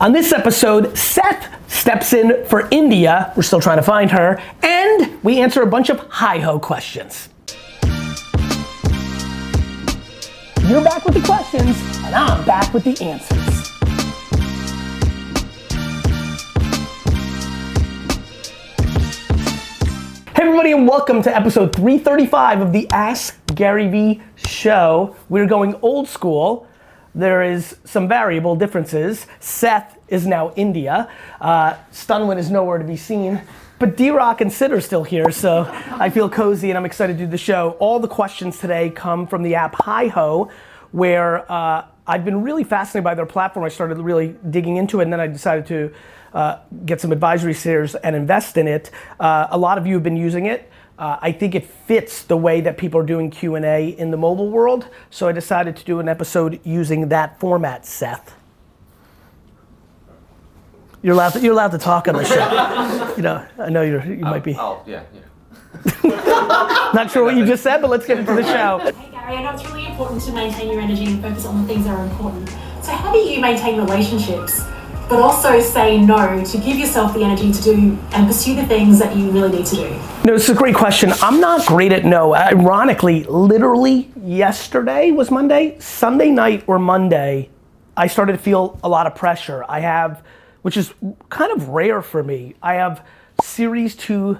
On 0.00 0.12
this 0.12 0.32
episode, 0.32 0.96
Seth 0.96 1.48
steps 1.68 2.12
in 2.12 2.44
for 2.46 2.68
India. 2.70 3.32
We're 3.34 3.42
still 3.42 3.60
trying 3.60 3.78
to 3.78 3.82
find 3.82 4.08
her. 4.12 4.40
And 4.62 5.20
we 5.24 5.40
answer 5.40 5.62
a 5.62 5.66
bunch 5.66 5.90
of 5.90 5.98
HiHo 6.08 6.62
questions. 6.62 7.28
You're 10.68 10.84
back 10.84 11.04
with 11.04 11.14
the 11.14 11.22
questions, 11.24 11.76
and 12.04 12.14
I'm 12.14 12.44
back 12.44 12.72
with 12.72 12.84
the 12.84 12.96
answers. 13.04 13.68
Hey, 20.36 20.44
everybody, 20.44 20.70
and 20.70 20.86
welcome 20.86 21.22
to 21.24 21.36
episode 21.36 21.74
335 21.74 22.60
of 22.60 22.72
the 22.72 22.88
Ask 22.90 23.36
Gary 23.56 23.88
Vee 23.88 24.22
show. 24.36 25.16
We're 25.28 25.46
going 25.46 25.74
old 25.82 26.06
school. 26.06 26.67
There 27.18 27.42
is 27.42 27.76
some 27.84 28.06
variable 28.06 28.54
differences. 28.54 29.26
Seth 29.40 29.98
is 30.06 30.24
now 30.24 30.52
India. 30.54 31.10
Uh, 31.40 31.74
Stunwin 31.90 32.38
is 32.38 32.48
nowhere 32.48 32.78
to 32.78 32.84
be 32.84 32.96
seen. 32.96 33.42
But 33.80 33.96
D 33.96 34.10
Rock 34.10 34.40
and 34.40 34.52
Sid 34.52 34.70
are 34.70 34.80
still 34.80 35.02
here, 35.02 35.32
so 35.32 35.68
I 35.90 36.10
feel 36.10 36.30
cozy 36.30 36.70
and 36.70 36.78
I'm 36.78 36.84
excited 36.84 37.18
to 37.18 37.24
do 37.24 37.28
the 37.28 37.36
show. 37.36 37.76
All 37.80 37.98
the 37.98 38.06
questions 38.06 38.60
today 38.60 38.90
come 38.90 39.26
from 39.26 39.42
the 39.42 39.56
app 39.56 39.74
HiHo, 39.74 40.48
where 40.92 41.50
uh, 41.50 41.86
I've 42.06 42.24
been 42.24 42.40
really 42.42 42.62
fascinated 42.62 43.02
by 43.02 43.16
their 43.16 43.26
platform. 43.26 43.66
I 43.66 43.68
started 43.68 43.98
really 43.98 44.36
digging 44.48 44.76
into 44.76 45.00
it, 45.00 45.02
and 45.02 45.12
then 45.12 45.18
I 45.18 45.26
decided 45.26 45.66
to 45.66 45.92
uh, 46.32 46.58
get 46.86 47.00
some 47.00 47.10
advisory 47.10 47.52
shares 47.52 47.96
and 47.96 48.14
invest 48.14 48.56
in 48.56 48.68
it. 48.68 48.92
Uh, 49.18 49.48
a 49.50 49.58
lot 49.58 49.76
of 49.76 49.88
you 49.88 49.94
have 49.94 50.04
been 50.04 50.16
using 50.16 50.46
it. 50.46 50.70
Uh, 50.98 51.16
I 51.22 51.30
think 51.30 51.54
it 51.54 51.64
fits 51.64 52.24
the 52.24 52.36
way 52.36 52.60
that 52.60 52.76
people 52.76 52.98
are 53.00 53.06
doing 53.06 53.30
Q&A 53.30 53.90
in 53.90 54.10
the 54.10 54.16
mobile 54.16 54.50
world, 54.50 54.88
so 55.10 55.28
I 55.28 55.32
decided 55.32 55.76
to 55.76 55.84
do 55.84 56.00
an 56.00 56.08
episode 56.08 56.58
using 56.64 57.08
that 57.10 57.38
format, 57.38 57.86
Seth. 57.86 58.34
You're 61.00 61.14
allowed 61.14 61.34
to, 61.34 61.40
you're 61.40 61.52
allowed 61.52 61.70
to 61.70 61.78
talk 61.78 62.08
on 62.08 62.16
the 62.16 62.24
show. 62.24 63.14
you 63.16 63.22
know, 63.22 63.46
I 63.58 63.68
know 63.70 63.82
you're, 63.82 64.04
you 64.04 64.24
might 64.24 64.42
be. 64.42 64.56
Oh, 64.58 64.82
yeah, 64.86 65.04
yeah. 65.14 65.20
Not 66.92 67.12
sure 67.12 67.22
what 67.22 67.36
you 67.36 67.46
just 67.46 67.62
said, 67.62 67.80
but 67.80 67.90
let's 67.90 68.04
get 68.04 68.18
into 68.18 68.34
the 68.34 68.42
show. 68.42 68.78
Hey 68.78 69.10
Gary, 69.12 69.36
I 69.36 69.42
know 69.42 69.54
it's 69.54 69.64
really 69.66 69.86
important 69.86 70.22
to 70.22 70.32
maintain 70.32 70.72
your 70.72 70.80
energy 70.80 71.04
and 71.04 71.22
focus 71.22 71.46
on 71.46 71.62
the 71.62 71.68
things 71.68 71.84
that 71.84 71.96
are 71.96 72.04
important. 72.04 72.48
So 72.82 72.90
how 72.92 73.12
do 73.12 73.18
you 73.18 73.40
maintain 73.40 73.78
relationships, 73.78 74.62
but 75.08 75.20
also 75.20 75.60
say 75.60 75.98
no 75.98 76.44
to 76.44 76.58
give 76.58 76.78
yourself 76.78 77.14
the 77.14 77.22
energy 77.22 77.50
to 77.50 77.62
do 77.62 77.98
and 78.12 78.26
pursue 78.26 78.54
the 78.54 78.66
things 78.66 78.98
that 78.98 79.16
you 79.16 79.30
really 79.30 79.58
need 79.58 79.66
to 79.66 79.76
do? 79.76 80.00
No, 80.24 80.34
it's 80.34 80.48
a 80.48 80.54
great 80.54 80.74
question. 80.74 81.12
I'm 81.22 81.40
not 81.40 81.66
great 81.66 81.92
at 81.92 82.04
no. 82.04 82.34
Ironically, 82.34 83.24
literally 83.24 84.10
yesterday 84.16 85.10
was 85.10 85.30
Monday, 85.30 85.78
Sunday 85.78 86.30
night 86.30 86.64
or 86.66 86.78
Monday, 86.78 87.48
I 87.98 88.06
started 88.06 88.32
to 88.32 88.38
feel 88.38 88.78
a 88.84 88.88
lot 88.88 89.08
of 89.08 89.16
pressure. 89.16 89.64
I 89.68 89.80
have, 89.80 90.22
which 90.62 90.76
is 90.76 90.94
kind 91.30 91.50
of 91.50 91.70
rare 91.70 92.00
for 92.00 92.22
me. 92.22 92.54
I 92.62 92.74
have 92.74 93.04
Series 93.42 93.96
2 93.96 94.38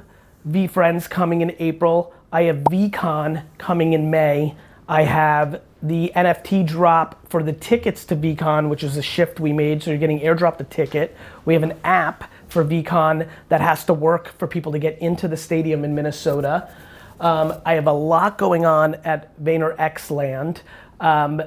VeeFriends 0.49 1.11
coming 1.11 1.41
in 1.41 1.57
April. 1.59 2.15
I 2.31 2.45
have 2.45 2.59
VeeCon 2.59 3.43
coming 3.59 3.95
in 3.95 4.11
May. 4.11 4.55
I 4.89 5.03
have 5.03 5.61
the 5.83 6.13
NFT 6.17 6.67
drop 6.67 7.29
for 7.29 7.43
the 7.43 7.53
tickets 7.53 8.05
to 8.07 8.17
VeeCon, 8.17 8.69
which 8.69 8.83
is 8.83 8.97
a 8.97 9.03
shift 9.03 9.39
we 9.39 9.53
made. 9.53 9.83
So 9.83 9.91
you're 9.91 9.99
getting 9.99 10.21
airdropped 10.21 10.61
a 10.61 10.65
ticket. 10.65 11.17
We 11.45 11.55
have 11.55 11.63
an 11.63 11.79
app 11.85 12.31
for 12.49 12.65
VeeCon 12.65 13.29
that 13.49 13.61
has 13.61 13.85
to 13.85 13.95
work 13.95 14.37
for 14.39 14.47
people 14.47 14.73
to 14.73 14.79
get 14.79 14.99
into 14.99 15.29
the 15.29 15.37
stadium 15.37 15.85
in 15.85 15.95
Minnesota. 15.95 16.69
Um, 17.21 17.55
I 17.65 17.75
have 17.75 17.87
a 17.87 17.93
lot 17.93 18.39
going 18.39 18.65
on 18.65 18.97
at 18.97 19.39
VaynerX 19.43 20.11
Land. 20.11 20.63
Um, 21.01 21.43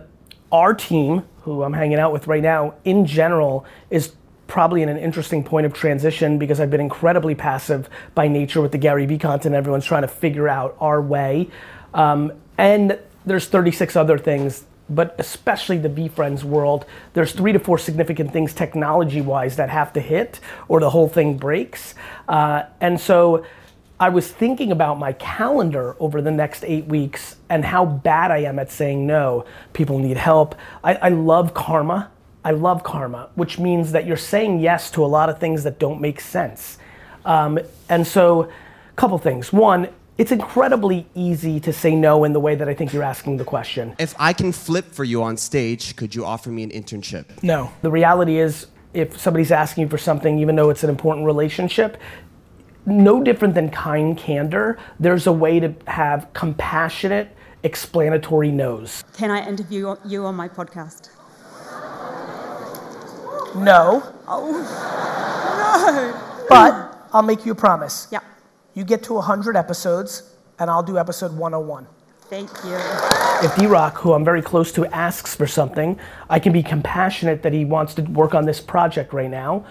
our 0.51 0.73
team, 0.73 1.23
who 1.41 1.63
I'm 1.63 1.73
hanging 1.73 1.97
out 1.97 2.11
with 2.11 2.27
right 2.27 2.43
now, 2.43 2.75
in 2.83 3.05
general, 3.05 3.65
is 3.89 4.13
probably 4.47 4.81
in 4.81 4.89
an 4.89 4.97
interesting 4.97 5.43
point 5.43 5.65
of 5.65 5.73
transition 5.73 6.37
because 6.37 6.59
I've 6.59 6.69
been 6.69 6.81
incredibly 6.81 7.35
passive 7.35 7.89
by 8.15 8.27
nature 8.27 8.61
with 8.61 8.73
the 8.73 8.77
Gary 8.77 9.05
Vee 9.05 9.17
content. 9.17 9.55
Everyone's 9.55 9.85
trying 9.85 10.01
to 10.01 10.09
figure 10.09 10.49
out 10.49 10.75
our 10.79 11.01
way. 11.01 11.49
Um, 11.93 12.33
and 12.57 12.99
there's 13.25 13.47
36 13.47 13.95
other 13.95 14.17
things, 14.17 14.65
but 14.89 15.15
especially 15.19 15.77
the 15.77 15.89
VeeFriends 15.89 16.43
world, 16.43 16.85
there's 17.13 17.31
three 17.31 17.53
to 17.53 17.59
four 17.59 17.77
significant 17.77 18.33
things 18.33 18.53
technology 18.53 19.21
wise 19.21 19.55
that 19.55 19.69
have 19.69 19.93
to 19.93 19.99
hit 19.99 20.39
or 20.67 20.79
the 20.79 20.89
whole 20.89 21.07
thing 21.07 21.37
breaks. 21.37 21.95
Uh, 22.27 22.63
and 22.79 22.99
so 22.99 23.45
I 23.99 24.09
was 24.09 24.31
thinking 24.31 24.71
about 24.71 24.97
my 24.97 25.13
calendar 25.13 25.95
over 25.99 26.23
the 26.23 26.31
next 26.31 26.63
eight 26.65 26.85
weeks 26.87 27.35
and 27.49 27.63
how 27.63 27.85
bad 27.85 28.31
I 28.31 28.39
am 28.39 28.57
at 28.57 28.71
saying 28.71 29.05
no. 29.05 29.45
People 29.73 29.99
need 29.99 30.17
help. 30.17 30.55
I, 30.83 30.95
I 30.95 31.09
love 31.09 31.53
karma. 31.53 32.09
I 32.43 32.49
love 32.49 32.83
karma, 32.83 33.29
which 33.35 33.59
means 33.59 33.91
that 33.91 34.07
you're 34.07 34.17
saying 34.17 34.59
yes 34.59 34.89
to 34.91 35.05
a 35.05 35.07
lot 35.07 35.29
of 35.29 35.39
things 35.39 35.63
that 35.63 35.77
don't 35.77 36.01
make 36.01 36.19
sense. 36.19 36.79
Um, 37.25 37.59
and 37.87 38.07
so, 38.07 38.45
a 38.45 38.95
couple 38.95 39.19
things. 39.19 39.53
One, 39.53 39.89
it's 40.21 40.31
incredibly 40.31 41.07
easy 41.15 41.59
to 41.59 41.73
say 41.73 41.95
no 41.95 42.23
in 42.25 42.31
the 42.31 42.39
way 42.39 42.53
that 42.53 42.69
I 42.69 42.75
think 42.75 42.93
you're 42.93 43.01
asking 43.01 43.37
the 43.37 43.43
question. 43.43 43.95
If 43.97 44.13
I 44.19 44.33
can 44.33 44.51
flip 44.51 44.85
for 44.93 45.03
you 45.03 45.23
on 45.23 45.35
stage, 45.35 45.95
could 45.95 46.13
you 46.13 46.23
offer 46.23 46.51
me 46.51 46.61
an 46.61 46.69
internship? 46.69 47.41
No. 47.41 47.71
The 47.81 47.89
reality 47.89 48.37
is, 48.37 48.67
if 48.93 49.19
somebody's 49.19 49.51
asking 49.51 49.85
you 49.85 49.89
for 49.89 49.97
something, 49.97 50.37
even 50.37 50.55
though 50.55 50.69
it's 50.69 50.83
an 50.83 50.91
important 50.91 51.25
relationship, 51.25 51.97
no 52.85 53.23
different 53.23 53.55
than 53.55 53.71
kind 53.71 54.15
candor, 54.15 54.77
there's 54.99 55.25
a 55.25 55.31
way 55.31 55.59
to 55.59 55.73
have 55.87 56.31
compassionate, 56.33 57.35
explanatory 57.63 58.51
no's. 58.51 59.03
Can 59.17 59.31
I 59.31 59.47
interview 59.47 59.95
you 60.05 60.23
on 60.25 60.35
my 60.35 60.47
podcast? 60.47 61.09
No. 63.55 64.03
Oh, 64.27 64.51
no. 66.43 66.45
But 66.47 67.07
I'll 67.11 67.23
make 67.23 67.43
you 67.43 67.53
a 67.53 67.55
promise. 67.55 68.07
Yeah, 68.11 68.19
You 68.73 68.85
get 68.85 69.03
to 69.03 69.13
100 69.15 69.57
episodes, 69.57 70.33
and 70.57 70.69
I'll 70.69 70.83
do 70.83 70.97
episode 70.97 71.33
101. 71.33 71.87
thank 72.29 72.49
you. 72.63 72.77
If 73.45 73.53
D 73.57 73.65
Rock, 73.65 73.97
who 73.97 74.13
I'm 74.13 74.23
very 74.23 74.41
close 74.41 74.71
to, 74.73 74.85
asks 74.85 75.35
for 75.35 75.45
something, 75.45 75.99
I 76.29 76.39
can 76.39 76.53
be 76.53 76.63
compassionate 76.63 77.43
that 77.43 77.51
he 77.51 77.65
wants 77.65 77.93
to 77.95 78.03
work 78.03 78.33
on 78.33 78.45
this 78.45 78.61
project 78.61 79.11
right 79.11 79.29
now. 79.29 79.65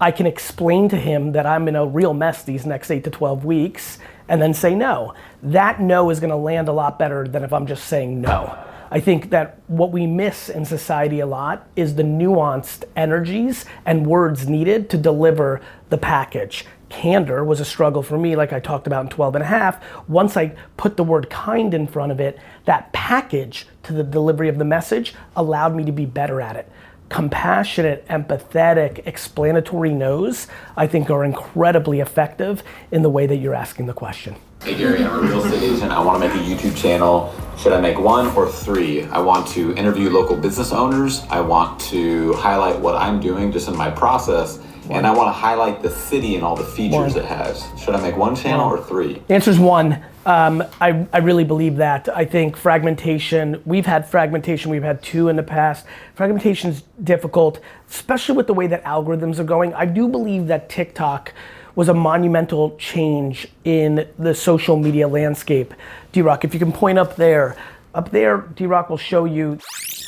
I 0.00 0.12
can 0.12 0.26
explain 0.26 0.88
to 0.90 0.96
him 0.96 1.32
that 1.32 1.46
I'm 1.46 1.66
in 1.66 1.74
a 1.74 1.84
real 1.84 2.14
mess 2.14 2.44
these 2.44 2.66
next 2.66 2.92
8 2.92 3.02
to 3.02 3.10
12 3.10 3.44
weeks, 3.44 3.98
and 4.28 4.40
then 4.40 4.54
say 4.54 4.76
no. 4.76 5.14
That 5.42 5.80
no 5.80 6.10
is 6.10 6.20
gonna 6.20 6.36
land 6.36 6.68
a 6.68 6.72
lot 6.72 7.00
better 7.00 7.26
than 7.26 7.42
if 7.42 7.52
I'm 7.52 7.66
just 7.66 7.86
saying 7.86 8.20
no. 8.20 8.56
I 8.90 9.00
think 9.00 9.30
that 9.30 9.58
what 9.66 9.90
we 9.90 10.06
miss 10.06 10.48
in 10.48 10.64
society 10.64 11.18
a 11.18 11.26
lot 11.26 11.66
is 11.74 11.96
the 11.96 12.04
nuanced 12.04 12.84
energies 12.94 13.64
and 13.84 14.06
words 14.06 14.48
needed 14.48 14.88
to 14.90 14.98
deliver 14.98 15.60
the 15.88 15.98
package. 15.98 16.64
Candor 16.88 17.44
was 17.44 17.60
a 17.60 17.64
struggle 17.64 18.02
for 18.02 18.18
me, 18.18 18.36
like 18.36 18.52
I 18.52 18.60
talked 18.60 18.86
about 18.86 19.04
in 19.04 19.10
12 19.10 19.36
and 19.36 19.44
a 19.44 19.46
half. 19.46 19.82
Once 20.08 20.36
I 20.36 20.54
put 20.76 20.96
the 20.96 21.04
word 21.04 21.28
kind 21.30 21.74
in 21.74 21.86
front 21.86 22.12
of 22.12 22.20
it, 22.20 22.38
that 22.64 22.92
package 22.92 23.66
to 23.84 23.92
the 23.92 24.04
delivery 24.04 24.48
of 24.48 24.58
the 24.58 24.64
message 24.64 25.14
allowed 25.34 25.74
me 25.74 25.84
to 25.84 25.92
be 25.92 26.06
better 26.06 26.40
at 26.40 26.56
it. 26.56 26.70
Compassionate, 27.08 28.06
empathetic, 28.08 29.06
explanatory 29.06 29.92
no's, 29.92 30.48
I 30.76 30.86
think, 30.86 31.10
are 31.10 31.24
incredibly 31.24 32.00
effective 32.00 32.62
in 32.90 33.02
the 33.02 33.10
way 33.10 33.26
that 33.26 33.36
you're 33.36 33.54
asking 33.54 33.86
the 33.86 33.92
question. 33.92 34.36
Hey 34.62 34.76
Gary, 34.76 35.04
I'm 35.04 35.18
a 35.18 35.20
real 35.20 35.44
estate 35.44 35.62
agent. 35.62 35.92
I 35.92 36.00
want 36.02 36.20
to 36.20 36.28
make 36.28 36.36
a 36.36 36.42
YouTube 36.42 36.76
channel. 36.76 37.32
Should 37.56 37.72
I 37.72 37.80
make 37.80 37.98
one 37.98 38.26
or 38.34 38.50
three? 38.50 39.04
I 39.04 39.18
want 39.20 39.46
to 39.48 39.72
interview 39.76 40.10
local 40.10 40.36
business 40.36 40.72
owners. 40.72 41.22
I 41.30 41.40
want 41.40 41.78
to 41.82 42.32
highlight 42.34 42.80
what 42.80 42.96
I'm 42.96 43.20
doing 43.20 43.52
just 43.52 43.68
in 43.68 43.76
my 43.76 43.90
process. 43.90 44.58
And 44.90 45.06
I 45.06 45.12
want 45.12 45.28
to 45.28 45.32
highlight 45.32 45.82
the 45.82 45.90
city 45.90 46.36
and 46.36 46.44
all 46.44 46.56
the 46.56 46.64
features 46.64 47.14
One. 47.14 47.16
it 47.16 47.24
has. 47.24 47.64
Should 47.80 47.94
I 47.94 48.00
make 48.00 48.16
one 48.16 48.36
channel 48.36 48.68
or 48.68 48.82
three? 48.82 49.22
The 49.26 49.34
answer 49.34 49.50
is 49.50 49.58
one. 49.58 50.02
Um, 50.26 50.62
I, 50.80 51.06
I 51.12 51.18
really 51.18 51.44
believe 51.44 51.76
that. 51.76 52.08
I 52.08 52.24
think 52.24 52.56
fragmentation, 52.56 53.62
we've 53.64 53.86
had 53.86 54.08
fragmentation, 54.08 54.70
we've 54.70 54.82
had 54.82 55.02
two 55.02 55.28
in 55.28 55.36
the 55.36 55.42
past. 55.42 55.86
Fragmentation 56.16 56.70
is 56.70 56.82
difficult, 57.02 57.60
especially 57.88 58.36
with 58.36 58.46
the 58.48 58.54
way 58.54 58.66
that 58.68 58.82
algorithms 58.84 59.38
are 59.38 59.44
going. 59.44 59.74
I 59.74 59.86
do 59.86 60.08
believe 60.08 60.48
that 60.48 60.68
TikTok 60.68 61.32
was 61.76 61.88
a 61.88 61.94
monumental 61.94 62.74
change 62.78 63.46
in 63.64 64.08
the 64.18 64.34
social 64.34 64.76
media 64.76 65.06
landscape. 65.06 65.72
D 66.10 66.22
Rock, 66.22 66.44
if 66.44 66.52
you 66.52 66.58
can 66.58 66.72
point 66.72 66.98
up 66.98 67.14
there, 67.16 67.54
up 67.94 68.10
there, 68.10 68.38
D 68.56 68.66
Rock 68.66 68.90
will 68.90 68.96
show 68.96 69.26
you 69.26 69.60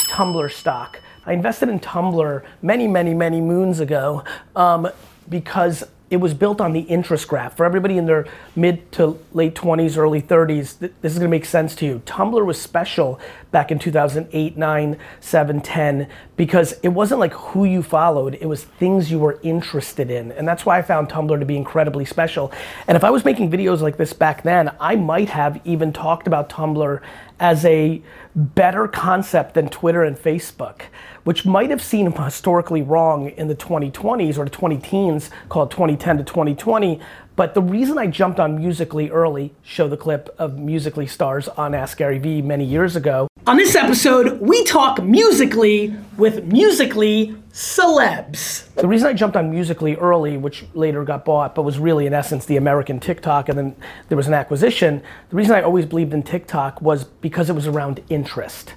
Tumblr 0.08 0.50
stock. 0.50 0.98
I 1.26 1.34
invested 1.34 1.68
in 1.68 1.78
Tumblr 1.78 2.42
many, 2.62 2.88
many, 2.88 3.12
many 3.12 3.40
moons 3.42 3.80
ago 3.80 4.24
um, 4.56 4.88
because 5.28 5.84
it 6.10 6.16
was 6.16 6.32
built 6.32 6.60
on 6.60 6.72
the 6.72 6.80
interest 6.80 7.28
graph. 7.28 7.56
For 7.56 7.66
everybody 7.66 7.98
in 7.98 8.06
their 8.06 8.26
mid 8.56 8.90
to 8.92 9.18
late 9.32 9.54
20s, 9.54 9.96
early 9.96 10.22
30s, 10.22 10.78
th- 10.78 10.92
this 11.02 11.12
is 11.12 11.18
gonna 11.18 11.28
make 11.28 11.44
sense 11.44 11.74
to 11.76 11.86
you. 11.86 12.02
Tumblr 12.06 12.44
was 12.44 12.60
special 12.60 13.20
back 13.50 13.70
in 13.70 13.78
2008, 13.78 14.56
9, 14.56 14.96
7, 15.20 15.60
10, 15.60 16.08
because 16.36 16.72
it 16.82 16.88
wasn't 16.88 17.20
like 17.20 17.32
who 17.32 17.64
you 17.64 17.82
followed, 17.82 18.38
it 18.40 18.46
was 18.46 18.64
things 18.64 19.10
you 19.10 19.18
were 19.18 19.38
interested 19.42 20.10
in. 20.10 20.32
And 20.32 20.46
that's 20.48 20.64
why 20.64 20.78
I 20.78 20.82
found 20.82 21.08
Tumblr 21.08 21.38
to 21.38 21.46
be 21.46 21.56
incredibly 21.56 22.04
special. 22.04 22.52
And 22.86 22.96
if 22.96 23.04
I 23.04 23.10
was 23.10 23.24
making 23.24 23.50
videos 23.50 23.80
like 23.80 23.96
this 23.96 24.12
back 24.12 24.42
then, 24.42 24.70
I 24.80 24.96
might 24.96 25.28
have 25.30 25.60
even 25.64 25.92
talked 25.92 26.26
about 26.26 26.48
Tumblr 26.48 27.00
as 27.40 27.64
a 27.64 28.02
better 28.34 28.88
concept 28.88 29.54
than 29.54 29.68
Twitter 29.68 30.02
and 30.02 30.16
Facebook, 30.16 30.82
which 31.24 31.44
might 31.44 31.70
have 31.70 31.82
seemed 31.82 32.16
historically 32.16 32.82
wrong 32.82 33.30
in 33.30 33.48
the 33.48 33.54
2020s 33.54 34.38
or 34.38 34.44
the 34.44 34.50
20 34.50 34.78
teens, 34.78 35.30
called 35.48 35.70
2010 35.70 36.18
to 36.18 36.24
2020. 36.24 37.00
But 37.38 37.54
the 37.54 37.62
reason 37.62 37.98
I 37.98 38.08
jumped 38.08 38.40
on 38.40 38.56
Musically 38.56 39.10
early, 39.10 39.54
show 39.62 39.86
the 39.86 39.96
clip 39.96 40.34
of 40.40 40.58
Musically 40.58 41.06
stars 41.06 41.46
on 41.46 41.72
Ask 41.72 41.96
Gary 41.96 42.18
Vee 42.18 42.42
many 42.42 42.64
years 42.64 42.96
ago. 42.96 43.28
On 43.46 43.56
this 43.56 43.76
episode, 43.76 44.40
we 44.40 44.64
talk 44.64 45.00
Musically 45.04 45.94
with 46.16 46.46
Musically 46.46 47.36
celebs. 47.52 48.74
The 48.74 48.88
reason 48.88 49.06
I 49.06 49.12
jumped 49.12 49.36
on 49.36 49.52
Musically 49.52 49.94
early, 49.94 50.36
which 50.36 50.64
later 50.74 51.04
got 51.04 51.24
bought, 51.24 51.54
but 51.54 51.62
was 51.62 51.78
really 51.78 52.06
in 52.06 52.12
essence 52.12 52.44
the 52.44 52.56
American 52.56 52.98
TikTok, 52.98 53.48
and 53.48 53.56
then 53.56 53.76
there 54.08 54.16
was 54.16 54.26
an 54.26 54.34
acquisition. 54.34 55.00
The 55.30 55.36
reason 55.36 55.54
I 55.54 55.62
always 55.62 55.86
believed 55.86 56.12
in 56.12 56.24
TikTok 56.24 56.82
was 56.82 57.04
because 57.04 57.48
it 57.48 57.52
was 57.52 57.68
around 57.68 58.02
interest, 58.08 58.74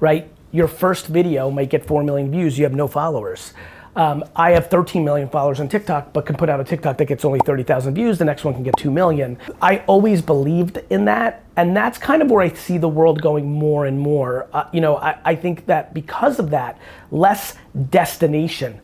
right? 0.00 0.28
Your 0.50 0.66
first 0.66 1.06
video 1.06 1.48
might 1.48 1.70
get 1.70 1.86
4 1.86 2.02
million 2.02 2.32
views, 2.32 2.58
you 2.58 2.64
have 2.64 2.74
no 2.74 2.88
followers. 2.88 3.54
Um, 3.96 4.24
I 4.36 4.52
have 4.52 4.68
13 4.68 5.04
million 5.04 5.28
followers 5.28 5.58
on 5.58 5.68
TikTok, 5.68 6.12
but 6.12 6.24
can 6.24 6.36
put 6.36 6.48
out 6.48 6.60
a 6.60 6.64
TikTok 6.64 6.96
that 6.98 7.06
gets 7.06 7.24
only 7.24 7.40
30,000 7.44 7.94
views. 7.94 8.18
The 8.18 8.24
next 8.24 8.44
one 8.44 8.54
can 8.54 8.62
get 8.62 8.76
2 8.76 8.90
million. 8.90 9.36
I 9.60 9.78
always 9.86 10.22
believed 10.22 10.78
in 10.90 11.06
that, 11.06 11.44
and 11.56 11.76
that's 11.76 11.98
kind 11.98 12.22
of 12.22 12.30
where 12.30 12.42
I 12.42 12.50
see 12.50 12.78
the 12.78 12.88
world 12.88 13.20
going 13.20 13.50
more 13.50 13.86
and 13.86 13.98
more. 13.98 14.46
Uh, 14.52 14.68
you 14.72 14.80
know, 14.80 14.96
I, 14.96 15.18
I 15.24 15.34
think 15.34 15.66
that 15.66 15.92
because 15.92 16.38
of 16.38 16.50
that, 16.50 16.78
less 17.10 17.56
destination, 17.90 18.80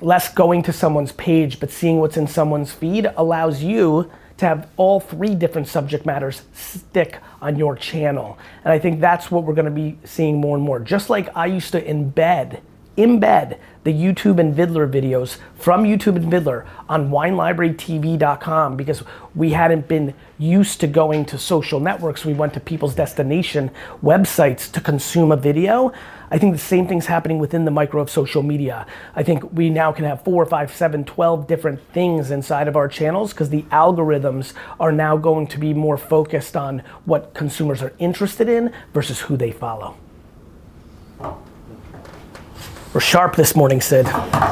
less 0.00 0.32
going 0.32 0.62
to 0.64 0.72
someone's 0.72 1.12
page, 1.12 1.60
but 1.60 1.70
seeing 1.70 2.00
what's 2.00 2.16
in 2.16 2.26
someone's 2.26 2.72
feed 2.72 3.06
allows 3.16 3.62
you 3.62 4.10
to 4.38 4.46
have 4.46 4.68
all 4.76 4.98
three 4.98 5.36
different 5.36 5.68
subject 5.68 6.04
matters 6.04 6.42
stick 6.52 7.18
on 7.40 7.54
your 7.54 7.76
channel. 7.76 8.36
And 8.64 8.72
I 8.72 8.78
think 8.80 9.00
that's 9.00 9.30
what 9.30 9.44
we're 9.44 9.54
gonna 9.54 9.70
be 9.70 9.98
seeing 10.02 10.40
more 10.40 10.56
and 10.56 10.64
more. 10.64 10.80
Just 10.80 11.10
like 11.10 11.28
I 11.36 11.46
used 11.46 11.70
to 11.72 11.82
embed 11.82 12.60
embed 12.96 13.58
the 13.84 13.92
YouTube 13.92 14.38
and 14.38 14.54
Viddler 14.54 14.86
videos 14.86 15.38
from 15.54 15.84
YouTube 15.84 16.16
and 16.16 16.30
Viddler 16.30 16.66
on 16.88 17.10
winelibrarytv.com 17.10 18.76
because 18.76 19.02
we 19.34 19.50
hadn't 19.50 19.88
been 19.88 20.14
used 20.38 20.80
to 20.80 20.86
going 20.86 21.24
to 21.26 21.38
social 21.38 21.80
networks. 21.80 22.24
We 22.24 22.34
went 22.34 22.54
to 22.54 22.60
people's 22.60 22.94
destination 22.94 23.70
websites 24.02 24.70
to 24.72 24.80
consume 24.80 25.32
a 25.32 25.36
video. 25.36 25.92
I 26.30 26.38
think 26.38 26.54
the 26.54 26.58
same 26.58 26.86
thing's 26.86 27.06
happening 27.06 27.38
within 27.38 27.64
the 27.64 27.70
micro 27.70 28.00
of 28.00 28.08
social 28.08 28.42
media. 28.42 28.86
I 29.14 29.22
think 29.22 29.52
we 29.52 29.68
now 29.68 29.92
can 29.92 30.04
have 30.04 30.22
four, 30.22 30.46
five, 30.46 30.74
seven, 30.74 31.04
12 31.04 31.46
different 31.46 31.80
things 31.92 32.30
inside 32.30 32.68
of 32.68 32.76
our 32.76 32.88
channels 32.88 33.32
because 33.32 33.50
the 33.50 33.62
algorithms 33.64 34.54
are 34.80 34.92
now 34.92 35.16
going 35.16 35.46
to 35.48 35.58
be 35.58 35.74
more 35.74 35.98
focused 35.98 36.56
on 36.56 36.82
what 37.04 37.34
consumers 37.34 37.82
are 37.82 37.92
interested 37.98 38.48
in 38.48 38.72
versus 38.94 39.20
who 39.20 39.36
they 39.36 39.50
follow. 39.50 39.96
We're 42.94 43.00
sharp 43.00 43.36
this 43.36 43.56
morning, 43.56 43.80
Sid. 43.80 44.06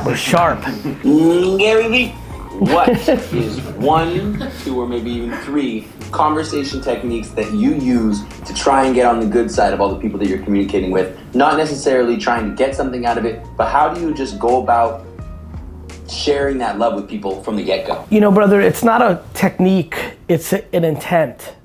We're 0.06 0.16
sharp. 0.16 0.62
Gary 1.02 1.88
Vee, 1.88 2.08
what 2.58 2.88
is 2.88 3.60
one, 3.76 4.50
two, 4.62 4.80
or 4.80 4.88
maybe 4.88 5.10
even 5.10 5.36
three 5.42 5.86
conversation 6.10 6.80
techniques 6.80 7.28
that 7.32 7.52
you 7.52 7.74
use 7.74 8.24
to 8.46 8.54
try 8.54 8.86
and 8.86 8.94
get 8.94 9.04
on 9.04 9.20
the 9.20 9.26
good 9.26 9.50
side 9.50 9.74
of 9.74 9.80
all 9.82 9.90
the 9.90 10.00
people 10.00 10.18
that 10.20 10.26
you're 10.26 10.42
communicating 10.42 10.90
with? 10.90 11.18
Not 11.34 11.58
necessarily 11.58 12.16
trying 12.16 12.48
to 12.48 12.56
get 12.56 12.74
something 12.74 13.04
out 13.04 13.18
of 13.18 13.26
it, 13.26 13.44
but 13.58 13.68
how 13.68 13.92
do 13.92 14.00
you 14.00 14.14
just 14.14 14.38
go 14.38 14.62
about 14.62 15.04
sharing 16.08 16.56
that 16.58 16.78
love 16.78 16.94
with 16.94 17.10
people 17.10 17.42
from 17.42 17.56
the 17.56 17.62
get 17.62 17.86
go? 17.86 18.06
You 18.08 18.20
know, 18.20 18.32
brother, 18.32 18.62
it's 18.62 18.82
not 18.82 19.02
a 19.02 19.22
technique, 19.34 20.16
it's 20.28 20.54
an 20.54 20.84
intent. 20.84 21.56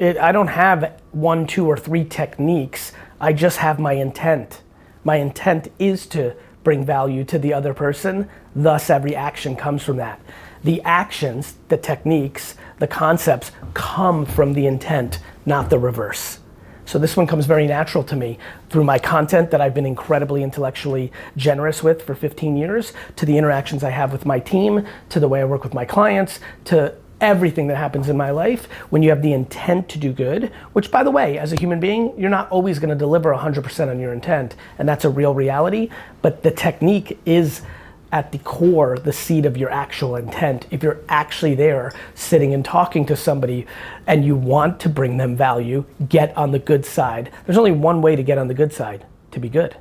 It, 0.00 0.18
I 0.18 0.32
don't 0.32 0.48
have 0.48 1.00
one, 1.12 1.46
two, 1.46 1.68
or 1.68 1.76
three 1.76 2.04
techniques. 2.04 2.90
I 3.20 3.32
just 3.32 3.58
have 3.58 3.78
my 3.78 3.92
intent. 3.92 4.62
My 5.08 5.16
intent 5.16 5.68
is 5.78 6.04
to 6.08 6.34
bring 6.62 6.84
value 6.84 7.24
to 7.24 7.38
the 7.38 7.54
other 7.54 7.72
person, 7.72 8.28
thus, 8.54 8.90
every 8.90 9.16
action 9.16 9.56
comes 9.56 9.82
from 9.82 9.96
that. 9.96 10.20
The 10.62 10.82
actions, 10.82 11.54
the 11.68 11.78
techniques, 11.78 12.56
the 12.78 12.88
concepts 12.88 13.50
come 13.72 14.26
from 14.26 14.52
the 14.52 14.66
intent, 14.66 15.20
not 15.46 15.70
the 15.70 15.78
reverse. 15.78 16.40
So 16.84 16.98
this 16.98 17.16
one 17.16 17.26
comes 17.26 17.46
very 17.46 17.66
natural 17.66 18.04
to 18.04 18.16
me 18.16 18.38
through 18.68 18.84
my 18.84 18.98
content 18.98 19.50
that 19.50 19.62
I've 19.62 19.72
been 19.72 19.86
incredibly 19.86 20.42
intellectually 20.42 21.10
generous 21.38 21.82
with 21.82 22.02
for 22.02 22.14
15 22.14 22.58
years, 22.58 22.92
to 23.16 23.24
the 23.24 23.38
interactions 23.38 23.82
I 23.82 23.88
have 23.88 24.12
with 24.12 24.26
my 24.26 24.38
team, 24.38 24.86
to 25.08 25.20
the 25.20 25.28
way 25.28 25.40
I 25.40 25.46
work 25.46 25.64
with 25.64 25.72
my 25.72 25.86
clients, 25.86 26.38
to 26.66 26.94
everything 27.20 27.66
that 27.68 27.76
happens 27.76 28.08
in 28.08 28.16
my 28.16 28.30
life 28.30 28.66
when 28.90 29.02
you 29.02 29.10
have 29.10 29.22
the 29.22 29.32
intent 29.32 29.88
to 29.88 29.98
do 29.98 30.12
good, 30.12 30.52
which 30.72 30.90
by 30.90 31.02
the 31.02 31.10
way, 31.10 31.38
as 31.38 31.52
a 31.52 31.56
human 31.56 31.80
being, 31.80 32.18
you're 32.18 32.30
not 32.30 32.50
always 32.50 32.78
gonna 32.78 32.94
deliver 32.94 33.34
100% 33.34 33.90
on 33.90 33.98
your 33.98 34.12
intent, 34.12 34.54
and 34.78 34.88
that's 34.88 35.04
a 35.04 35.10
real 35.10 35.34
reality, 35.34 35.90
but 36.22 36.42
the 36.42 36.50
technique 36.50 37.18
is 37.26 37.62
at 38.10 38.32
the 38.32 38.38
core, 38.38 38.96
the 38.98 39.12
seed 39.12 39.44
of 39.44 39.56
your 39.56 39.70
actual 39.70 40.16
intent. 40.16 40.66
If 40.70 40.82
you're 40.82 41.00
actually 41.08 41.54
there 41.54 41.92
sitting 42.14 42.54
and 42.54 42.64
talking 42.64 43.04
to 43.06 43.16
somebody 43.16 43.66
and 44.06 44.24
you 44.24 44.34
want 44.34 44.80
to 44.80 44.88
bring 44.88 45.18
them 45.18 45.36
value, 45.36 45.84
get 46.08 46.36
on 46.36 46.52
the 46.52 46.58
good 46.58 46.86
side. 46.86 47.30
There's 47.44 47.58
only 47.58 47.72
one 47.72 48.00
way 48.00 48.16
to 48.16 48.22
get 48.22 48.38
on 48.38 48.48
the 48.48 48.54
good 48.54 48.72
side, 48.72 49.04
to 49.32 49.40
be 49.40 49.48
good. 49.48 49.76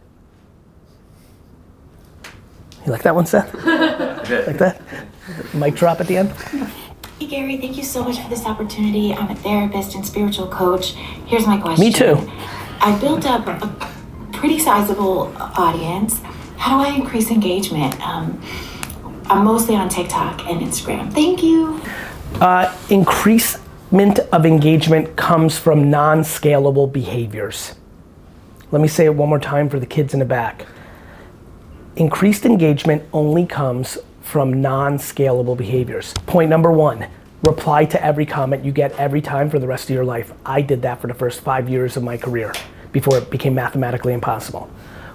You 2.86 2.92
like 2.92 3.04
that 3.04 3.16
one, 3.16 3.25
Seth? 3.25 3.54
like 3.66 4.57
that? 4.57 4.81
Mic 5.54 5.75
drop 5.75 6.00
at 6.00 6.07
the 6.07 6.18
end? 6.18 6.34
Hey 7.19 7.25
Gary, 7.25 7.57
thank 7.57 7.77
you 7.77 7.83
so 7.83 8.03
much 8.03 8.19
for 8.19 8.29
this 8.29 8.45
opportunity. 8.45 9.11
I'm 9.11 9.31
a 9.31 9.35
therapist 9.35 9.95
and 9.95 10.05
spiritual 10.05 10.47
coach. 10.49 10.91
Here's 11.25 11.47
my 11.47 11.57
question. 11.57 11.83
Me 11.83 11.91
too. 11.91 12.31
I 12.79 12.95
built 13.01 13.25
up 13.25 13.47
a 13.47 13.91
pretty 14.33 14.59
sizable 14.59 15.33
audience. 15.35 16.19
How 16.57 16.77
do 16.77 16.87
I 16.87 16.93
increase 16.93 17.31
engagement? 17.31 17.99
Um, 18.05 18.39
I'm 19.25 19.43
mostly 19.45 19.75
on 19.75 19.89
TikTok 19.89 20.45
and 20.45 20.61
Instagram. 20.61 21.11
Thank 21.11 21.41
you. 21.41 21.81
Uh, 22.39 22.71
increasement 22.91 24.19
of 24.31 24.45
engagement 24.45 25.15
comes 25.15 25.57
from 25.57 25.89
non 25.89 26.19
scalable 26.19 26.91
behaviors. 26.93 27.73
Let 28.69 28.79
me 28.79 28.87
say 28.87 29.05
it 29.05 29.15
one 29.15 29.29
more 29.29 29.39
time 29.39 29.69
for 29.69 29.79
the 29.79 29.87
kids 29.87 30.13
in 30.13 30.19
the 30.19 30.25
back. 30.25 30.67
Increased 31.95 32.45
engagement 32.45 33.03
only 33.11 33.47
comes 33.47 33.97
from 34.27 34.62
non-scalable 34.62 35.56
behaviors. 35.56 36.13
Point 36.25 36.50
number 36.50 36.69
one, 36.69 37.07
reply 37.44 37.85
to 37.85 38.03
every 38.03 38.25
comment 38.25 38.65
you 38.65 38.74
get 38.74 38.91
every 39.00 39.21
time 39.21 39.50
for 39.50 39.57
the 39.57 39.65
rest 39.65 39.85
of 39.89 39.95
your 39.95 40.03
life. 40.03 40.33
I 40.45 40.62
did 40.62 40.81
that 40.81 41.00
for 41.00 41.07
the 41.07 41.13
first 41.13 41.39
five 41.39 41.69
years 41.69 41.95
of 41.95 42.03
my 42.03 42.18
career 42.18 42.53
before 42.91 43.18
it 43.18 43.29
became 43.29 43.56
mathematically 43.56 44.13
impossible. 44.13 44.69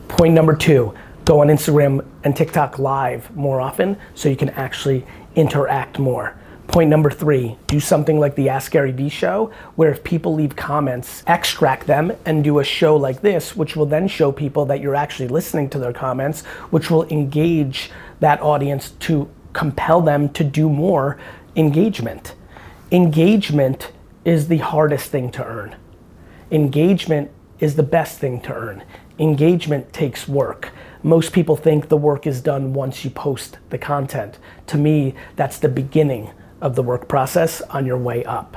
Point 0.09 0.33
number 0.33 0.57
two, 0.57 0.95
go 1.27 1.43
on 1.43 1.49
Instagram 1.49 2.07
and 2.25 2.35
TikTok 2.35 2.79
live 2.79 3.35
more 3.37 3.61
often 3.61 3.99
so 4.15 4.31
you 4.31 4.37
can 4.37 4.49
actually 4.51 5.05
interact 5.37 5.99
more. 5.99 6.35
Point 6.73 6.89
number 6.89 7.11
three, 7.11 7.59
do 7.67 7.79
something 7.79 8.19
like 8.19 8.35
the 8.35 8.49
Ask 8.49 8.73
Gary 8.73 8.93
Vee 8.93 9.11
show, 9.11 9.53
where 9.77 9.91
if 9.91 10.03
people 10.03 10.33
leave 10.33 10.57
comments, 10.57 11.23
extract 11.27 11.87
them 11.87 12.13
and 12.25 12.43
do 12.43 12.61
a 12.61 12.65
show 12.65 12.97
like 12.97 13.21
this, 13.21 13.55
which 13.55 13.77
will 13.77 13.85
then 13.85 14.09
show 14.09 14.33
people 14.33 14.65
that 14.65 14.81
you're 14.81 14.95
actually 14.95 15.29
listening 15.29 15.69
to 15.69 15.79
their 15.79 15.93
comments, 15.93 16.47
which 16.71 16.91
will 16.91 17.05
engage 17.09 17.91
that 18.21 18.41
audience 18.41 18.93
to 19.01 19.29
compel 19.53 20.01
them 20.01 20.31
to 20.31 20.43
do 20.43 20.71
more 20.71 21.19
engagement. 21.57 22.35
Engagement 22.91 23.93
is 24.25 24.49
the 24.49 24.57
hardest 24.57 25.11
thing 25.11 25.31
to 25.33 25.45
earn. 25.45 25.77
Engagement 26.51 27.31
is 27.61 27.77
the 27.77 27.83
best 27.83 28.19
thing 28.19 28.41
to 28.41 28.55
earn. 28.55 28.83
Engagement 29.19 29.93
takes 29.93 30.27
work. 30.27 30.71
Most 31.03 31.35
people 31.35 31.55
think 31.55 31.91
the 31.91 31.99
work 31.99 32.27
is 32.27 32.41
done 32.41 32.73
once 32.73 33.05
you 33.05 33.11
post 33.11 33.59
the 33.69 33.77
content. 33.77 34.39
To 34.69 34.79
me, 34.79 35.15
that's 35.37 35.59
the 35.59 35.69
beginning 35.69 36.31
of 36.63 36.75
the 36.77 36.83
work 36.83 37.09
process 37.09 37.61
on 37.63 37.85
your 37.85 37.99
way 37.99 38.25
up. 38.25 38.57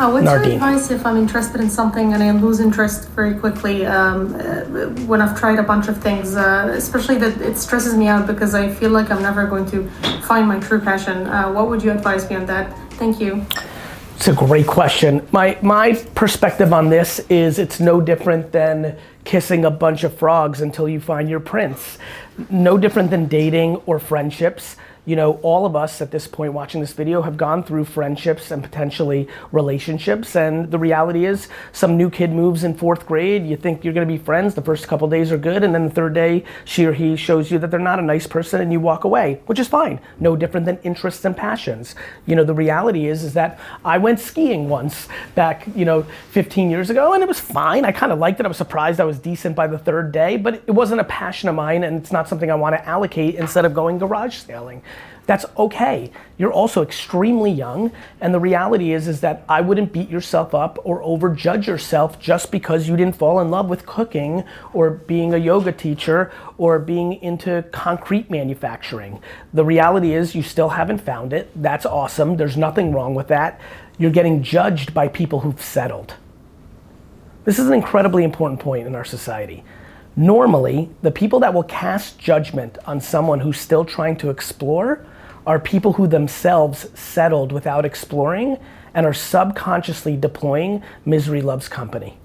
Uh, 0.00 0.10
what's 0.10 0.24
Nardine. 0.24 0.44
your 0.46 0.54
advice 0.54 0.90
if 0.90 1.04
I'm 1.04 1.18
interested 1.18 1.60
in 1.60 1.68
something 1.68 2.14
and 2.14 2.22
I 2.22 2.30
lose 2.30 2.58
interest 2.58 3.10
very 3.10 3.34
quickly 3.34 3.84
um, 3.84 4.34
uh, 4.34 4.64
when 5.04 5.20
I've 5.20 5.38
tried 5.38 5.58
a 5.58 5.62
bunch 5.62 5.88
of 5.88 6.02
things? 6.02 6.36
Uh, 6.36 6.72
especially 6.74 7.18
that 7.18 7.38
it 7.42 7.58
stresses 7.58 7.94
me 7.94 8.06
out 8.06 8.26
because 8.26 8.54
I 8.54 8.72
feel 8.72 8.92
like 8.92 9.10
I'm 9.10 9.20
never 9.20 9.46
going 9.46 9.66
to 9.72 9.86
find 10.22 10.48
my 10.48 10.58
true 10.58 10.80
passion. 10.80 11.26
Uh, 11.26 11.52
what 11.52 11.68
would 11.68 11.82
you 11.82 11.90
advise 11.90 12.30
me 12.30 12.36
on 12.36 12.46
that? 12.46 12.72
Thank 12.92 13.20
you. 13.20 13.44
It's 14.16 14.28
a 14.28 14.32
great 14.32 14.66
question. 14.66 15.26
My 15.32 15.58
my 15.60 15.92
perspective 16.14 16.72
on 16.72 16.88
this 16.88 17.18
is 17.28 17.58
it's 17.58 17.78
no 17.78 18.00
different 18.00 18.52
than 18.52 18.96
kissing 19.24 19.66
a 19.66 19.70
bunch 19.70 20.02
of 20.04 20.16
frogs 20.16 20.62
until 20.62 20.88
you 20.88 21.00
find 21.00 21.28
your 21.28 21.40
prince. 21.40 21.98
No 22.48 22.78
different 22.78 23.10
than 23.10 23.26
dating 23.26 23.76
or 23.84 23.98
friendships 23.98 24.76
you 25.06 25.16
know, 25.16 25.34
all 25.42 25.66
of 25.66 25.74
us 25.74 26.00
at 26.00 26.10
this 26.10 26.26
point 26.26 26.52
watching 26.52 26.80
this 26.80 26.92
video 26.92 27.22
have 27.22 27.36
gone 27.36 27.62
through 27.62 27.84
friendships 27.84 28.50
and 28.50 28.62
potentially 28.62 29.28
relationships. 29.52 30.36
And 30.36 30.70
the 30.70 30.78
reality 30.78 31.24
is, 31.24 31.48
some 31.72 31.96
new 31.96 32.10
kid 32.10 32.32
moves 32.32 32.64
in 32.64 32.74
fourth 32.74 33.06
grade. 33.06 33.46
You 33.46 33.56
think 33.56 33.84
you're 33.84 33.94
gonna 33.94 34.06
be 34.06 34.18
friends. 34.18 34.54
The 34.54 34.62
first 34.62 34.86
couple 34.88 35.08
days 35.08 35.32
are 35.32 35.38
good. 35.38 35.62
And 35.64 35.74
then 35.74 35.84
the 35.84 35.94
third 35.94 36.14
day, 36.14 36.44
she 36.64 36.84
or 36.84 36.92
he 36.92 37.16
shows 37.16 37.50
you 37.50 37.58
that 37.58 37.70
they're 37.70 37.80
not 37.80 37.98
a 37.98 38.02
nice 38.02 38.26
person 38.26 38.60
and 38.60 38.72
you 38.72 38.80
walk 38.80 39.04
away, 39.04 39.40
which 39.46 39.58
is 39.58 39.68
fine. 39.68 40.00
No 40.18 40.36
different 40.36 40.66
than 40.66 40.78
interests 40.82 41.24
and 41.24 41.36
passions. 41.36 41.94
You 42.26 42.36
know, 42.36 42.44
the 42.44 42.54
reality 42.54 43.06
is, 43.06 43.24
is 43.24 43.34
that 43.34 43.58
I 43.84 43.98
went 43.98 44.20
skiing 44.20 44.68
once 44.68 45.08
back, 45.34 45.66
you 45.74 45.84
know, 45.84 46.02
15 46.30 46.70
years 46.70 46.90
ago 46.90 47.14
and 47.14 47.22
it 47.22 47.28
was 47.28 47.40
fine. 47.40 47.84
I 47.84 47.92
kind 47.92 48.12
of 48.12 48.18
liked 48.18 48.40
it. 48.40 48.46
I 48.46 48.48
was 48.48 48.56
surprised 48.56 49.00
I 49.00 49.04
was 49.04 49.18
decent 49.18 49.56
by 49.56 49.66
the 49.66 49.78
third 49.78 50.12
day, 50.12 50.36
but 50.36 50.54
it 50.66 50.72
wasn't 50.72 51.00
a 51.00 51.04
passion 51.04 51.48
of 51.48 51.54
mine 51.54 51.84
and 51.84 51.96
it's 51.96 52.12
not 52.12 52.28
something 52.28 52.50
I 52.50 52.54
wanna 52.54 52.82
allocate 52.84 53.36
instead 53.36 53.64
of 53.64 53.74
going 53.74 53.98
garage 53.98 54.36
sailing. 54.36 54.82
That's 55.30 55.44
okay. 55.56 56.10
You're 56.38 56.52
also 56.52 56.82
extremely 56.82 57.52
young, 57.52 57.92
and 58.20 58.34
the 58.34 58.40
reality 58.40 58.92
is 58.92 59.06
is 59.06 59.20
that 59.20 59.44
I 59.48 59.60
wouldn't 59.60 59.92
beat 59.92 60.08
yourself 60.08 60.56
up 60.56 60.78
or 60.82 61.00
overjudge 61.02 61.66
yourself 61.66 62.18
just 62.18 62.50
because 62.50 62.88
you 62.88 62.96
didn't 62.96 63.14
fall 63.14 63.38
in 63.38 63.48
love 63.48 63.68
with 63.68 63.86
cooking 63.86 64.42
or 64.72 64.90
being 64.90 65.32
a 65.32 65.38
yoga 65.38 65.70
teacher 65.70 66.32
or 66.58 66.80
being 66.80 67.12
into 67.22 67.64
concrete 67.70 68.28
manufacturing. 68.28 69.22
The 69.54 69.64
reality 69.64 70.14
is 70.14 70.34
you 70.34 70.42
still 70.42 70.70
haven't 70.70 70.98
found 70.98 71.32
it. 71.32 71.50
That's 71.54 71.86
awesome. 71.86 72.36
There's 72.36 72.56
nothing 72.56 72.92
wrong 72.92 73.14
with 73.14 73.28
that. 73.28 73.60
You're 73.98 74.10
getting 74.10 74.42
judged 74.42 74.92
by 74.92 75.06
people 75.06 75.40
who've 75.40 75.62
settled. 75.62 76.14
This 77.44 77.60
is 77.60 77.68
an 77.68 77.74
incredibly 77.74 78.24
important 78.24 78.58
point 78.58 78.88
in 78.88 78.96
our 78.96 79.04
society. 79.04 79.62
Normally, 80.16 80.90
the 81.02 81.10
people 81.10 81.40
that 81.40 81.54
will 81.54 81.62
cast 81.62 82.18
judgment 82.18 82.78
on 82.86 83.00
someone 83.00 83.40
who's 83.40 83.60
still 83.60 83.84
trying 83.84 84.16
to 84.16 84.30
explore 84.30 85.06
are 85.46 85.58
people 85.58 85.94
who 85.94 86.06
themselves 86.06 86.88
settled 86.98 87.52
without 87.52 87.84
exploring 87.84 88.58
and 88.92 89.06
are 89.06 89.14
subconsciously 89.14 90.16
deploying 90.16 90.82
misery 91.04 91.40
loves 91.40 91.68
company. 91.68 92.18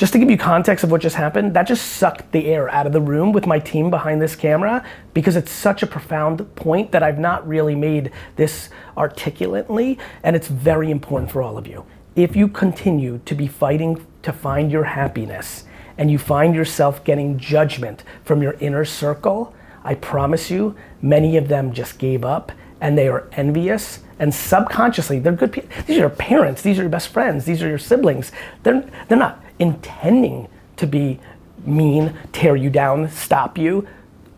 Just 0.00 0.14
to 0.14 0.18
give 0.18 0.30
you 0.30 0.38
context 0.38 0.82
of 0.82 0.90
what 0.90 1.02
just 1.02 1.16
happened, 1.16 1.52
that 1.52 1.64
just 1.64 1.86
sucked 1.86 2.32
the 2.32 2.46
air 2.46 2.70
out 2.70 2.86
of 2.86 2.94
the 2.94 3.02
room 3.02 3.32
with 3.32 3.46
my 3.46 3.58
team 3.58 3.90
behind 3.90 4.22
this 4.22 4.34
camera 4.34 4.82
because 5.12 5.36
it's 5.36 5.52
such 5.52 5.82
a 5.82 5.86
profound 5.86 6.54
point 6.56 6.92
that 6.92 7.02
I've 7.02 7.18
not 7.18 7.46
really 7.46 7.74
made 7.74 8.10
this 8.36 8.70
articulately, 8.96 9.98
and 10.22 10.34
it's 10.34 10.48
very 10.48 10.90
important 10.90 11.30
for 11.30 11.42
all 11.42 11.58
of 11.58 11.66
you. 11.66 11.84
If 12.16 12.34
you 12.34 12.48
continue 12.48 13.20
to 13.26 13.34
be 13.34 13.46
fighting 13.46 14.06
to 14.22 14.32
find 14.32 14.70
your 14.70 14.84
happiness 14.84 15.64
and 15.98 16.10
you 16.10 16.18
find 16.18 16.54
yourself 16.54 17.04
getting 17.04 17.38
judgment 17.38 18.04
from 18.24 18.42
your 18.42 18.54
inner 18.54 18.84
circle, 18.84 19.54
I 19.84 19.94
promise 19.94 20.50
you, 20.50 20.76
many 21.02 21.36
of 21.36 21.48
them 21.48 21.72
just 21.72 21.98
gave 21.98 22.24
up 22.24 22.52
and 22.80 22.96
they 22.96 23.08
are 23.08 23.28
envious 23.32 24.00
and 24.18 24.34
subconsciously 24.34 25.18
they're 25.18 25.32
good 25.32 25.52
people. 25.52 25.70
These 25.86 25.96
are 25.96 26.00
your 26.00 26.10
parents, 26.10 26.62
these 26.62 26.78
are 26.78 26.82
your 26.82 26.90
best 26.90 27.08
friends, 27.08 27.44
these 27.44 27.62
are 27.62 27.68
your 27.68 27.78
siblings. 27.78 28.32
They're, 28.62 28.88
they're 29.08 29.18
not 29.18 29.42
intending 29.58 30.48
to 30.76 30.86
be 30.86 31.20
mean, 31.64 32.14
tear 32.32 32.56
you 32.56 32.70
down, 32.70 33.10
stop 33.10 33.58
you, 33.58 33.86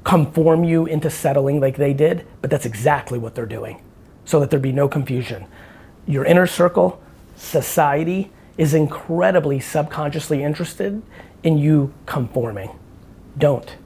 conform 0.05 0.65
you 0.65 0.87
into 0.87 1.11
settling 1.11 1.61
like 1.61 1.77
they 1.77 1.93
did, 1.93 2.27
but 2.41 2.51
that's 2.51 2.67
exactly 2.67 3.19
what 3.19 3.35
they're 3.35 3.47
doing 3.47 3.81
so 4.25 4.41
that 4.41 4.51
there 4.51 4.59
be 4.59 4.73
no 4.73 4.89
confusion. 4.89 5.47
Your 6.07 6.25
inner 6.25 6.47
circle, 6.47 7.01
society, 7.37 8.31
is 8.59 8.75
incredibly 8.75 9.61
subconsciously 9.61 10.43
interested 10.43 11.03
in 11.43 11.59
you 11.59 11.93
conforming. 12.07 12.71
Don't. 13.39 13.77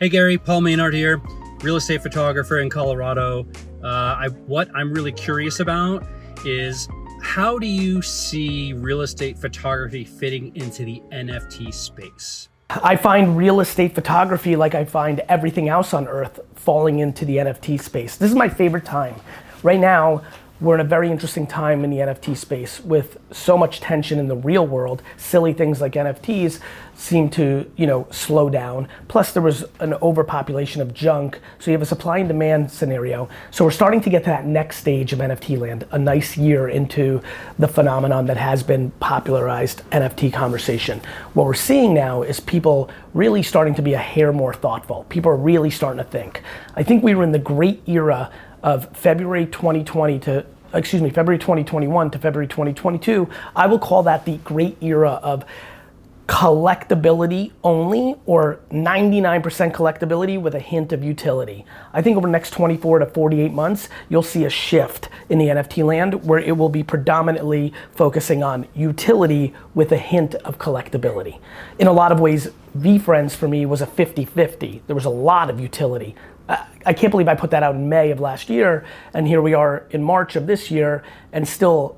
Hey 0.00 0.08
Gary, 0.08 0.38
Paul 0.38 0.62
Maynard 0.62 0.94
here, 0.94 1.20
real 1.62 1.76
estate 1.76 2.02
photographer 2.02 2.58
in 2.58 2.70
Colorado. 2.70 3.46
Uh, 3.82 3.86
I, 3.86 4.28
what 4.46 4.68
I'm 4.74 4.92
really 4.92 5.12
curious 5.12 5.60
about 5.60 6.06
is 6.44 6.88
how 7.22 7.58
do 7.58 7.66
you 7.66 8.02
see 8.02 8.72
real 8.72 9.02
estate 9.02 9.38
photography 9.38 10.04
fitting 10.04 10.54
into 10.56 10.84
the 10.84 11.02
NFT 11.12 11.72
space? 11.72 12.48
I 12.70 12.96
find 12.96 13.36
real 13.36 13.60
estate 13.60 13.94
photography 13.94 14.56
like 14.56 14.74
I 14.74 14.84
find 14.84 15.20
everything 15.28 15.68
else 15.68 15.92
on 15.92 16.06
earth 16.06 16.40
falling 16.54 17.00
into 17.00 17.24
the 17.24 17.38
NFT 17.38 17.80
space. 17.80 18.16
This 18.16 18.30
is 18.30 18.36
my 18.36 18.48
favorite 18.48 18.84
time. 18.84 19.14
Right 19.62 19.80
now, 19.80 20.22
we're 20.60 20.74
in 20.74 20.80
a 20.80 20.84
very 20.84 21.10
interesting 21.10 21.46
time 21.46 21.84
in 21.84 21.90
the 21.90 21.98
NFT 21.98 22.36
space 22.36 22.80
with 22.80 23.18
so 23.30 23.56
much 23.56 23.80
tension 23.80 24.18
in 24.18 24.28
the 24.28 24.36
real 24.36 24.66
world. 24.66 25.02
Silly 25.16 25.52
things 25.52 25.80
like 25.80 25.92
NFTs 25.94 26.60
seem 26.94 27.30
to, 27.30 27.70
you 27.76 27.86
know, 27.86 28.06
slow 28.10 28.50
down. 28.50 28.86
Plus 29.08 29.32
there 29.32 29.42
was 29.42 29.64
an 29.80 29.94
overpopulation 29.94 30.82
of 30.82 30.92
junk. 30.92 31.40
So 31.58 31.70
you 31.70 31.74
have 31.74 31.82
a 31.82 31.86
supply 31.86 32.18
and 32.18 32.28
demand 32.28 32.70
scenario. 32.70 33.28
So 33.50 33.64
we're 33.64 33.70
starting 33.70 34.02
to 34.02 34.10
get 34.10 34.24
to 34.24 34.30
that 34.30 34.44
next 34.44 34.76
stage 34.76 35.14
of 35.14 35.20
NFT 35.20 35.58
land, 35.58 35.86
a 35.92 35.98
nice 35.98 36.36
year 36.36 36.68
into 36.68 37.22
the 37.58 37.68
phenomenon 37.68 38.26
that 38.26 38.36
has 38.36 38.62
been 38.62 38.90
popularized 39.00 39.82
NFT 39.90 40.30
conversation. 40.30 41.00
What 41.32 41.46
we're 41.46 41.54
seeing 41.54 41.94
now 41.94 42.22
is 42.22 42.38
people 42.38 42.90
really 43.14 43.42
starting 43.42 43.74
to 43.76 43.82
be 43.82 43.94
a 43.94 43.98
hair 43.98 44.30
more 44.32 44.52
thoughtful. 44.52 45.06
People 45.08 45.32
are 45.32 45.36
really 45.36 45.70
starting 45.70 46.04
to 46.04 46.10
think. 46.10 46.42
I 46.76 46.82
think 46.82 47.02
we 47.02 47.14
were 47.14 47.24
in 47.24 47.32
the 47.32 47.38
great 47.38 47.82
era 47.88 48.30
of 48.62 48.94
February 48.96 49.46
2020 49.46 50.18
to 50.20 50.46
excuse 50.72 51.02
me, 51.02 51.10
February 51.10 51.38
2021 51.38 52.12
to 52.12 52.18
February 52.18 52.46
2022, 52.46 53.28
I 53.56 53.66
will 53.66 53.80
call 53.80 54.04
that 54.04 54.24
the 54.24 54.36
great 54.38 54.80
era 54.80 55.18
of 55.22 55.44
collectability 56.30 57.50
only 57.64 58.14
or 58.24 58.60
99% 58.70 59.72
collectability 59.72 60.40
with 60.40 60.54
a 60.54 60.60
hint 60.60 60.92
of 60.92 61.02
utility. 61.02 61.66
I 61.92 62.02
think 62.02 62.16
over 62.16 62.28
the 62.28 62.30
next 62.30 62.52
24 62.52 63.00
to 63.00 63.06
48 63.06 63.52
months, 63.52 63.88
you'll 64.08 64.22
see 64.22 64.44
a 64.44 64.50
shift 64.50 65.08
in 65.28 65.40
the 65.40 65.46
NFT 65.46 65.84
land 65.84 66.24
where 66.24 66.38
it 66.38 66.56
will 66.56 66.68
be 66.68 66.84
predominantly 66.84 67.72
focusing 67.90 68.44
on 68.44 68.68
utility 68.76 69.52
with 69.74 69.90
a 69.90 69.96
hint 69.96 70.36
of 70.36 70.56
collectability. 70.56 71.40
In 71.80 71.88
a 71.88 71.92
lot 71.92 72.12
of 72.12 72.20
ways, 72.20 72.50
VeeFriends 72.78 73.34
for 73.34 73.48
me 73.48 73.66
was 73.66 73.80
a 73.80 73.86
50 73.86 74.24
50. 74.24 74.82
There 74.86 74.94
was 74.94 75.06
a 75.06 75.10
lot 75.10 75.50
of 75.50 75.58
utility. 75.58 76.14
I 76.86 76.92
can't 76.92 77.10
believe 77.10 77.28
I 77.28 77.34
put 77.34 77.50
that 77.50 77.62
out 77.62 77.74
in 77.74 77.88
May 77.88 78.10
of 78.10 78.20
last 78.20 78.48
year, 78.48 78.84
and 79.14 79.26
here 79.26 79.42
we 79.42 79.54
are 79.54 79.86
in 79.90 80.02
March 80.02 80.34
of 80.34 80.46
this 80.46 80.70
year, 80.70 81.04
and 81.32 81.46
still 81.46 81.96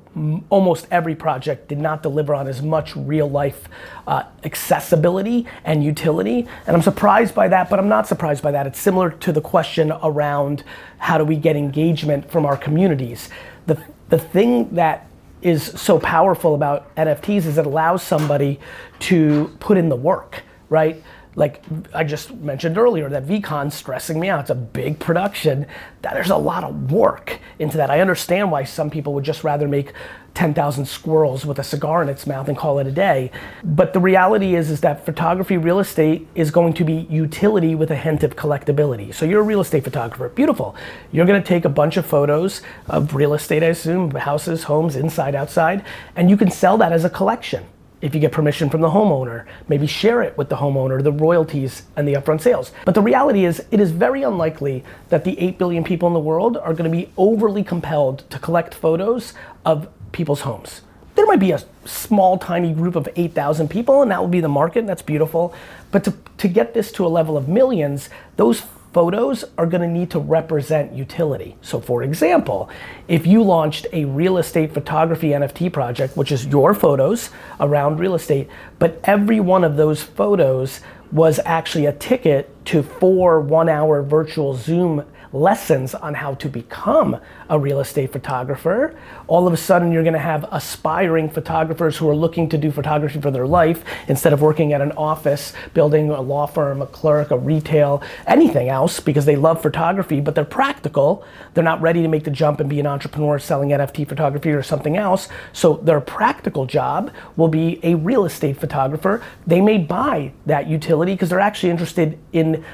almost 0.50 0.86
every 0.90 1.14
project 1.14 1.68
did 1.68 1.78
not 1.78 2.02
deliver 2.02 2.34
on 2.34 2.46
as 2.46 2.60
much 2.60 2.94
real 2.94 3.30
life 3.30 3.68
uh, 4.06 4.24
accessibility 4.44 5.46
and 5.64 5.82
utility. 5.82 6.46
And 6.66 6.76
I'm 6.76 6.82
surprised 6.82 7.34
by 7.34 7.48
that, 7.48 7.70
but 7.70 7.78
I'm 7.78 7.88
not 7.88 8.06
surprised 8.06 8.42
by 8.42 8.50
that. 8.50 8.66
It's 8.66 8.78
similar 8.78 9.10
to 9.10 9.32
the 9.32 9.40
question 9.40 9.92
around 10.02 10.64
how 10.98 11.16
do 11.16 11.24
we 11.24 11.36
get 11.36 11.56
engagement 11.56 12.30
from 12.30 12.44
our 12.44 12.56
communities. 12.56 13.30
The, 13.66 13.82
the 14.10 14.18
thing 14.18 14.74
that 14.74 15.06
is 15.40 15.64
so 15.80 15.98
powerful 15.98 16.54
about 16.54 16.94
NFTs 16.96 17.46
is 17.46 17.58
it 17.58 17.66
allows 17.66 18.02
somebody 18.02 18.60
to 19.00 19.56
put 19.60 19.78
in 19.78 19.88
the 19.88 19.96
work, 19.96 20.42
right? 20.68 21.02
Like 21.34 21.62
I 21.94 22.04
just 22.04 22.34
mentioned 22.34 22.76
earlier, 22.76 23.08
that 23.08 23.26
VeeCon's 23.26 23.74
stressing 23.74 24.20
me 24.20 24.28
out. 24.28 24.40
It's 24.40 24.50
a 24.50 24.54
big 24.54 24.98
production. 24.98 25.66
That 26.02 26.14
there's 26.14 26.30
a 26.30 26.36
lot 26.36 26.62
of 26.64 26.92
work 26.92 27.38
into 27.58 27.76
that. 27.78 27.90
I 27.90 28.00
understand 28.00 28.50
why 28.50 28.64
some 28.64 28.90
people 28.90 29.14
would 29.14 29.24
just 29.24 29.42
rather 29.42 29.66
make 29.66 29.92
10,000 30.34 30.86
squirrels 30.86 31.44
with 31.44 31.58
a 31.58 31.62
cigar 31.62 32.02
in 32.02 32.08
its 32.08 32.26
mouth 32.26 32.48
and 32.48 32.56
call 32.56 32.78
it 32.78 32.86
a 32.86 32.90
day. 32.90 33.30
But 33.62 33.92
the 33.92 34.00
reality 34.00 34.54
is, 34.54 34.70
is 34.70 34.80
that 34.80 35.04
photography 35.04 35.56
real 35.56 35.78
estate 35.78 36.26
is 36.34 36.50
going 36.50 36.72
to 36.74 36.84
be 36.84 37.06
utility 37.10 37.74
with 37.74 37.90
a 37.90 37.96
hint 37.96 38.22
of 38.22 38.36
collectability. 38.36 39.14
So 39.14 39.26
you're 39.26 39.40
a 39.40 39.44
real 39.44 39.60
estate 39.60 39.84
photographer, 39.84 40.28
beautiful. 40.30 40.74
You're 41.12 41.26
gonna 41.26 41.42
take 41.42 41.64
a 41.64 41.70
bunch 41.70 41.96
of 41.96 42.06
photos 42.06 42.62
of 42.88 43.14
real 43.14 43.34
estate, 43.34 43.62
I 43.62 43.66
assume, 43.66 44.10
houses, 44.10 44.64
homes, 44.64 44.96
inside, 44.96 45.34
outside, 45.34 45.84
and 46.16 46.30
you 46.30 46.36
can 46.36 46.50
sell 46.50 46.78
that 46.78 46.92
as 46.92 47.04
a 47.04 47.10
collection 47.10 47.66
if 48.02 48.14
you 48.14 48.20
get 48.20 48.32
permission 48.32 48.68
from 48.68 48.80
the 48.80 48.90
homeowner, 48.90 49.46
maybe 49.68 49.86
share 49.86 50.22
it 50.22 50.36
with 50.36 50.48
the 50.48 50.56
homeowner, 50.56 51.02
the 51.02 51.12
royalties 51.12 51.84
and 51.96 52.06
the 52.06 52.14
upfront 52.14 52.40
sales. 52.40 52.72
But 52.84 52.94
the 52.94 53.00
reality 53.00 53.44
is, 53.44 53.64
it 53.70 53.80
is 53.80 53.92
very 53.92 54.24
unlikely 54.24 54.84
that 55.08 55.24
the 55.24 55.38
8 55.38 55.56
billion 55.56 55.84
people 55.84 56.08
in 56.08 56.12
the 56.12 56.20
world 56.20 56.56
are 56.56 56.74
gonna 56.74 56.90
be 56.90 57.10
overly 57.16 57.62
compelled 57.62 58.28
to 58.30 58.38
collect 58.40 58.74
photos 58.74 59.32
of 59.64 59.88
people's 60.10 60.40
homes. 60.40 60.82
There 61.14 61.26
might 61.26 61.40
be 61.40 61.52
a 61.52 61.62
small, 61.84 62.38
tiny 62.38 62.72
group 62.72 62.96
of 62.96 63.08
8,000 63.14 63.68
people, 63.68 64.02
and 64.02 64.10
that 64.10 64.20
will 64.20 64.28
be 64.28 64.40
the 64.40 64.48
market, 64.48 64.80
and 64.80 64.88
that's 64.88 65.02
beautiful. 65.02 65.54
But 65.92 66.02
to, 66.04 66.14
to 66.38 66.48
get 66.48 66.74
this 66.74 66.90
to 66.92 67.06
a 67.06 67.08
level 67.08 67.36
of 67.36 67.48
millions, 67.48 68.08
those 68.36 68.62
photos 68.92 69.44
are 69.56 69.66
gonna 69.66 69.88
need 69.88 70.10
to 70.10 70.18
represent 70.18 70.92
utility. 70.92 71.56
So 71.62 71.80
for 71.80 72.02
example, 72.02 72.68
if 73.08 73.26
you 73.26 73.42
launched 73.42 73.86
a 73.92 74.04
real 74.04 74.38
estate 74.38 74.72
photography 74.72 75.28
NFT 75.28 75.72
project, 75.72 76.16
which 76.16 76.32
is 76.32 76.46
your 76.46 76.74
photos 76.74 77.30
around 77.60 77.98
real 77.98 78.14
estate, 78.14 78.48
but 78.78 79.00
every 79.04 79.40
one 79.40 79.64
of 79.64 79.76
those 79.76 80.02
photos 80.02 80.80
was 81.10 81.38
actually 81.44 81.86
a 81.86 81.92
ticket 81.92 82.48
to 82.66 82.82
four 82.82 83.40
one 83.40 83.68
hour 83.68 84.02
virtual 84.02 84.54
Zoom 84.54 85.04
lessons 85.32 85.94
on 85.94 86.14
how 86.14 86.34
to 86.34 86.48
become 86.48 87.18
a 87.48 87.58
real 87.58 87.80
estate 87.80 88.12
photographer. 88.12 88.94
All 89.26 89.46
of 89.46 89.52
a 89.52 89.56
sudden, 89.56 89.92
you're 89.92 90.04
gonna 90.04 90.18
have 90.18 90.46
aspiring 90.52 91.30
photographers 91.30 91.96
who 91.96 92.08
are 92.08 92.14
looking 92.14 92.48
to 92.50 92.58
do 92.58 92.70
photography 92.70 93.20
for 93.20 93.30
their 93.30 93.46
life 93.46 93.84
instead 94.08 94.32
of 94.32 94.42
working 94.42 94.72
at 94.72 94.80
an 94.80 94.92
office, 94.92 95.52
building 95.74 96.10
a 96.10 96.20
law 96.20 96.46
firm, 96.46 96.82
a 96.82 96.86
clerk, 96.86 97.30
a 97.30 97.38
retail, 97.38 98.02
anything 98.26 98.68
else 98.68 99.00
because 99.00 99.24
they 99.24 99.36
love 99.36 99.62
photography, 99.62 100.20
but 100.20 100.34
they're 100.34 100.44
practical. 100.44 101.24
They're 101.54 101.64
not 101.64 101.80
ready 101.80 102.02
to 102.02 102.08
make 102.08 102.24
the 102.24 102.30
jump 102.30 102.60
and 102.60 102.68
be 102.68 102.80
an 102.80 102.86
entrepreneur 102.86 103.38
selling 103.38 103.70
NFT 103.70 104.08
photography 104.08 104.50
or 104.50 104.62
something 104.62 104.96
else. 104.96 105.28
So 105.52 105.74
their 105.82 106.00
practical 106.00 106.66
job 106.66 107.10
will 107.36 107.48
be 107.48 107.80
a 107.82 107.94
real 107.94 108.24
estate 108.24 108.58
photographer. 108.58 109.22
They 109.46 109.60
may 109.60 109.78
buy 109.78 110.32
that 110.46 110.66
utility 110.66 111.12
because 111.12 111.30
they're 111.30 111.40
actually 111.40 111.70
interested 111.70 112.18
in 112.32 112.64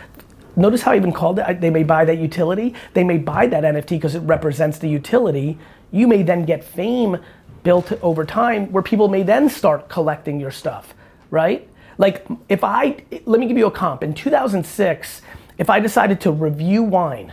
notice 0.59 0.83
how 0.83 0.93
I 0.93 0.97
even 0.97 1.13
called 1.13 1.39
it. 1.39 1.61
They 1.61 1.71
may 1.71 1.85
buy 1.85 2.05
that 2.05 2.19
utility. 2.19 2.75
They 2.95 3.05
may 3.05 3.19
buy 3.19 3.47
that 3.47 3.65
NFT 3.65 3.91
because 3.91 4.15
it 4.15 4.21
represents 4.21 4.79
the 4.79 4.89
utility. 4.89 5.59
You 5.91 6.07
may 6.07 6.23
then 6.23 6.45
get 6.45 6.63
fame 6.65 7.19
built 7.63 7.93
over 8.03 8.25
time 8.25 8.71
where 8.73 8.83
people 8.83 9.09
may 9.09 9.23
then 9.23 9.49
start 9.49 9.89
collecting 9.89 10.41
your 10.41 10.51
stuff, 10.51 10.95
right? 11.31 11.69
Like 11.97 12.27
if 12.49 12.63
I, 12.63 12.97
let 13.25 13.41
me 13.41 13.47
give 13.47 13.59
you 13.59 13.67
a 13.67 13.71
comp. 13.71 14.03
In 14.03 14.15
2006, 14.15 15.23
if 15.59 15.69
I 15.69 15.81
decided 15.81 16.21
to 16.23 16.31
review 16.31 16.83
wine 16.83 17.33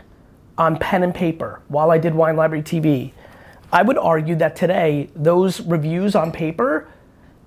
on 0.58 0.78
pen 0.78 1.04
and 1.04 1.14
paper 1.14 1.62
while 1.68 1.92
I 1.92 1.98
did 1.98 2.16
Wine 2.16 2.36
Library 2.36 2.64
TV, 2.64 3.12
I 3.72 3.82
would 3.82 3.98
argue 3.98 4.36
that 4.36 4.56
today 4.56 5.10
those 5.16 5.62
reviews 5.62 6.16
on 6.16 6.32
paper, 6.32 6.88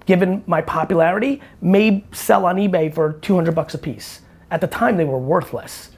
given 0.07 0.43
my 0.47 0.61
popularity, 0.61 1.41
may 1.61 2.05
sell 2.13 2.47
on 2.47 2.57
eBay 2.57 2.95
for 2.95 3.15
200 3.15 3.55
bucks 3.55 3.75
a 3.75 3.79
piece. 3.79 4.21
At 4.51 4.61
the 4.61 4.67
time, 4.67 4.97
they 4.97 5.05
were 5.05 5.19
worthless, 5.19 5.91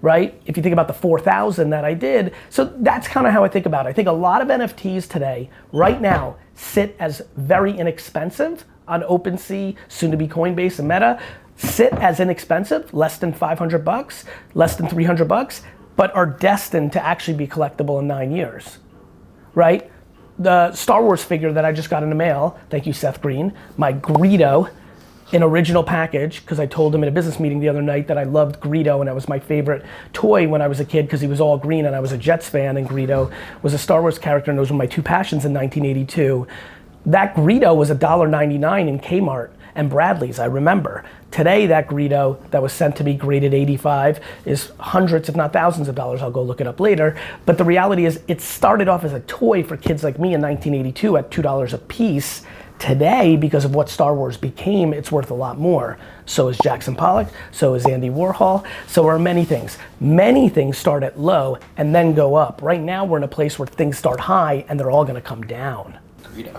right? 0.00 0.40
If 0.46 0.56
you 0.56 0.62
think 0.62 0.72
about 0.72 0.88
the 0.88 0.94
4,000 0.94 1.70
that 1.70 1.84
I 1.84 1.94
did, 1.94 2.34
so 2.48 2.64
that's 2.64 3.06
kind 3.06 3.26
of 3.26 3.32
how 3.32 3.44
I 3.44 3.48
think 3.48 3.66
about 3.66 3.86
it. 3.86 3.90
I 3.90 3.92
think 3.92 4.08
a 4.08 4.12
lot 4.12 4.40
of 4.40 4.48
NFTs 4.48 5.08
today, 5.08 5.50
right 5.72 6.00
now, 6.00 6.36
sit 6.54 6.96
as 6.98 7.22
very 7.36 7.76
inexpensive 7.76 8.64
on 8.88 9.02
OpenSea, 9.02 9.76
soon 9.88 10.10
to 10.10 10.16
be 10.16 10.26
Coinbase 10.26 10.78
and 10.78 10.88
Meta, 10.88 11.20
sit 11.56 11.92
as 11.94 12.20
inexpensive, 12.20 12.92
less 12.94 13.18
than 13.18 13.32
500 13.32 13.84
bucks, 13.84 14.24
less 14.54 14.76
than 14.76 14.88
300 14.88 15.28
bucks, 15.28 15.62
but 15.96 16.14
are 16.14 16.26
destined 16.26 16.92
to 16.94 17.04
actually 17.04 17.36
be 17.36 17.46
collectible 17.46 18.00
in 18.00 18.06
nine 18.06 18.32
years, 18.32 18.78
right? 19.54 19.90
The 20.38 20.72
Star 20.72 21.02
Wars 21.02 21.22
figure 21.22 21.52
that 21.52 21.66
I 21.66 21.72
just 21.72 21.90
got 21.90 22.02
in 22.02 22.08
the 22.08 22.14
mail, 22.14 22.58
thank 22.70 22.86
you, 22.86 22.94
Seth 22.94 23.20
Green, 23.20 23.52
my 23.76 23.92
Greedo 23.92 24.70
an 25.32 25.42
original 25.42 25.82
package 25.82 26.40
because 26.40 26.58
I 26.58 26.66
told 26.66 26.94
him 26.94 27.02
in 27.02 27.08
a 27.08 27.12
business 27.12 27.38
meeting 27.38 27.60
the 27.60 27.68
other 27.68 27.82
night 27.82 28.08
that 28.08 28.18
I 28.18 28.24
loved 28.24 28.60
Greedo 28.60 29.00
and 29.00 29.08
that 29.08 29.14
was 29.14 29.28
my 29.28 29.38
favorite 29.38 29.84
toy 30.12 30.48
when 30.48 30.60
I 30.60 30.68
was 30.68 30.80
a 30.80 30.84
kid 30.84 31.06
because 31.06 31.20
he 31.20 31.26
was 31.26 31.40
all 31.40 31.56
green 31.56 31.86
and 31.86 31.94
I 31.94 32.00
was 32.00 32.12
a 32.12 32.18
Jets 32.18 32.48
fan 32.48 32.76
and 32.76 32.88
Greedo 32.88 33.32
was 33.62 33.74
a 33.74 33.78
Star 33.78 34.00
Wars 34.00 34.18
character 34.18 34.50
and 34.50 34.58
those 34.58 34.70
were 34.70 34.76
my 34.76 34.86
two 34.86 35.02
passions 35.02 35.44
in 35.44 35.54
1982. 35.54 36.46
That 37.06 37.34
Greedo 37.34 37.76
was 37.76 37.90
$1.99 37.90 38.88
in 38.88 38.98
Kmart 38.98 39.50
and 39.74 39.88
Bradley's, 39.88 40.38
I 40.38 40.46
remember. 40.46 41.04
Today, 41.30 41.66
that 41.66 41.86
Greedo 41.86 42.38
that 42.50 42.60
was 42.60 42.72
sent 42.72 42.96
to 42.96 43.04
me 43.04 43.14
graded 43.14 43.54
85 43.54 44.20
is 44.44 44.72
hundreds, 44.80 45.28
if 45.28 45.36
not 45.36 45.52
thousands 45.52 45.86
of 45.88 45.94
dollars. 45.94 46.22
I'll 46.22 46.30
go 46.30 46.42
look 46.42 46.60
it 46.60 46.66
up 46.66 46.80
later. 46.80 47.16
But 47.46 47.56
the 47.56 47.64
reality 47.64 48.04
is, 48.04 48.20
it 48.26 48.40
started 48.40 48.88
off 48.88 49.04
as 49.04 49.12
a 49.12 49.20
toy 49.20 49.62
for 49.62 49.76
kids 49.76 50.02
like 50.02 50.18
me 50.18 50.34
in 50.34 50.40
1982 50.40 51.16
at 51.16 51.30
$2 51.30 51.72
a 51.72 51.78
piece 51.78 52.42
Today, 52.80 53.36
because 53.36 53.66
of 53.66 53.74
what 53.74 53.90
Star 53.90 54.14
Wars 54.14 54.38
became, 54.38 54.94
it's 54.94 55.12
worth 55.12 55.30
a 55.30 55.34
lot 55.34 55.58
more. 55.58 55.98
So 56.24 56.48
is 56.48 56.56
Jackson 56.64 56.96
Pollock, 56.96 57.28
so 57.52 57.74
is 57.74 57.84
Andy 57.84 58.08
Warhol, 58.08 58.66
so 58.86 59.06
are 59.06 59.18
many 59.18 59.44
things. 59.44 59.76
Many 60.00 60.48
things 60.48 60.78
start 60.78 61.02
at 61.02 61.20
low 61.20 61.58
and 61.76 61.94
then 61.94 62.14
go 62.14 62.36
up. 62.36 62.62
Right 62.62 62.80
now, 62.80 63.04
we're 63.04 63.18
in 63.18 63.22
a 63.22 63.28
place 63.28 63.58
where 63.58 63.66
things 63.66 63.98
start 63.98 64.18
high 64.18 64.64
and 64.66 64.80
they're 64.80 64.90
all 64.90 65.04
gonna 65.04 65.20
come 65.20 65.42
down. 65.42 65.98
Greedo. 66.22 66.58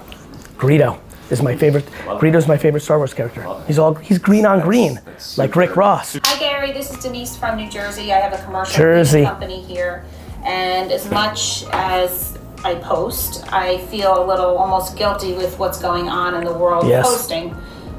Greedo 0.57 0.99
is 1.31 1.41
my 1.41 1.55
favorite. 1.55 1.87
Greedo's 2.05 2.47
my 2.47 2.55
favorite 2.55 2.81
Star 2.81 2.99
Wars 2.99 3.15
character. 3.15 3.43
He's 3.65 3.79
all 3.79 3.95
he's 3.95 4.19
green 4.19 4.45
on 4.45 4.59
green, 4.59 4.99
like 5.37 5.55
Rick 5.55 5.75
Ross. 5.75 6.19
Hi 6.23 6.39
Gary, 6.39 6.71
this 6.71 6.91
is 6.91 6.99
Denise 6.99 7.35
from 7.35 7.57
New 7.57 7.67
Jersey. 7.67 8.13
I 8.13 8.19
have 8.19 8.39
a 8.39 8.43
commercial 8.45 8.77
Jersey. 8.77 9.23
company 9.23 9.63
here, 9.63 10.05
and 10.45 10.91
as 10.91 11.09
much 11.09 11.63
as 11.71 12.37
I 12.63 12.75
post, 12.75 13.43
I 13.51 13.79
feel 13.87 14.23
a 14.23 14.25
little 14.25 14.57
almost 14.57 14.95
guilty 14.97 15.33
with 15.33 15.57
what's 15.57 15.79
going 15.81 16.09
on 16.09 16.35
in 16.35 16.43
the 16.43 16.53
world 16.53 16.87
Yes. 16.87 17.07
posting. 17.07 17.55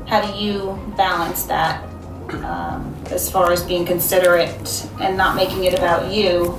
How 0.07 0.21
do 0.21 0.39
you 0.39 0.79
balance 0.97 1.45
that 1.45 1.83
um, 2.45 2.95
as 3.11 3.31
far 3.31 3.53
as 3.53 3.63
being 3.63 3.85
considerate 3.85 4.87
and 5.01 5.17
not 5.17 5.37
making 5.37 5.65
it 5.65 5.75
about 5.75 6.13
you, 6.13 6.59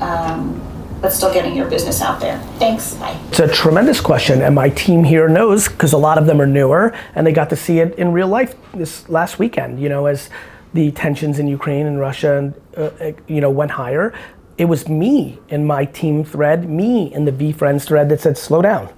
um, 0.00 0.60
but 1.00 1.12
still 1.12 1.32
getting 1.32 1.56
your 1.56 1.68
business 1.68 2.00
out 2.02 2.20
there? 2.20 2.38
Thanks. 2.58 2.94
Bye. 2.94 3.18
It's 3.30 3.40
a 3.40 3.48
tremendous 3.48 4.00
question, 4.00 4.42
and 4.42 4.54
my 4.54 4.68
team 4.70 5.04
here 5.04 5.28
knows 5.28 5.68
because 5.68 5.92
a 5.92 5.98
lot 5.98 6.18
of 6.18 6.26
them 6.26 6.40
are 6.40 6.46
newer 6.46 6.94
and 7.14 7.26
they 7.26 7.32
got 7.32 7.50
to 7.50 7.56
see 7.56 7.80
it 7.80 7.94
in 7.96 8.12
real 8.12 8.28
life 8.28 8.54
this 8.74 9.08
last 9.08 9.38
weekend. 9.38 9.80
You 9.80 9.88
know, 9.88 10.06
as 10.06 10.30
the 10.74 10.90
tensions 10.92 11.38
in 11.38 11.48
Ukraine 11.48 11.86
and 11.86 11.98
Russia, 11.98 12.36
and 12.38 12.54
uh, 12.76 13.12
you 13.26 13.40
know, 13.40 13.50
went 13.50 13.72
higher. 13.72 14.12
It 14.58 14.66
was 14.66 14.88
me 14.88 15.38
in 15.48 15.64
my 15.64 15.84
team 15.84 16.24
thread, 16.24 16.68
me 16.68 17.14
in 17.14 17.24
the 17.24 17.32
VeeFriends 17.32 17.86
thread 17.86 18.08
that 18.08 18.20
said, 18.20 18.36
"Slow 18.36 18.60
down, 18.60 18.88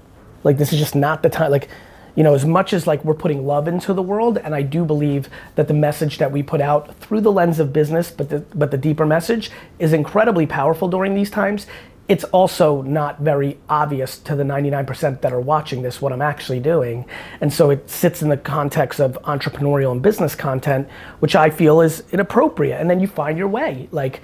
like 0.42 0.56
this 0.56 0.72
is 0.72 0.78
just 0.78 0.96
not 0.96 1.22
the 1.22 1.28
time." 1.28 1.50
Like, 1.50 1.68
you 2.16 2.24
know, 2.24 2.34
as 2.34 2.46
much 2.46 2.72
as 2.72 2.86
like 2.86 3.04
we're 3.04 3.14
putting 3.14 3.46
love 3.46 3.68
into 3.68 3.92
the 3.92 4.02
world, 4.02 4.38
and 4.38 4.54
I 4.54 4.62
do 4.62 4.84
believe 4.84 5.28
that 5.54 5.68
the 5.68 5.74
message 5.74 6.18
that 6.18 6.32
we 6.32 6.42
put 6.42 6.62
out 6.62 6.94
through 6.96 7.20
the 7.20 7.30
lens 7.30 7.60
of 7.60 7.72
business, 7.72 8.10
but 8.10 8.30
the 8.30 8.42
but 8.54 8.70
the 8.70 8.78
deeper 8.78 9.04
message 9.04 9.50
is 9.78 9.92
incredibly 9.92 10.46
powerful 10.46 10.88
during 10.88 11.14
these 11.14 11.30
times 11.30 11.66
it's 12.10 12.24
also 12.24 12.82
not 12.82 13.20
very 13.20 13.56
obvious 13.68 14.18
to 14.18 14.34
the 14.34 14.42
99% 14.42 15.20
that 15.20 15.32
are 15.32 15.38
watching 15.38 15.82
this 15.82 16.02
what 16.02 16.12
I'm 16.12 16.20
actually 16.20 16.58
doing. 16.58 17.04
And 17.40 17.52
so 17.52 17.70
it 17.70 17.88
sits 17.88 18.20
in 18.20 18.30
the 18.30 18.36
context 18.36 18.98
of 18.98 19.16
entrepreneurial 19.22 19.92
and 19.92 20.02
business 20.02 20.34
content, 20.34 20.88
which 21.20 21.36
I 21.36 21.50
feel 21.50 21.80
is 21.80 22.02
inappropriate. 22.10 22.80
And 22.80 22.90
then 22.90 22.98
you 22.98 23.06
find 23.06 23.38
your 23.38 23.46
way. 23.46 23.88
Like, 23.92 24.22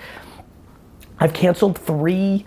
I've 1.18 1.33
canceled 1.33 1.79
three 1.79 2.44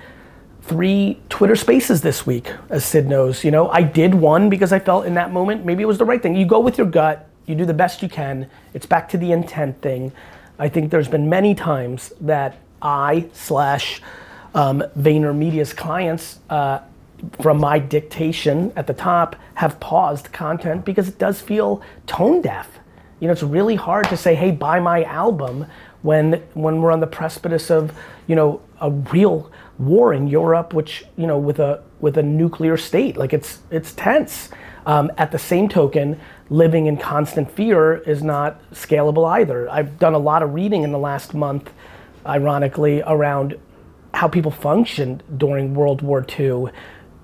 three 0.61 1.19
Twitter 1.29 1.55
spaces 1.55 2.01
this 2.01 2.27
week, 2.27 2.53
as 2.69 2.85
Sid 2.85 3.07
knows. 3.07 3.43
You 3.43 3.49
know, 3.49 3.69
I 3.69 3.81
did 3.81 4.13
one 4.13 4.49
because 4.49 4.71
I 4.71 4.77
felt 4.77 5.07
in 5.07 5.15
that 5.15 5.31
moment 5.31 5.65
maybe 5.65 5.81
it 5.81 5.87
was 5.87 5.97
the 5.97 6.05
right 6.05 6.21
thing. 6.21 6.35
You 6.35 6.45
go 6.45 6.59
with 6.59 6.77
your 6.77 6.85
gut, 6.85 7.27
you 7.47 7.55
do 7.55 7.65
the 7.65 7.73
best 7.73 8.03
you 8.03 8.09
can. 8.09 8.47
It's 8.75 8.85
back 8.85 9.09
to 9.09 9.17
the 9.17 9.31
intent 9.31 9.81
thing. 9.81 10.11
I 10.59 10.69
think 10.69 10.91
there's 10.91 11.07
been 11.07 11.27
many 11.27 11.55
times 11.55 12.13
that 12.21 12.57
I 12.81 13.29
slash 13.33 14.01
um, 14.53 14.83
VaynerMedia's 14.97 15.73
clients, 15.73 16.39
uh, 16.49 16.79
from 17.41 17.57
my 17.57 17.79
dictation 17.79 18.71
at 18.75 18.87
the 18.87 18.93
top, 18.93 19.35
have 19.55 19.79
paused 19.79 20.31
content 20.31 20.85
because 20.85 21.07
it 21.07 21.17
does 21.17 21.41
feel 21.41 21.81
tone 22.05 22.41
deaf. 22.41 22.69
You 23.19 23.27
know, 23.27 23.33
it's 23.33 23.43
really 23.43 23.75
hard 23.75 24.07
to 24.09 24.17
say, 24.17 24.35
"Hey, 24.35 24.51
buy 24.51 24.79
my 24.79 25.03
album," 25.03 25.65
when 26.01 26.43
when 26.53 26.81
we're 26.81 26.91
on 26.91 26.99
the 26.99 27.07
precipice 27.07 27.69
of, 27.69 27.91
you 28.27 28.35
know, 28.35 28.61
a 28.81 28.89
real 28.89 29.51
war 29.77 30.13
in 30.13 30.27
Europe, 30.27 30.73
which 30.73 31.05
you 31.17 31.27
know, 31.27 31.37
with 31.37 31.59
a 31.59 31.83
with 31.99 32.17
a 32.17 32.23
nuclear 32.23 32.77
state, 32.77 33.17
like 33.17 33.33
it's 33.33 33.59
it's 33.71 33.93
tense. 33.93 34.49
Um, 34.85 35.11
at 35.17 35.31
the 35.31 35.37
same 35.37 35.69
token, 35.69 36.19
living 36.49 36.87
in 36.87 36.97
constant 36.97 37.51
fear 37.51 37.97
is 37.97 38.23
not 38.23 38.59
scalable 38.71 39.29
either. 39.29 39.69
I've 39.69 39.99
done 39.99 40.13
a 40.13 40.19
lot 40.19 40.41
of 40.41 40.53
reading 40.53 40.83
in 40.83 40.91
the 40.91 40.97
last 40.97 41.33
month, 41.33 41.71
ironically, 42.25 43.03
around 43.05 43.59
how 44.13 44.27
people 44.27 44.51
functioned 44.51 45.21
during 45.37 45.75
World 45.75 46.01
War 46.01 46.25
II 46.39 46.71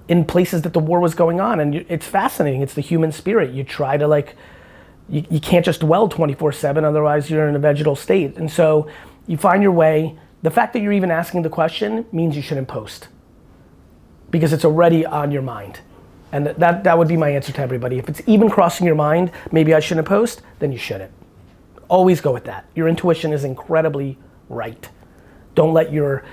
in 0.07 0.25
places 0.25 0.61
that 0.61 0.73
the 0.73 0.79
war 0.79 0.99
was 0.99 1.15
going 1.15 1.41
on. 1.41 1.59
And 1.59 1.75
it's 1.89 2.07
fascinating. 2.07 2.61
It's 2.61 2.75
the 2.75 2.81
human 2.81 3.11
spirit. 3.11 3.51
You 3.51 3.63
try 3.63 3.97
to 3.97 4.07
like, 4.07 4.35
you, 5.09 5.25
you 5.29 5.39
can't 5.39 5.65
just 5.65 5.81
dwell 5.81 6.07
24 6.07 6.51
7, 6.51 6.83
otherwise, 6.83 7.29
you're 7.29 7.47
in 7.47 7.55
a 7.55 7.59
vegetal 7.59 7.95
state. 7.95 8.37
And 8.37 8.51
so 8.51 8.89
you 9.27 9.37
find 9.37 9.61
your 9.61 9.71
way. 9.71 10.17
The 10.41 10.51
fact 10.51 10.73
that 10.73 10.81
you're 10.81 10.93
even 10.93 11.11
asking 11.11 11.41
the 11.41 11.49
question 11.49 12.05
means 12.11 12.35
you 12.35 12.41
shouldn't 12.41 12.67
post 12.67 13.07
because 14.29 14.53
it's 14.53 14.65
already 14.65 15.05
on 15.05 15.31
your 15.31 15.41
mind. 15.41 15.79
And 16.31 16.47
that, 16.47 16.83
that 16.83 16.97
would 16.97 17.07
be 17.07 17.17
my 17.17 17.29
answer 17.29 17.51
to 17.53 17.61
everybody. 17.61 17.97
If 17.97 18.09
it's 18.09 18.21
even 18.27 18.49
crossing 18.49 18.85
your 18.85 18.95
mind, 18.95 19.31
maybe 19.51 19.73
I 19.73 19.79
shouldn't 19.79 20.07
post, 20.07 20.41
then 20.59 20.71
you 20.71 20.77
shouldn't. 20.77 21.11
Always 21.87 22.19
go 22.19 22.33
with 22.33 22.45
that. 22.45 22.65
Your 22.75 22.87
intuition 22.87 23.31
is 23.31 23.43
incredibly 23.43 24.17
right. 24.49 24.89
Don't 25.53 25.73
let 25.73 25.93
your 25.93 26.25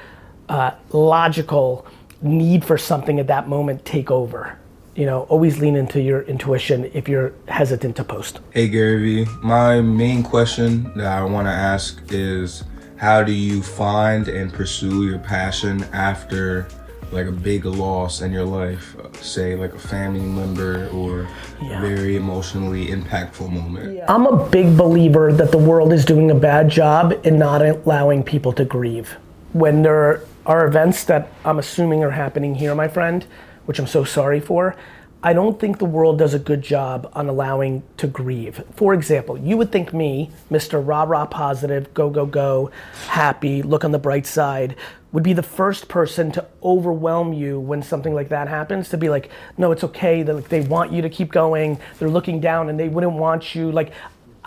uh, 0.49 0.73
logical 0.91 1.87
need 2.21 2.65
for 2.65 2.77
something 2.77 3.21
at 3.21 3.29
that 3.29 3.49
moment 3.49 3.85
take 3.85 4.11
over. 4.11 4.59
You 4.95 5.07
know, 5.07 5.23
always 5.31 5.59
lean 5.59 5.75
into 5.77 6.03
your 6.03 6.23
intuition 6.23 6.91
if 6.93 7.09
you're 7.09 7.33
hesitant 7.49 7.97
to 7.97 8.05
post. 8.05 8.41
Hey 8.51 8.69
Gary 8.69 9.25
Vee, 9.25 9.31
my 9.43 9.81
main 9.81 10.23
question 10.23 10.93
that 10.97 11.07
I 11.07 11.25
want 11.25 11.47
to 11.47 11.53
ask 11.53 12.03
is 12.11 12.65
how 12.97 13.23
do 13.23 13.33
you 13.33 13.63
find 13.63 14.29
and 14.29 14.53
pursue 14.53 15.07
your 15.07 15.19
passion 15.19 15.83
after 15.95 16.69
like 17.11 17.27
a 17.27 17.33
big 17.33 17.65
loss 17.65 18.21
in 18.21 18.33
your 18.33 18.45
life, 18.45 18.95
say 19.15 19.55
like 19.57 19.73
a 19.75 19.79
family 19.79 20.21
member 20.21 20.89
or 20.91 21.27
a 21.61 21.81
very 21.81 22.17
emotionally 22.17 22.89
impactful 22.89 23.51
moment? 23.51 23.99
I'm 24.09 24.27
a 24.27 24.49
big 24.51 24.77
believer 24.77 25.33
that 25.33 25.51
the 25.53 25.59
world 25.59 25.93
is 25.95 26.05
doing 26.05 26.31
a 26.31 26.35
bad 26.35 26.69
job 26.69 27.19
in 27.25 27.39
not 27.39 27.63
allowing 27.65 28.23
people 28.23 28.53
to 28.53 28.65
grieve. 28.65 29.17
when 29.53 29.83
there 29.83 30.23
are 30.47 30.67
events 30.67 31.05
that 31.05 31.29
I'm 31.45 31.59
assuming 31.59 32.03
are 32.03 32.11
happening 32.11 32.55
here, 32.55 32.75
my 32.75 32.89
friend, 32.89 33.25
which 33.67 33.79
I'm 33.79 33.87
so 33.87 34.05
sorry 34.05 34.41
for, 34.41 34.77
I 35.25 35.35
don't 35.35 35.61
think 35.61 35.79
the 35.79 35.85
world 35.85 36.19
does 36.19 36.35
a 36.35 36.39
good 36.41 36.63
job 36.63 37.09
on 37.13 37.29
allowing 37.29 37.85
to 37.99 38.09
grieve. 38.09 38.65
For 38.75 38.93
example, 38.93 39.39
you 39.39 39.57
would 39.57 39.71
think 39.71 39.95
me, 39.95 40.31
Mr. 40.51 40.85
Rah 40.85 41.05
Rah 41.05 41.27
positive, 41.27 41.95
go, 41.95 42.11
go, 42.11 42.27
go, 42.27 42.73
happy, 43.07 43.63
look 43.63 43.85
on 43.85 43.93
the 43.93 44.01
bright 44.01 44.27
side, 44.27 44.75
would 45.13 45.23
be 45.23 45.33
the 45.33 45.43
first 45.43 45.87
person 45.87 46.33
to 46.33 46.45
overwhelm 46.65 47.33
you 47.33 47.61
when 47.61 47.83
something 47.83 48.15
like 48.15 48.31
that 48.31 48.49
happens, 48.49 48.89
to 48.89 48.97
be 48.97 49.09
like, 49.09 49.31
no, 49.57 49.71
it's 49.71 49.85
okay, 49.85 50.25
they, 50.25 50.33
like, 50.33 50.49
they 50.49 50.63
want 50.63 50.91
you 50.91 51.03
to 51.03 51.09
keep 51.09 51.31
going, 51.31 51.79
they're 52.01 52.11
looking 52.11 52.41
down 52.41 52.69
and 52.69 52.81
they 52.81 52.89
wouldn't 52.89 53.13
want 53.13 53.55
you, 53.55 53.71
like, 53.71 53.93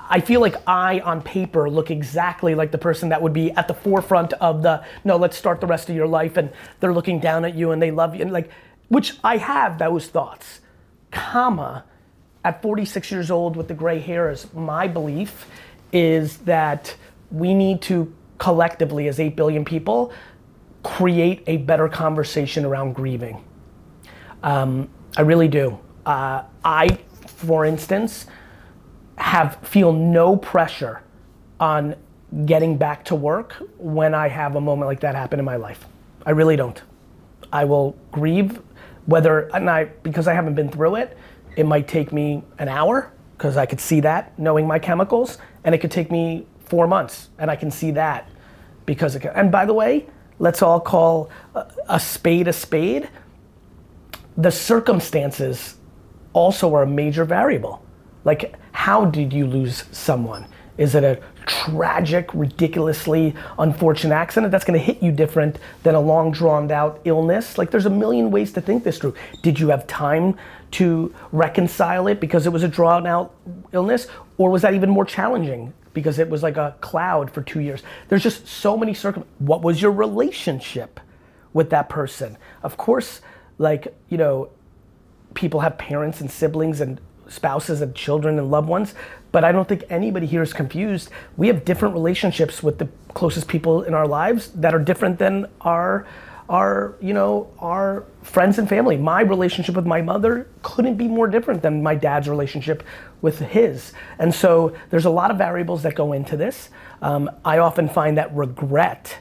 I 0.09 0.19
feel 0.19 0.41
like 0.41 0.55
I, 0.67 0.99
on 0.99 1.21
paper, 1.21 1.69
look 1.69 1.89
exactly 1.89 2.53
like 2.53 2.71
the 2.71 2.77
person 2.77 3.09
that 3.09 3.21
would 3.21 3.33
be 3.33 3.51
at 3.51 3.69
the 3.69 3.73
forefront 3.73 4.33
of 4.33 4.61
the, 4.61 4.83
no, 5.05 5.15
let's 5.15 5.37
start 5.37 5.61
the 5.61 5.67
rest 5.67 5.89
of 5.89 5.95
your 5.95 6.07
life, 6.07 6.35
and 6.35 6.51
they're 6.81 6.93
looking 6.93 7.21
down 7.21 7.45
at 7.45 7.55
you 7.55 7.71
and 7.71 7.81
they 7.81 7.91
love 7.91 8.13
you, 8.13 8.21
and 8.21 8.33
like, 8.33 8.49
which 8.89 9.13
I 9.23 9.37
have 9.37 9.77
those 9.77 10.07
thoughts 10.07 10.61
comma, 11.11 11.85
at 12.43 12.61
46 12.61 13.09
years 13.11 13.31
old 13.31 13.55
with 13.55 13.67
the 13.67 13.73
gray 13.73 13.99
hairs, 13.99 14.53
my 14.53 14.87
belief 14.87 15.47
is 15.91 16.37
that 16.39 16.95
we 17.31 17.53
need 17.53 17.81
to 17.83 18.13
collectively, 18.37 19.07
as 19.07 19.19
8 19.19 19.35
billion 19.35 19.65
people, 19.65 20.11
create 20.83 21.41
a 21.47 21.57
better 21.57 21.89
conversation 21.89 22.63
around 22.63 22.93
grieving. 22.93 23.43
Um, 24.43 24.89
I 25.17 25.21
really 25.21 25.47
do. 25.47 25.79
Uh, 26.05 26.43
I, 26.63 26.99
for 27.25 27.65
instance, 27.65 28.27
have 29.17 29.57
feel 29.63 29.91
no 29.91 30.35
pressure 30.35 31.01
on 31.59 31.95
getting 32.45 32.77
back 32.77 33.05
to 33.05 33.15
work 33.15 33.53
when 33.77 34.13
I 34.13 34.27
have 34.27 34.55
a 34.55 34.61
moment 34.61 34.87
like 34.87 34.99
that 34.99 35.15
happen 35.15 35.39
in 35.39 35.45
my 35.45 35.55
life. 35.55 35.85
I 36.25 36.31
really 36.31 36.57
don't. 36.57 36.79
I 37.51 37.63
will 37.63 37.95
grieve 38.11 38.61
whether 39.05 39.49
and 39.53 39.69
I 39.69 39.85
because 39.85 40.27
I 40.27 40.33
haven't 40.33 40.55
been 40.55 40.69
through 40.69 40.95
it, 40.95 41.17
it 41.55 41.65
might 41.65 41.87
take 41.87 42.11
me 42.11 42.43
an 42.57 42.67
hour 42.67 43.11
because 43.37 43.57
I 43.57 43.65
could 43.65 43.79
see 43.79 43.99
that 44.01 44.37
knowing 44.39 44.65
my 44.65 44.79
chemicals, 44.79 45.37
and 45.63 45.75
it 45.75 45.79
could 45.79 45.91
take 45.91 46.11
me 46.11 46.47
four 46.65 46.87
months, 46.87 47.29
and 47.37 47.51
I 47.51 47.55
can 47.55 47.69
see 47.69 47.91
that 47.91 48.29
because 48.85 49.15
it 49.15 49.21
can, 49.21 49.31
and 49.31 49.51
by 49.51 49.65
the 49.65 49.73
way, 49.73 50.05
let's 50.39 50.61
all 50.61 50.79
call 50.79 51.29
a, 51.53 51.65
a 51.89 51.99
spade 51.99 52.47
a 52.47 52.53
spade. 52.53 53.09
The 54.37 54.51
circumstances 54.51 55.75
also 56.33 56.73
are 56.75 56.83
a 56.83 56.87
major 56.87 57.25
variable. 57.25 57.83
Like, 58.25 58.55
how 58.71 59.05
did 59.05 59.31
you 59.31 59.47
lose 59.47 59.85
someone? 59.91 60.45
Is 60.77 60.93
it 60.95 61.03
a 61.03 61.19
tragic, 61.45 62.33
ridiculously 62.33 63.33
unfortunate 63.57 64.13
accident 64.13 64.51
that's 64.51 64.65
gonna 64.65 64.77
hit 64.77 65.01
you 65.01 65.11
different 65.11 65.57
than 65.83 65.95
a 65.95 65.99
long 65.99 66.31
drawn 66.31 66.69
out 66.71 66.99
illness? 67.05 67.57
Like, 67.57 67.71
there's 67.71 67.85
a 67.85 67.89
million 67.89 68.31
ways 68.31 68.51
to 68.53 68.61
think 68.61 68.83
this 68.83 68.97
through. 68.97 69.15
Did 69.41 69.59
you 69.59 69.69
have 69.69 69.87
time 69.87 70.35
to 70.71 71.13
reconcile 71.31 72.07
it 72.07 72.19
because 72.19 72.45
it 72.45 72.51
was 72.51 72.63
a 72.63 72.67
drawn 72.67 73.07
out 73.07 73.33
illness? 73.71 74.07
Or 74.37 74.49
was 74.49 74.61
that 74.63 74.73
even 74.73 74.89
more 74.89 75.05
challenging 75.05 75.73
because 75.93 76.19
it 76.19 76.29
was 76.29 76.43
like 76.43 76.57
a 76.57 76.75
cloud 76.81 77.31
for 77.31 77.41
two 77.41 77.61
years? 77.61 77.81
There's 78.09 78.23
just 78.23 78.45
so 78.47 78.75
many 78.75 78.93
circum. 78.93 79.23
What 79.39 79.61
was 79.61 79.81
your 79.81 79.91
relationship 79.91 80.99
with 81.53 81.69
that 81.69 81.87
person? 81.87 82.37
Of 82.63 82.75
course, 82.75 83.21
like, 83.57 83.95
you 84.09 84.17
know, 84.17 84.49
people 85.35 85.61
have 85.61 85.77
parents 85.77 86.19
and 86.19 86.29
siblings 86.29 86.81
and 86.81 86.99
spouses 87.27 87.81
and 87.81 87.95
children 87.95 88.37
and 88.39 88.51
loved 88.51 88.67
ones, 88.67 88.93
but 89.31 89.43
I 89.43 89.51
don't 89.51 89.67
think 89.67 89.83
anybody 89.89 90.25
here 90.25 90.41
is 90.41 90.53
confused. 90.53 91.09
We 91.37 91.47
have 91.47 91.65
different 91.65 91.93
relationships 91.93 92.63
with 92.63 92.77
the 92.77 92.87
closest 93.13 93.47
people 93.47 93.83
in 93.83 93.93
our 93.93 94.07
lives 94.07 94.51
that 94.51 94.73
are 94.73 94.79
different 94.79 95.19
than 95.19 95.47
our 95.61 96.05
our 96.47 96.95
you 97.01 97.13
know 97.13 97.51
our 97.59 98.05
friends 98.21 98.59
and 98.59 98.69
family. 98.69 98.97
My 98.97 99.21
relationship 99.21 99.75
with 99.75 99.85
my 99.85 100.01
mother 100.01 100.47
couldn't 100.61 100.95
be 100.95 101.07
more 101.07 101.27
different 101.27 101.61
than 101.63 101.81
my 101.81 101.95
dad's 101.95 102.29
relationship 102.29 102.83
with 103.21 103.39
his, 103.39 103.93
and 104.19 104.33
so 104.33 104.75
there's 104.89 105.05
a 105.05 105.09
lot 105.09 105.31
of 105.31 105.37
variables 105.37 105.83
that 105.83 105.95
go 105.95 106.13
into 106.13 106.37
this. 106.37 106.69
Um, 107.01 107.29
I 107.43 107.57
often 107.57 107.89
find 107.89 108.17
that 108.17 108.33
regret 108.35 109.17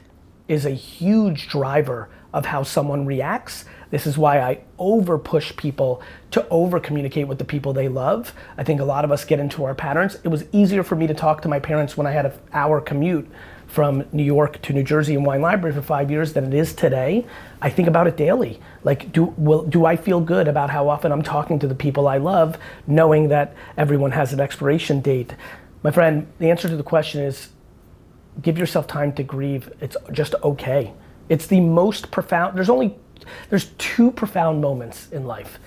is 0.48 0.66
a 0.66 0.70
huge 0.70 1.48
driver 1.48 2.10
of 2.32 2.46
how 2.46 2.62
someone 2.62 3.06
reacts. 3.06 3.64
This 3.94 4.08
is 4.08 4.18
why 4.18 4.40
I 4.40 4.58
over 4.76 5.20
push 5.20 5.54
people 5.54 6.02
to 6.32 6.44
over 6.48 6.80
communicate 6.80 7.28
with 7.28 7.38
the 7.38 7.44
people 7.44 7.72
they 7.72 7.86
love. 7.86 8.34
I 8.58 8.64
think 8.64 8.80
a 8.80 8.84
lot 8.84 9.04
of 9.04 9.12
us 9.12 9.24
get 9.24 9.38
into 9.38 9.62
our 9.62 9.72
patterns. 9.72 10.16
It 10.24 10.28
was 10.30 10.42
easier 10.50 10.82
for 10.82 10.96
me 10.96 11.06
to 11.06 11.14
talk 11.14 11.42
to 11.42 11.48
my 11.48 11.60
parents 11.60 11.96
when 11.96 12.04
I 12.04 12.10
had 12.10 12.26
an 12.26 12.32
hour 12.52 12.80
commute 12.80 13.30
from 13.68 14.04
New 14.10 14.24
York 14.24 14.60
to 14.62 14.72
New 14.72 14.82
Jersey 14.82 15.14
and 15.14 15.24
Wine 15.24 15.42
Library 15.42 15.72
for 15.72 15.80
five 15.80 16.10
years 16.10 16.32
than 16.32 16.44
it 16.44 16.54
is 16.54 16.74
today. 16.74 17.24
I 17.62 17.70
think 17.70 17.86
about 17.86 18.08
it 18.08 18.16
daily. 18.16 18.58
Like, 18.82 19.12
do, 19.12 19.32
will, 19.36 19.62
do 19.62 19.86
I 19.86 19.94
feel 19.94 20.20
good 20.20 20.48
about 20.48 20.70
how 20.70 20.88
often 20.88 21.12
I'm 21.12 21.22
talking 21.22 21.60
to 21.60 21.68
the 21.68 21.74
people 21.76 22.08
I 22.08 22.16
love, 22.16 22.58
knowing 22.88 23.28
that 23.28 23.54
everyone 23.76 24.10
has 24.10 24.32
an 24.32 24.40
expiration 24.40 25.02
date? 25.02 25.36
My 25.84 25.92
friend, 25.92 26.26
the 26.40 26.50
answer 26.50 26.68
to 26.68 26.76
the 26.76 26.82
question 26.82 27.22
is 27.22 27.50
give 28.42 28.58
yourself 28.58 28.88
time 28.88 29.12
to 29.12 29.22
grieve. 29.22 29.72
It's 29.80 29.96
just 30.10 30.34
okay. 30.42 30.92
It's 31.28 31.46
the 31.46 31.60
most 31.60 32.10
profound, 32.10 32.58
there's 32.58 32.68
only, 32.68 32.98
there's 33.50 33.66
two 33.78 34.10
profound 34.10 34.60
moments 34.60 35.10
in 35.10 35.24
life. 35.24 35.58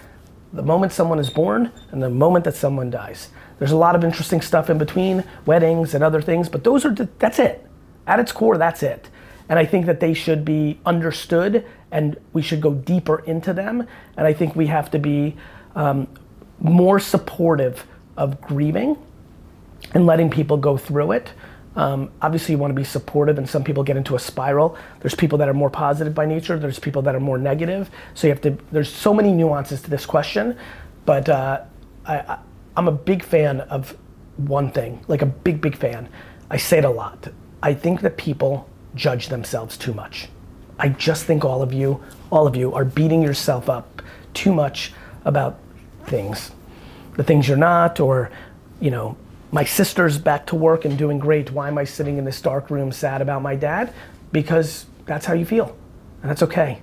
The 0.54 0.64
moment 0.64 0.92
someone 0.92 1.20
is 1.20 1.30
born 1.30 1.72
and 1.92 2.02
the 2.02 2.10
moment 2.10 2.46
that 2.46 2.56
someone 2.56 2.90
dies. 2.90 3.30
There's 3.60 3.72
a 3.72 3.78
lot 3.78 3.96
of 3.96 4.04
interesting 4.04 4.42
stuff 4.42 4.70
in 4.70 4.78
between, 4.78 5.24
weddings 5.46 5.94
and 5.94 6.04
other 6.04 6.22
things, 6.22 6.48
but 6.48 6.64
those 6.64 6.86
are, 6.86 6.94
the, 6.94 7.10
that's 7.20 7.40
it. 7.40 7.66
At 8.06 8.20
its 8.20 8.32
core, 8.32 8.58
that's 8.58 8.84
it. 8.84 9.10
And 9.50 9.58
I 9.58 9.66
think 9.66 9.86
that 9.86 10.00
they 10.00 10.14
should 10.14 10.46
be 10.46 10.80
understood 10.86 11.66
and 11.92 12.18
we 12.34 12.42
should 12.42 12.62
go 12.62 12.74
deeper 12.74 13.20
into 13.20 13.54
them. 13.54 13.88
And 14.18 14.28
I 14.28 14.34
think 14.34 14.56
we 14.56 14.68
have 14.68 14.92
to 14.92 15.00
be 15.00 15.36
um, 15.76 16.08
more 16.60 17.00
supportive 17.00 17.86
of 18.16 18.42
grieving 18.42 18.98
and 19.94 20.06
letting 20.06 20.30
people 20.30 20.58
go 20.58 20.78
through 20.78 21.14
it. 21.14 21.32
Um, 21.78 22.10
obviously, 22.24 22.54
you 22.54 22.58
want 22.58 22.72
to 22.72 22.76
be 22.76 22.84
supportive, 22.84 23.38
and 23.38 23.48
some 23.48 23.64
people 23.64 23.84
get 23.84 23.98
into 23.98 24.16
a 24.16 24.20
spiral. 24.20 24.76
There's 25.00 25.14
people 25.14 25.38
that 25.38 25.48
are 25.48 25.54
more 25.54 25.70
positive 25.70 26.14
by 26.16 26.26
nature. 26.26 26.58
There's 26.58 26.80
people 26.80 27.04
that 27.04 27.16
are 27.16 27.20
more 27.20 27.38
negative. 27.38 27.92
So 28.16 28.26
you 28.28 28.34
have 28.34 28.42
to. 28.42 28.58
There's 28.72 28.92
so 28.92 29.14
many 29.14 29.32
nuances 29.32 29.82
to 29.84 29.90
this 29.90 30.06
question, 30.06 30.58
but 31.06 31.30
uh, 31.30 31.62
I, 32.06 32.16
I, 32.18 32.40
I'm 32.76 32.88
a 32.88 32.92
big 32.92 33.24
fan 33.24 33.62
of 33.62 33.96
one 34.38 34.72
thing, 34.72 35.04
like 35.08 35.22
a 35.22 35.28
big, 35.28 35.62
big 35.62 35.78
fan. 35.78 36.10
I 36.50 36.58
say 36.58 36.80
it 36.80 36.86
a 36.86 36.90
lot. 36.90 37.28
I 37.62 37.76
think 37.76 38.02
that 38.02 38.18
people 38.18 38.68
judge 38.96 39.30
themselves 39.30 39.78
too 39.78 39.94
much. 39.94 40.30
I 40.80 40.90
just 40.90 41.26
think 41.26 41.46
all 41.46 41.62
of 41.62 41.74
you, 41.74 42.04
all 42.32 42.48
of 42.48 42.56
you, 42.56 42.74
are 42.74 42.86
beating 42.86 43.22
yourself 43.22 43.70
up 43.70 44.02
too 44.34 44.54
much 44.54 44.94
about 45.26 45.60
things, 46.06 46.52
the 47.16 47.24
things 47.24 47.48
you're 47.48 47.58
not, 47.58 48.00
or 48.00 48.32
you 48.80 48.92
know, 48.92 49.18
my 49.52 49.64
sister's 49.64 50.18
back 50.18 50.46
to 50.48 50.56
work 50.56 50.86
and 50.86 50.98
doing 50.98 51.20
great. 51.20 51.52
Why 51.52 51.68
am 51.68 51.78
I 51.78 51.84
sitting 51.84 52.18
in 52.18 52.26
this 52.26 52.42
dark 52.42 52.70
room 52.70 52.92
sad 52.92 53.22
about 53.22 53.42
my 53.42 53.56
dad? 53.56 53.94
Because 54.32 54.86
that's 55.06 55.26
how 55.26 55.34
you 55.34 55.46
feel. 55.46 55.76
And 56.22 56.30
that's 56.30 56.44
okay. 56.44 56.82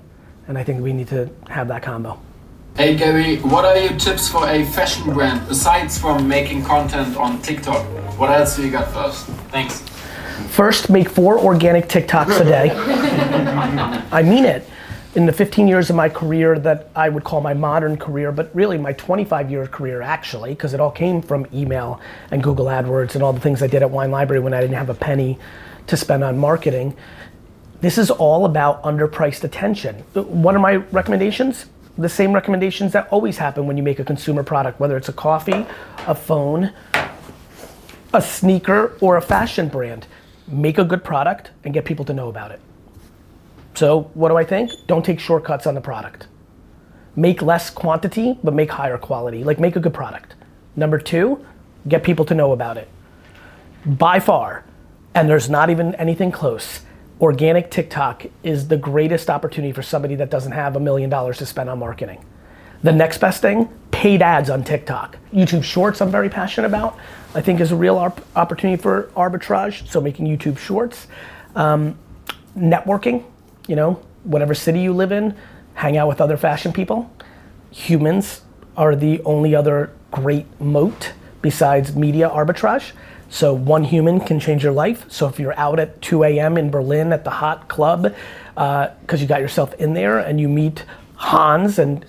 And 0.48 0.57
I 0.57 0.64
think 0.64 0.83
we 0.83 0.92
need 0.92 1.09
to 1.09 1.31
have 1.48 1.68
that 1.68 1.83
combo. 1.83 2.20
Hey 2.77 2.96
Gary, 2.96 3.37
what 3.37 3.64
are 3.64 3.77
your 3.77 3.96
tips 3.98 4.29
for 4.29 4.48
a 4.48 4.64
fashion 4.64 5.12
brand 5.12 5.46
besides 5.46 5.96
from 5.96 6.27
making 6.27 6.64
content 6.64 7.16
on 7.16 7.40
TikTok? 7.40 7.85
What 8.18 8.31
else 8.31 8.57
do 8.57 8.64
you 8.64 8.70
got 8.70 8.92
first? 8.92 9.27
Thanks. 9.50 9.81
First, 10.48 10.90
make 10.90 11.09
four 11.09 11.38
organic 11.38 11.88
TikToks 11.88 12.40
a 12.40 12.44
day. 12.44 12.70
I 14.11 14.22
mean 14.22 14.44
it 14.44 14.68
in 15.14 15.27
the 15.27 15.33
15 15.33 15.68
years 15.68 15.90
of 15.90 15.96
my 15.96 16.09
career 16.09 16.59
that 16.59 16.88
I 16.96 17.09
would 17.09 17.22
call 17.22 17.40
my 17.40 17.55
modern 17.55 17.96
career, 17.96 18.33
but 18.33 18.50
really 18.55 18.79
my 18.79 18.92
25 18.94 19.50
year 19.50 19.66
career 19.66 20.03
actually, 20.03 20.50
because 20.50 20.74
it 20.74 20.81
all 20.81 20.90
came 20.90 21.22
from 21.22 21.46
email 21.55 22.00
and 22.31 22.42
Google 22.42 22.66
AdWords 22.66 23.14
and 23.14 23.22
all 23.22 23.33
the 23.33 23.40
things 23.40 23.62
I 23.62 23.68
did 23.68 23.83
at 23.83 23.90
Wine 23.90 24.11
Library 24.11 24.42
when 24.42 24.53
I 24.53 24.61
didn't 24.61 24.77
have 24.77 24.90
a 24.90 24.94
penny 24.94 25.38
to 25.87 25.96
spend 25.96 26.24
on 26.24 26.38
marketing. 26.38 26.96
This 27.81 27.96
is 27.96 28.11
all 28.11 28.44
about 28.44 28.83
underpriced 28.83 29.44
attention. 29.44 29.96
What 30.14 30.57
are 30.57 30.61
my 30.61 30.77
recommendations? 30.77 31.66
The 31.96 32.09
same 32.09 32.33
recommendations 32.33 32.92
that 32.92 33.07
always 33.12 33.37
happen 33.37 33.66
when 33.66 33.77
you 33.77 33.85
make 33.85 34.00
a 34.00 34.05
consumer 34.05 34.42
product, 34.42 34.81
whether 34.81 34.96
it's 34.96 35.09
a 35.09 35.12
coffee, 35.12 35.64
a 36.09 36.14
phone, 36.14 36.72
a 38.12 38.20
sneaker, 38.20 38.96
or 39.00 39.16
a 39.16 39.22
fashion 39.22 39.68
brand. 39.68 40.09
Make 40.48 40.79
a 40.79 40.85
good 40.85 41.05
product 41.05 41.53
and 41.62 41.72
get 41.72 41.85
people 41.85 42.05
to 42.07 42.12
know 42.12 42.29
about 42.29 42.50
it. 42.50 42.61
So 43.74 44.10
what 44.14 44.28
do 44.28 44.37
I 44.37 44.44
think? 44.44 44.70
Don't 44.87 45.04
take 45.04 45.20
shortcuts 45.20 45.66
on 45.66 45.74
the 45.74 45.80
product. 45.80 46.28
Make 47.16 47.42
less 47.42 47.70
quantity, 47.70 48.38
but 48.42 48.54
make 48.54 48.70
higher 48.70 48.98
quality. 48.98 49.44
Like 49.44 49.58
make 49.58 49.76
a 49.76 49.80
good 49.80 49.94
product. 49.94 50.34
Number 50.76 50.98
two, 50.98 51.44
get 51.87 52.02
people 52.02 52.24
to 52.26 52.34
know 52.34 52.52
about 52.52 52.76
it. 52.76 52.88
By 53.87 54.18
far, 54.20 54.64
and 55.14 55.28
there's 55.28 55.48
not 55.48 55.70
even 55.70 55.94
anything 55.96 56.32
close, 56.32 56.80
organic 57.20 57.70
TikTok 57.70 58.26
is 58.42 58.68
the 58.68 58.76
greatest 58.76 59.30
opportunity 59.30 59.72
for 59.72 59.82
somebody 59.82 60.14
that 60.16 60.30
doesn't 60.30 60.52
have 60.52 60.74
a 60.76 60.80
million 60.80 61.10
dollars 61.10 61.38
to 61.38 61.46
spend 61.46 61.70
on 61.70 61.78
marketing. 61.78 62.24
The 62.82 62.92
next 62.92 63.18
best 63.18 63.40
thing, 63.40 63.68
paid 63.92 64.20
ads 64.20 64.50
on 64.50 64.64
TikTok. 64.64 65.16
YouTube 65.32 65.62
Shorts, 65.62 66.00
I'm 66.00 66.10
very 66.10 66.28
passionate 66.28 66.66
about. 66.66 66.98
I 67.34 67.40
think 67.40 67.60
is 67.60 67.72
a 67.72 67.76
real 67.76 67.96
op- 67.96 68.20
opportunity 68.37 68.80
for 68.80 69.10
arbitrage. 69.16 69.88
So 69.88 70.00
making 70.00 70.26
YouTube 70.26 70.58
Shorts. 70.58 71.06
Um, 71.54 71.98
networking, 72.56 73.24
you 73.66 73.77
know, 73.77 74.00
whatever 74.24 74.55
city 74.55 74.81
you 74.81 74.92
live 74.92 75.12
in, 75.12 75.37
hang 75.74 75.96
out 75.96 76.09
with 76.09 76.20
other 76.20 76.37
fashion 76.37 76.72
people. 76.72 77.11
Humans 77.70 78.42
are 78.77 78.94
the 78.94 79.20
only 79.22 79.55
other 79.55 79.92
great 80.11 80.46
moat 80.61 81.12
besides 81.42 81.94
media 81.94 82.29
arbitrage. 82.29 82.92
So 83.29 83.53
one 83.53 83.85
human 83.85 84.20
can 84.20 84.38
change 84.38 84.62
your 84.62 84.72
life. 84.72 85.11
So 85.11 85.27
if 85.27 85.40
you're 85.40 85.59
out 85.59 85.81
at 85.81 86.00
2 86.03 86.22
a.m. 86.24 86.57
in 86.57 86.70
Berlin 86.70 87.12
at 87.12 87.24
the 87.24 87.31
hot 87.31 87.68
club, 87.68 88.14
because 88.55 89.20
you 89.20 89.27
got 89.27 89.40
yourself 89.40 89.74
in 89.74 89.94
there 89.94 90.18
and 90.18 90.40
you 90.40 90.48
meet 90.48 90.85
Hans 91.16 91.79
and 91.79 92.05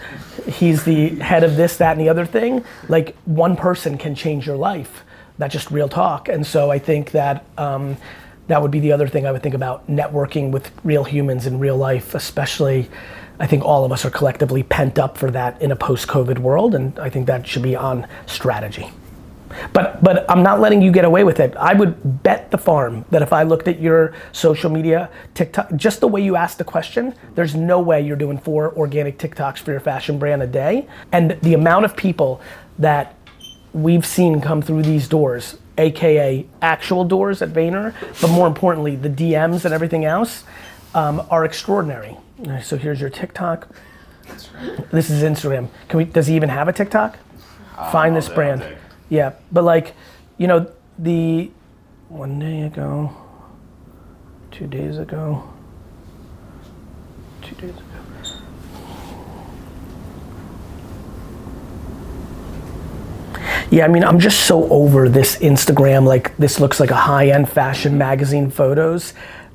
he's 0.47 0.83
the 0.83 1.09
head 1.15 1.43
of 1.43 1.55
this, 1.55 1.77
that, 1.77 1.93
and 1.93 2.01
the 2.01 2.09
other 2.09 2.25
thing, 2.25 2.63
like 2.89 3.15
one 3.25 3.55
person 3.55 3.97
can 3.97 4.13
change 4.13 4.45
your 4.45 4.57
life. 4.57 5.03
That's 5.37 5.53
just 5.53 5.71
real 5.71 5.89
talk. 5.89 6.29
And 6.29 6.45
so 6.45 6.71
I 6.71 6.79
think 6.79 7.11
that 7.11 7.45
um, 7.57 7.97
that 8.47 8.61
would 8.61 8.71
be 8.71 8.79
the 8.79 8.91
other 8.91 9.07
thing 9.07 9.25
I 9.25 9.31
would 9.31 9.43
think 9.43 9.55
about 9.55 9.87
networking 9.87 10.51
with 10.51 10.71
real 10.83 11.03
humans 11.03 11.45
in 11.45 11.59
real 11.59 11.77
life, 11.77 12.15
especially. 12.15 12.89
I 13.39 13.47
think 13.47 13.65
all 13.65 13.83
of 13.83 13.91
us 13.91 14.05
are 14.05 14.09
collectively 14.09 14.63
pent 14.63 14.97
up 14.97 15.17
for 15.17 15.29
that 15.31 15.61
in 15.61 15.71
a 15.71 15.75
post 15.75 16.07
COVID 16.07 16.39
world, 16.39 16.73
and 16.73 16.97
I 16.99 17.09
think 17.09 17.27
that 17.27 17.45
should 17.45 17.63
be 17.63 17.75
on 17.75 18.07
strategy. 18.27 18.91
But 19.73 20.03
but 20.03 20.29
I'm 20.29 20.43
not 20.43 20.59
letting 20.59 20.81
you 20.81 20.91
get 20.91 21.05
away 21.05 21.23
with 21.23 21.39
it. 21.39 21.55
I 21.55 21.73
would 21.73 22.23
bet 22.23 22.51
the 22.51 22.57
farm 22.57 23.05
that 23.11 23.21
if 23.21 23.33
I 23.33 23.43
looked 23.43 23.67
at 23.67 23.79
your 23.79 24.13
social 24.31 24.69
media, 24.69 25.09
TikTok, 25.33 25.75
just 25.75 25.99
the 25.99 26.07
way 26.07 26.21
you 26.21 26.35
asked 26.35 26.57
the 26.57 26.63
question, 26.63 27.13
there's 27.35 27.55
no 27.55 27.79
way 27.79 28.01
you're 28.01 28.15
doing 28.15 28.37
four 28.37 28.73
organic 28.75 29.17
TikToks 29.17 29.59
for 29.59 29.71
your 29.71 29.79
fashion 29.79 30.17
brand 30.17 30.41
a 30.41 30.47
day. 30.47 30.87
And 31.11 31.39
the 31.41 31.53
amount 31.53 31.85
of 31.85 31.95
people 31.95 32.41
that 32.79 33.15
we've 33.73 34.05
seen 34.05 34.41
come 34.41 34.61
through 34.61 34.83
these 34.83 35.07
doors, 35.07 35.57
aka 35.77 36.45
actual 36.61 37.03
doors 37.03 37.41
at 37.41 37.49
Vayner, 37.49 37.93
but 38.21 38.29
more 38.29 38.47
importantly, 38.47 38.95
the 38.95 39.09
DMs 39.09 39.65
and 39.65 39.73
everything 39.73 40.05
else, 40.05 40.43
um, 40.93 41.25
are 41.29 41.43
extraordinary. 41.45 42.17
So 42.63 42.77
here's 42.77 42.99
your 43.01 43.09
TikTok. 43.09 43.67
This 44.91 45.09
is 45.09 45.23
Instagram. 45.23 45.69
Can 45.89 45.97
we? 45.99 46.05
Does 46.05 46.27
he 46.27 46.35
even 46.35 46.49
have 46.49 46.67
a 46.67 46.73
TikTok? 46.73 47.17
Find 47.91 48.15
this 48.15 48.29
brand. 48.29 48.63
Yeah, 49.09 49.33
but 49.51 49.63
like, 49.63 49.93
you 50.37 50.47
know, 50.47 50.71
the 50.97 51.51
one 52.09 52.39
day 52.39 52.61
ago, 52.63 53.15
two 54.51 54.67
days 54.67 54.97
ago, 54.97 55.43
two 57.41 57.55
days 57.55 57.71
ago. 57.71 57.84
Yeah, 63.71 63.85
I 63.85 63.87
mean, 63.87 64.03
I'm 64.03 64.19
just 64.19 64.41
so 64.41 64.69
over 64.69 65.09
this 65.09 65.37
Instagram. 65.37 66.05
Like, 66.05 66.37
this 66.37 66.59
looks 66.59 66.79
like 66.79 66.91
a 66.91 66.95
high 66.95 67.29
end 67.29 67.49
fashion 67.49 67.97
magazine 67.97 68.51
photos. 68.51 69.13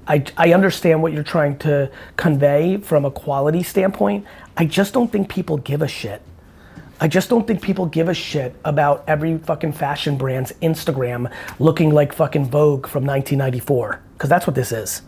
I, 0.09 0.25
I 0.37 0.53
understand 0.53 1.01
what 1.03 1.13
you're 1.13 1.23
trying 1.23 1.57
to 1.59 1.91
convey 2.17 2.79
from 2.79 3.05
a 3.05 3.11
quality 3.13 3.63
standpoint. 3.63 4.27
I 4.57 4.65
just 4.65 4.93
don't 4.93 5.13
think 5.13 5.29
people 5.29 5.59
give 5.59 5.81
a 5.81 5.89
shit. 5.89 6.23
I 7.01 7.07
just 7.07 7.31
don't 7.31 7.47
think 7.47 7.63
people 7.63 7.87
give 7.87 8.09
a 8.09 8.15
shit 8.15 8.55
about 8.65 9.05
every 9.07 9.39
fucking 9.39 9.73
fashion 9.73 10.19
brand's 10.19 10.53
Instagram 10.61 11.33
looking 11.61 11.91
like 11.91 12.13
fucking 12.13 12.47
Vogue 12.47 12.89
from 12.89 13.07
1994. 13.07 14.01
Because 14.15 14.29
that's 14.29 14.47
what 14.47 14.57
this 14.57 14.73
is. 14.73 15.03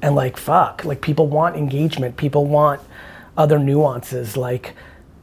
And 0.00 0.14
like, 0.14 0.36
fuck, 0.36 0.84
like 0.84 1.00
people 1.00 1.26
want 1.26 1.56
engagement. 1.56 2.16
People 2.16 2.46
want 2.46 2.80
other 3.36 3.58
nuances. 3.58 4.36
Like, 4.36 4.74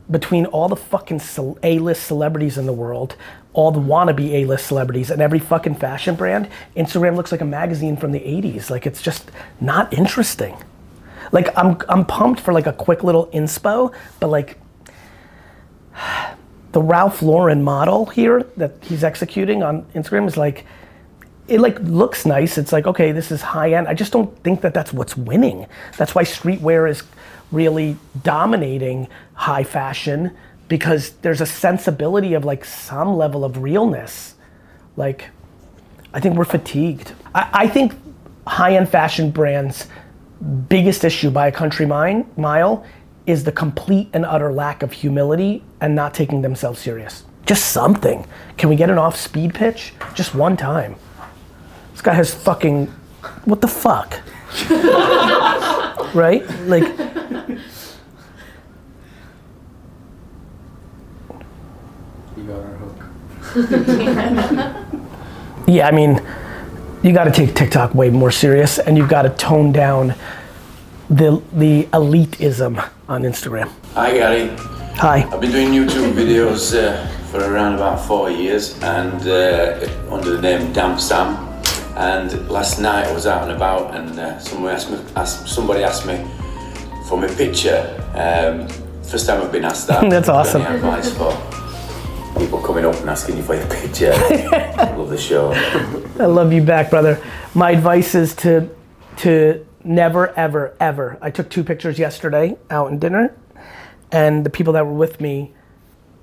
between 0.10 0.46
all 0.48 0.70
the 0.70 0.76
fucking 0.76 1.22
A-list 1.64 2.04
celebrities 2.04 2.58
in 2.58 2.66
the 2.66 2.74
world, 2.74 3.16
all 3.54 3.72
the 3.72 3.80
wannabe 3.80 4.34
A-list 4.34 4.68
celebrities, 4.68 5.10
and 5.10 5.22
every 5.22 5.40
fucking 5.40 5.76
fashion 5.76 6.16
brand, 6.16 6.50
Instagram 6.76 7.16
looks 7.16 7.32
like 7.32 7.42
a 7.42 7.46
magazine 7.46 7.98
from 7.98 8.12
the 8.12 8.20
80s. 8.20 8.70
Like, 8.70 8.86
it's 8.86 9.02
just 9.02 9.32
not 9.60 9.94
interesting. 9.94 10.56
Like, 11.32 11.56
I'm, 11.58 11.78
I'm 11.90 12.06
pumped 12.06 12.40
for 12.40 12.54
like 12.54 12.68
a 12.68 12.74
quick 12.74 13.04
little 13.04 13.28
inspo, 13.28 13.94
but 14.20 14.28
like, 14.28 14.60
the 16.72 16.82
Ralph 16.82 17.22
Lauren 17.22 17.64
model 17.64 18.06
here 18.06 18.44
that 18.58 18.74
he's 18.82 19.04
executing 19.04 19.64
on 19.64 19.84
Instagram 19.96 20.28
is 20.28 20.38
like, 20.38 20.66
it 21.48 21.60
like 21.60 21.80
looks 21.80 22.26
nice. 22.26 22.58
It's 22.58 22.72
like, 22.72 22.88
okay, 22.88 23.12
this 23.12 23.32
is 23.32 23.42
high 23.42 23.74
end. 23.74 23.88
I 23.88 23.94
just 23.94 24.12
don't 24.12 24.38
think 24.44 24.62
that 24.62 24.74
that's 24.74 24.92
what's 24.92 25.16
winning. 25.16 25.68
That's 25.98 26.16
why 26.16 26.24
streetwear 26.24 26.90
is 26.90 27.04
really 27.56 27.98
dominating 28.24 29.08
high 29.34 29.64
fashion 29.64 30.36
because 30.68 31.12
there's 31.22 31.42
a 31.42 31.46
sensibility 31.46 32.34
of 32.34 32.44
like 32.44 32.66
some 32.66 33.16
level 33.16 33.44
of 33.46 33.58
realness. 33.58 34.36
Like, 34.98 35.30
I 36.14 36.20
think 36.20 36.36
we're 36.36 36.46
fatigued. 36.46 37.14
I, 37.34 37.50
I 37.54 37.68
think 37.68 37.94
high 38.46 38.76
end 38.76 38.90
fashion 38.90 39.32
brands' 39.32 39.88
biggest 40.70 41.04
issue 41.04 41.32
by 41.32 41.48
a 41.48 41.52
country 41.52 41.86
mine, 41.86 42.30
mile 42.38 42.86
is 43.26 43.44
the 43.44 43.52
complete 43.52 44.08
and 44.14 44.26
utter 44.26 44.54
lack 44.54 44.84
of 44.84 44.92
humility 44.92 45.64
and 45.82 45.96
not 45.96 46.14
taking 46.14 46.42
themselves 46.42 46.80
serious. 46.80 47.24
Just 47.46 47.72
something. 47.72 48.26
Can 48.58 48.70
we 48.70 48.76
get 48.76 48.90
an 48.90 48.98
off 48.98 49.16
speed 49.18 49.54
pitch? 49.54 49.94
Just 50.14 50.36
one 50.36 50.58
time. 50.58 50.96
This 51.92 52.02
guy 52.02 52.14
has 52.14 52.34
fucking. 52.34 52.88
What 53.46 53.62
the 53.62 53.68
fuck? 53.68 54.20
right? 56.16 56.48
Like. 56.62 57.05
You 62.38 62.44
got 62.44 62.60
our 62.60 62.76
hook. 62.76 62.98
Yeah, 65.68 65.88
I 65.88 65.92
mean, 65.92 66.22
you 67.02 67.12
got 67.12 67.24
to 67.24 67.32
take 67.32 67.56
TikTok 67.56 67.96
way 67.96 68.12
more 68.12 68.30
serious, 68.30 68.78
and 68.78 68.98
you've 68.98 69.10
got 69.10 69.24
to 69.24 69.30
tone 69.30 69.72
down 69.72 70.14
the 71.10 71.42
the 71.54 71.86
elitism 71.94 72.88
on 73.08 73.24
Instagram. 73.24 73.72
Hi 73.94 74.12
Gary. 74.12 74.50
Hi. 74.98 75.24
I've 75.32 75.42
been 75.42 75.52
doing 75.52 75.70
YouTube 75.70 76.14
videos 76.14 76.74
uh, 76.78 77.08
for 77.32 77.40
around 77.40 77.76
about 77.76 78.06
four 78.06 78.30
years 78.30 78.78
and 78.84 79.28
uh, 79.28 79.88
under 80.12 80.36
the 80.36 80.42
name 80.42 80.72
Damp 80.74 81.00
Sam. 81.00 81.36
And 81.96 82.48
last 82.50 82.80
night 82.80 83.08
I 83.08 83.14
was 83.14 83.26
out 83.26 83.44
and 83.44 83.52
about 83.52 83.96
and 83.96 84.20
uh, 84.20 84.40
somebody, 84.40 84.76
asked 84.76 84.92
me, 84.92 85.00
asked, 85.16 85.48
somebody 85.48 85.84
asked 85.84 86.06
me 86.06 86.26
for 87.08 87.18
my 87.18 87.28
picture. 87.28 88.02
Um, 88.16 88.68
first 89.04 89.28
time 89.28 89.42
I've 89.42 89.52
been 89.52 89.66
asked 89.66 89.88
that. 89.88 90.10
That's 90.10 90.30
awesome. 90.30 90.64
Any 90.64 90.76
advice 90.76 91.16
for 91.16 91.32
people 92.40 92.60
coming 92.62 92.86
up 92.86 92.96
and 92.96 93.10
asking 93.10 93.38
you 93.38 93.44
for 93.44 93.56
your 93.56 93.68
picture? 93.68 94.12
Love 94.98 95.10
the 95.10 95.18
show. 95.18 95.52
I 96.20 96.26
love 96.26 96.52
you 96.52 96.64
back, 96.64 96.90
brother. 96.90 97.22
My 97.54 97.72
advice 97.72 98.16
is 98.16 98.36
to 98.38 98.70
to 99.18 99.66
never, 99.84 100.34
ever, 100.38 100.76
ever. 100.80 101.18
I 101.22 101.30
took 101.30 101.50
two 101.50 101.64
pictures 101.64 102.00
yesterday 102.00 102.58
out 102.70 102.92
in 102.92 103.00
dinner, 103.00 103.36
and 104.12 104.46
the 104.46 104.50
people 104.50 104.74
that 104.74 104.86
were 104.86 104.94
with 104.94 105.22
me, 105.22 105.54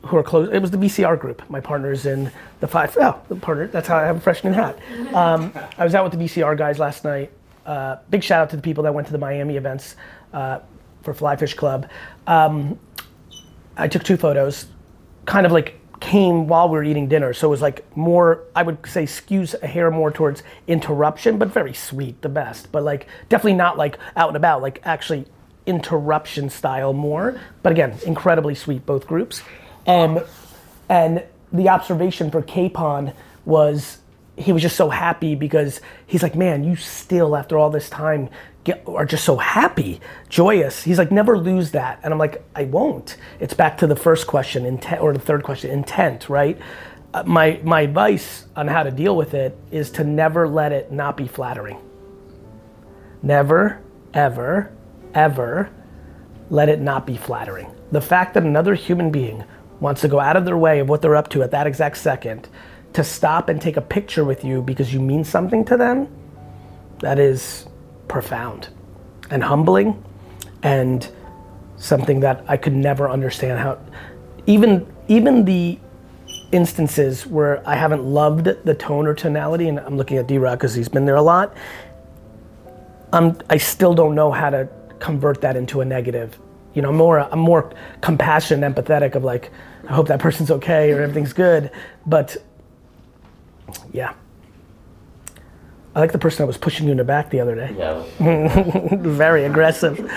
who 0.06 0.16
are 0.16 0.22
close, 0.22 0.50
it 0.52 0.58
was 0.58 0.70
the 0.70 0.78
VCR 0.78 1.18
group. 1.18 1.48
My 1.48 1.60
partners 1.60 2.06
in 2.06 2.30
the 2.60 2.66
five. 2.66 2.96
Oh, 3.00 3.20
the 3.28 3.36
partner. 3.36 3.68
That's 3.68 3.88
how 3.88 3.98
I 3.98 4.02
have 4.02 4.16
a 4.16 4.20
freshman 4.20 4.52
hat. 4.52 4.78
Um, 5.14 5.52
I 5.78 5.84
was 5.84 5.94
out 5.94 6.04
with 6.04 6.18
the 6.18 6.24
VCR 6.24 6.58
guys 6.58 6.78
last 6.78 7.04
night. 7.04 7.30
Uh, 7.64 7.96
big 8.10 8.24
shout 8.24 8.42
out 8.42 8.50
to 8.50 8.56
the 8.56 8.62
people 8.62 8.82
that 8.82 8.92
went 8.92 9.06
to 9.06 9.12
the 9.12 9.18
Miami 9.18 9.56
events 9.56 9.94
uh, 10.32 10.60
for 11.02 11.14
Fly 11.14 11.36
Fish 11.36 11.54
Club. 11.54 11.88
Um, 12.26 12.78
I 13.76 13.88
took 13.88 14.04
two 14.04 14.16
photos, 14.16 14.66
kind 15.26 15.46
of 15.46 15.52
like 15.52 15.78
came 16.00 16.48
while 16.48 16.68
we 16.68 16.76
were 16.76 16.84
eating 16.84 17.06
dinner. 17.08 17.32
So 17.32 17.46
it 17.46 17.50
was 17.50 17.62
like 17.62 17.96
more, 17.96 18.42
I 18.56 18.62
would 18.64 18.84
say 18.86 19.04
skews 19.04 19.54
a 19.62 19.66
hair 19.66 19.90
more 19.90 20.10
towards 20.10 20.42
interruption, 20.66 21.38
but 21.38 21.48
very 21.48 21.72
sweet, 21.72 22.20
the 22.22 22.28
best. 22.28 22.72
But 22.72 22.82
like 22.82 23.06
definitely 23.28 23.54
not 23.54 23.78
like 23.78 23.98
out 24.16 24.28
and 24.28 24.36
about, 24.36 24.62
like 24.62 24.80
actually 24.84 25.26
interruption 25.64 26.50
style 26.50 26.92
more. 26.92 27.40
But 27.62 27.72
again, 27.72 27.96
incredibly 28.04 28.56
sweet, 28.56 28.84
both 28.84 29.06
groups. 29.06 29.42
Um, 29.86 30.20
and 30.88 31.22
the 31.52 31.68
observation 31.68 32.30
for 32.30 32.42
Capon 32.42 33.12
was 33.44 33.98
he 34.36 34.52
was 34.52 34.62
just 34.62 34.76
so 34.76 34.88
happy 34.88 35.34
because 35.34 35.80
he's 36.06 36.22
like, 36.22 36.34
man, 36.34 36.64
you 36.64 36.74
still, 36.74 37.36
after 37.36 37.58
all 37.58 37.70
this 37.70 37.88
time, 37.90 38.28
get, 38.64 38.82
are 38.86 39.04
just 39.04 39.24
so 39.24 39.36
happy, 39.36 40.00
joyous. 40.28 40.82
He's 40.82 40.98
like, 40.98 41.10
never 41.10 41.38
lose 41.38 41.72
that. 41.72 42.00
And 42.02 42.12
I'm 42.12 42.18
like, 42.18 42.44
I 42.54 42.64
won't. 42.64 43.16
It's 43.40 43.54
back 43.54 43.78
to 43.78 43.86
the 43.86 43.96
first 43.96 44.26
question, 44.26 44.64
intent, 44.64 45.00
or 45.00 45.12
the 45.12 45.18
third 45.18 45.42
question, 45.42 45.70
intent, 45.70 46.28
right? 46.28 46.58
Uh, 47.14 47.22
my, 47.24 47.60
my 47.62 47.82
advice 47.82 48.46
on 48.56 48.68
how 48.68 48.82
to 48.82 48.90
deal 48.90 49.16
with 49.16 49.34
it 49.34 49.56
is 49.70 49.90
to 49.92 50.04
never 50.04 50.48
let 50.48 50.72
it 50.72 50.92
not 50.92 51.16
be 51.16 51.26
flattering. 51.26 51.78
Never, 53.22 53.80
ever, 54.14 54.72
ever 55.14 55.70
let 56.50 56.68
it 56.68 56.80
not 56.80 57.06
be 57.06 57.16
flattering. 57.16 57.70
The 57.92 58.00
fact 58.00 58.34
that 58.34 58.42
another 58.42 58.74
human 58.74 59.10
being 59.10 59.44
wants 59.80 60.00
to 60.02 60.08
go 60.08 60.20
out 60.20 60.36
of 60.36 60.44
their 60.44 60.56
way 60.56 60.78
of 60.78 60.88
what 60.88 61.02
they're 61.02 61.16
up 61.16 61.28
to 61.30 61.42
at 61.42 61.50
that 61.50 61.66
exact 61.66 61.98
second 61.98 62.48
to 62.94 63.02
stop 63.02 63.48
and 63.48 63.60
take 63.60 63.76
a 63.76 63.82
picture 63.82 64.24
with 64.24 64.44
you 64.44 64.62
because 64.62 64.92
you 64.92 65.00
mean 65.00 65.24
something 65.24 65.64
to 65.64 65.76
them, 65.76 66.08
that 67.00 67.18
is 67.18 67.66
profound 68.08 68.68
and 69.30 69.42
humbling 69.42 70.02
and 70.62 71.08
something 71.76 72.20
that 72.20 72.44
I 72.48 72.56
could 72.56 72.74
never 72.74 73.08
understand 73.08 73.58
how 73.58 73.78
even 74.46 74.86
even 75.08 75.44
the 75.44 75.78
instances 76.52 77.26
where 77.26 77.66
I 77.68 77.74
haven't 77.74 78.04
loved 78.04 78.44
the 78.44 78.74
tone 78.74 79.06
or 79.06 79.14
tonality 79.14 79.68
and 79.68 79.80
I'm 79.80 79.96
looking 79.96 80.18
at 80.18 80.26
D-Rock 80.26 80.58
because 80.58 80.74
he's 80.74 80.88
been 80.88 81.06
there 81.06 81.16
a 81.16 81.22
lot 81.22 81.56
I'm, 83.12 83.36
I 83.50 83.58
still 83.58 83.94
don't 83.94 84.14
know 84.14 84.32
how 84.32 84.50
to 84.50 84.68
convert 84.98 85.40
that 85.42 85.56
into 85.56 85.80
a 85.80 85.84
negative. 85.84 86.38
You 86.74 86.82
know, 86.82 86.88
I'm 86.88 86.96
more, 86.96 87.20
I'm 87.20 87.38
more 87.38 87.72
compassionate, 88.00 88.74
empathetic 88.74 89.14
of 89.14 89.24
like, 89.24 89.50
I 89.86 89.92
hope 89.92 90.08
that 90.08 90.20
person's 90.20 90.50
okay 90.50 90.92
or 90.92 91.02
everything's 91.02 91.32
good. 91.32 91.70
But 92.06 92.36
yeah. 93.92 94.14
I 95.94 96.00
like 96.00 96.12
the 96.12 96.18
person 96.18 96.38
that 96.38 96.46
was 96.46 96.56
pushing 96.56 96.86
you 96.86 96.92
in 96.92 96.98
the 96.98 97.04
back 97.04 97.30
the 97.30 97.40
other 97.40 97.54
day. 97.54 97.74
Yeah. 97.76 98.02
Very 98.96 99.44
aggressive. 99.44 100.10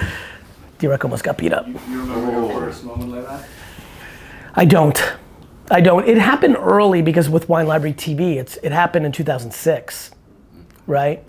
D-Rock 0.77 1.03
almost 1.03 1.23
got 1.23 1.37
beat 1.37 1.53
up. 1.53 1.67
You 1.67 1.73
remember 1.73 2.31
your 2.31 2.59
first 2.59 2.83
moment 2.83 3.11
like 3.11 3.25
that? 3.27 3.47
I 4.55 4.65
don't. 4.65 5.13
I 5.69 5.81
don't. 5.81 6.07
It 6.07 6.17
happened 6.17 6.55
early 6.57 7.01
because 7.01 7.29
with 7.29 7.49
Wine 7.49 7.67
Library 7.67 7.93
TV, 7.93 8.35
it's 8.35 8.57
it 8.57 8.71
happened 8.71 9.05
in 9.05 9.11
2006, 9.11 10.11
right? 10.87 11.23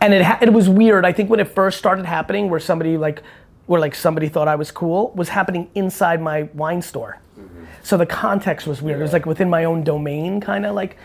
And 0.00 0.12
it 0.12 0.22
ha- 0.22 0.38
it 0.42 0.52
was 0.52 0.68
weird. 0.68 1.06
I 1.06 1.12
think 1.12 1.30
when 1.30 1.40
it 1.40 1.48
first 1.48 1.78
started 1.78 2.04
happening, 2.04 2.50
where 2.50 2.60
somebody 2.60 2.98
like, 2.98 3.22
where 3.66 3.80
like 3.80 3.94
somebody 3.94 4.28
thought 4.28 4.48
I 4.48 4.56
was 4.56 4.70
cool, 4.70 5.12
was 5.14 5.28
happening 5.30 5.70
inside 5.74 6.20
my 6.20 6.42
wine 6.54 6.82
store. 6.82 7.18
Mm-hmm. 7.38 7.64
So 7.82 7.96
the 7.96 8.06
context 8.06 8.66
was 8.66 8.82
weird. 8.82 8.98
It 8.98 9.02
was 9.02 9.12
like 9.12 9.24
within 9.24 9.48
my 9.48 9.64
own 9.64 9.84
domain, 9.84 10.40
kind 10.40 10.66
of 10.66 10.74
like. 10.74 10.98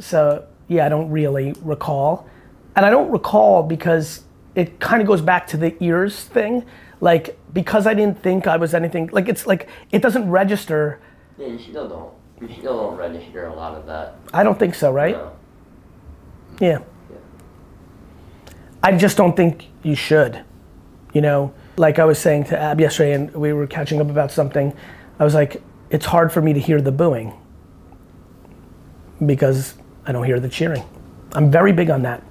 So 0.00 0.44
yeah, 0.68 0.86
I 0.86 0.88
don't 0.88 1.10
really 1.10 1.54
recall, 1.62 2.28
and 2.76 2.84
I 2.84 2.90
don't 2.90 3.10
recall 3.10 3.62
because 3.62 4.24
it 4.54 4.80
kind 4.80 5.00
of 5.00 5.08
goes 5.08 5.20
back 5.20 5.46
to 5.48 5.56
the 5.56 5.76
ears 5.82 6.24
thing. 6.24 6.64
Like 7.00 7.38
because 7.52 7.86
I 7.86 7.94
didn't 7.94 8.22
think 8.22 8.46
I 8.46 8.56
was 8.56 8.74
anything. 8.74 9.10
Like 9.12 9.28
it's 9.28 9.46
like 9.46 9.68
it 9.92 10.00
doesn't 10.00 10.30
register. 10.30 11.00
Yeah, 11.38 11.48
you 11.48 11.58
still 11.58 11.88
don't. 11.88 12.12
You 12.40 12.56
still 12.58 12.76
don't 12.76 12.96
register 12.96 13.46
a 13.46 13.54
lot 13.54 13.74
of 13.74 13.86
that. 13.86 14.16
I 14.32 14.42
don't 14.42 14.58
think 14.58 14.74
so, 14.74 14.90
right? 14.90 15.16
No. 15.16 15.32
Yeah. 16.60 16.78
I 18.82 18.96
just 18.96 19.16
don't 19.16 19.34
think 19.34 19.68
you 19.82 19.94
should. 19.94 20.44
You 21.12 21.20
know, 21.20 21.54
like 21.76 21.98
I 21.98 22.04
was 22.04 22.18
saying 22.18 22.44
to 22.44 22.58
Ab 22.58 22.80
yesterday, 22.80 23.12
and 23.12 23.34
we 23.34 23.52
were 23.52 23.66
catching 23.66 24.00
up 24.00 24.10
about 24.10 24.30
something. 24.30 24.74
I 25.18 25.24
was 25.24 25.34
like, 25.34 25.62
it's 25.90 26.06
hard 26.06 26.32
for 26.32 26.42
me 26.42 26.52
to 26.52 26.60
hear 26.60 26.80
the 26.80 26.92
booing 26.92 27.32
because 29.24 29.74
I 30.06 30.12
don't 30.12 30.24
hear 30.24 30.40
the 30.40 30.48
cheering. 30.48 30.84
I'm 31.32 31.50
very 31.50 31.72
big 31.72 31.90
on 31.90 32.02
that. 32.02 32.22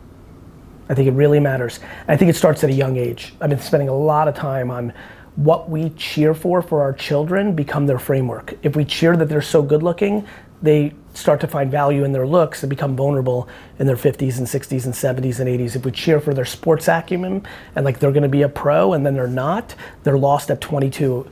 I 0.90 0.96
think 0.96 1.08
it 1.08 1.14
really 1.14 1.40
matters. 1.40 1.80
I 2.08 2.18
think 2.18 2.30
it 2.30 2.36
starts 2.36 2.64
at 2.64 2.70
a 2.70 2.74
young 2.74 2.98
age. 2.98 3.34
I've 3.42 3.50
been 3.50 3.60
spending 3.60 3.90
a 3.90 3.96
lot 3.96 4.28
of 4.28 4.36
time 4.36 4.70
on 4.70 4.94
what 5.36 5.70
we 5.70 5.90
cheer 5.92 6.34
for 6.34 6.62
for 6.62 6.82
our 6.82 6.94
children 6.94 7.56
become 7.56 7.88
their 7.88 7.98
framework. 7.98 8.54
If 8.62 8.76
we 8.76 8.86
cheer 8.86 9.18
that 9.18 9.30
they're 9.30 9.42
so 9.42 9.64
good 9.64 9.82
looking, 9.82 10.28
they 10.62 10.94
start 11.14 11.40
to 11.42 11.48
find 11.48 11.72
value 11.72 12.04
in 12.04 12.12
their 12.12 12.28
looks 12.28 12.64
and 12.64 12.70
become 12.70 12.96
vulnerable 12.96 13.48
in 13.80 13.88
their 13.88 13.96
50s 13.96 14.38
and 14.38 14.48
60s 14.48 14.86
and 14.86 14.94
70s 14.94 15.40
and 15.40 15.50
80s. 15.50 15.76
If 15.76 15.86
we 15.86 15.92
cheer 15.92 16.20
for 16.20 16.34
their 16.34 16.46
sports 16.46 16.88
acumen 16.88 17.46
and 17.76 17.86
like 17.86 18.00
they're 18.00 18.12
going 18.12 18.24
to 18.24 18.30
be 18.30 18.44
a 18.44 18.50
pro 18.50 18.94
and 18.94 19.06
then 19.06 19.14
they're 19.14 19.28
not, 19.28 19.76
they're 20.04 20.18
lost 20.18 20.52
at 20.52 20.62
22. 20.62 21.30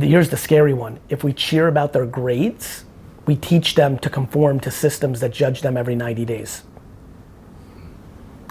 Here's 0.00 0.30
the 0.30 0.36
scary 0.36 0.74
one. 0.74 0.98
If 1.08 1.22
we 1.22 1.32
cheer 1.32 1.68
about 1.68 1.92
their 1.92 2.06
grades, 2.06 2.84
we 3.26 3.36
teach 3.36 3.74
them 3.74 3.98
to 3.98 4.10
conform 4.10 4.60
to 4.60 4.70
systems 4.70 5.20
that 5.20 5.32
judge 5.32 5.62
them 5.62 5.76
every 5.76 5.94
90 5.94 6.24
days. 6.24 6.62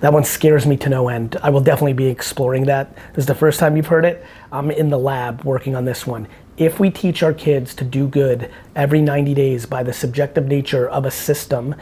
That 0.03 0.11
one 0.11 0.25
scares 0.25 0.65
me 0.65 0.75
to 0.77 0.89
no 0.89 1.07
end. 1.07 1.37
I 1.41 1.49
will 1.49 1.61
definitely 1.61 1.93
be 1.93 2.07
exploring 2.07 2.65
that. 2.65 2.93
This 3.13 3.19
is 3.19 3.25
the 3.25 3.35
first 3.35 3.59
time 3.59 3.77
you've 3.77 3.87
heard 3.87 4.03
it. 4.03 4.25
I'm 4.51 4.69
in 4.69 4.89
the 4.89 4.99
lab 4.99 5.43
working 5.45 5.77
on 5.77 5.85
this 5.85 6.05
one. 6.05 6.27
If 6.57 6.77
we 6.79 6.89
teach 6.89 7.23
our 7.23 7.33
kids 7.33 7.73
to 7.75 7.85
do 7.85 8.07
good 8.07 8.51
every 8.75 9.01
90 9.01 9.33
days 9.33 9.65
by 9.65 9.81
the 9.81 9.93
subjective 9.93 10.45
nature 10.45 10.89
of 10.89 11.05
a 11.05 11.11
system, 11.11 11.73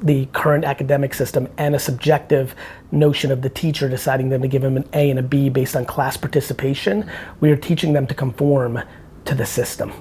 the 0.00 0.26
current 0.26 0.64
academic 0.64 1.14
system, 1.14 1.48
and 1.58 1.74
a 1.74 1.78
subjective 1.78 2.54
notion 2.92 3.32
of 3.32 3.42
the 3.42 3.50
teacher 3.50 3.88
deciding 3.88 4.28
them 4.28 4.42
to 4.42 4.48
give 4.48 4.62
them 4.62 4.76
an 4.76 4.88
A 4.92 5.10
and 5.10 5.18
a 5.18 5.22
B 5.22 5.48
based 5.48 5.74
on 5.74 5.84
class 5.84 6.16
participation, 6.16 7.10
we 7.40 7.50
are 7.50 7.56
teaching 7.56 7.92
them 7.92 8.06
to 8.06 8.14
conform 8.14 8.82
to 9.24 9.34
the 9.34 9.46
system. 9.46 9.92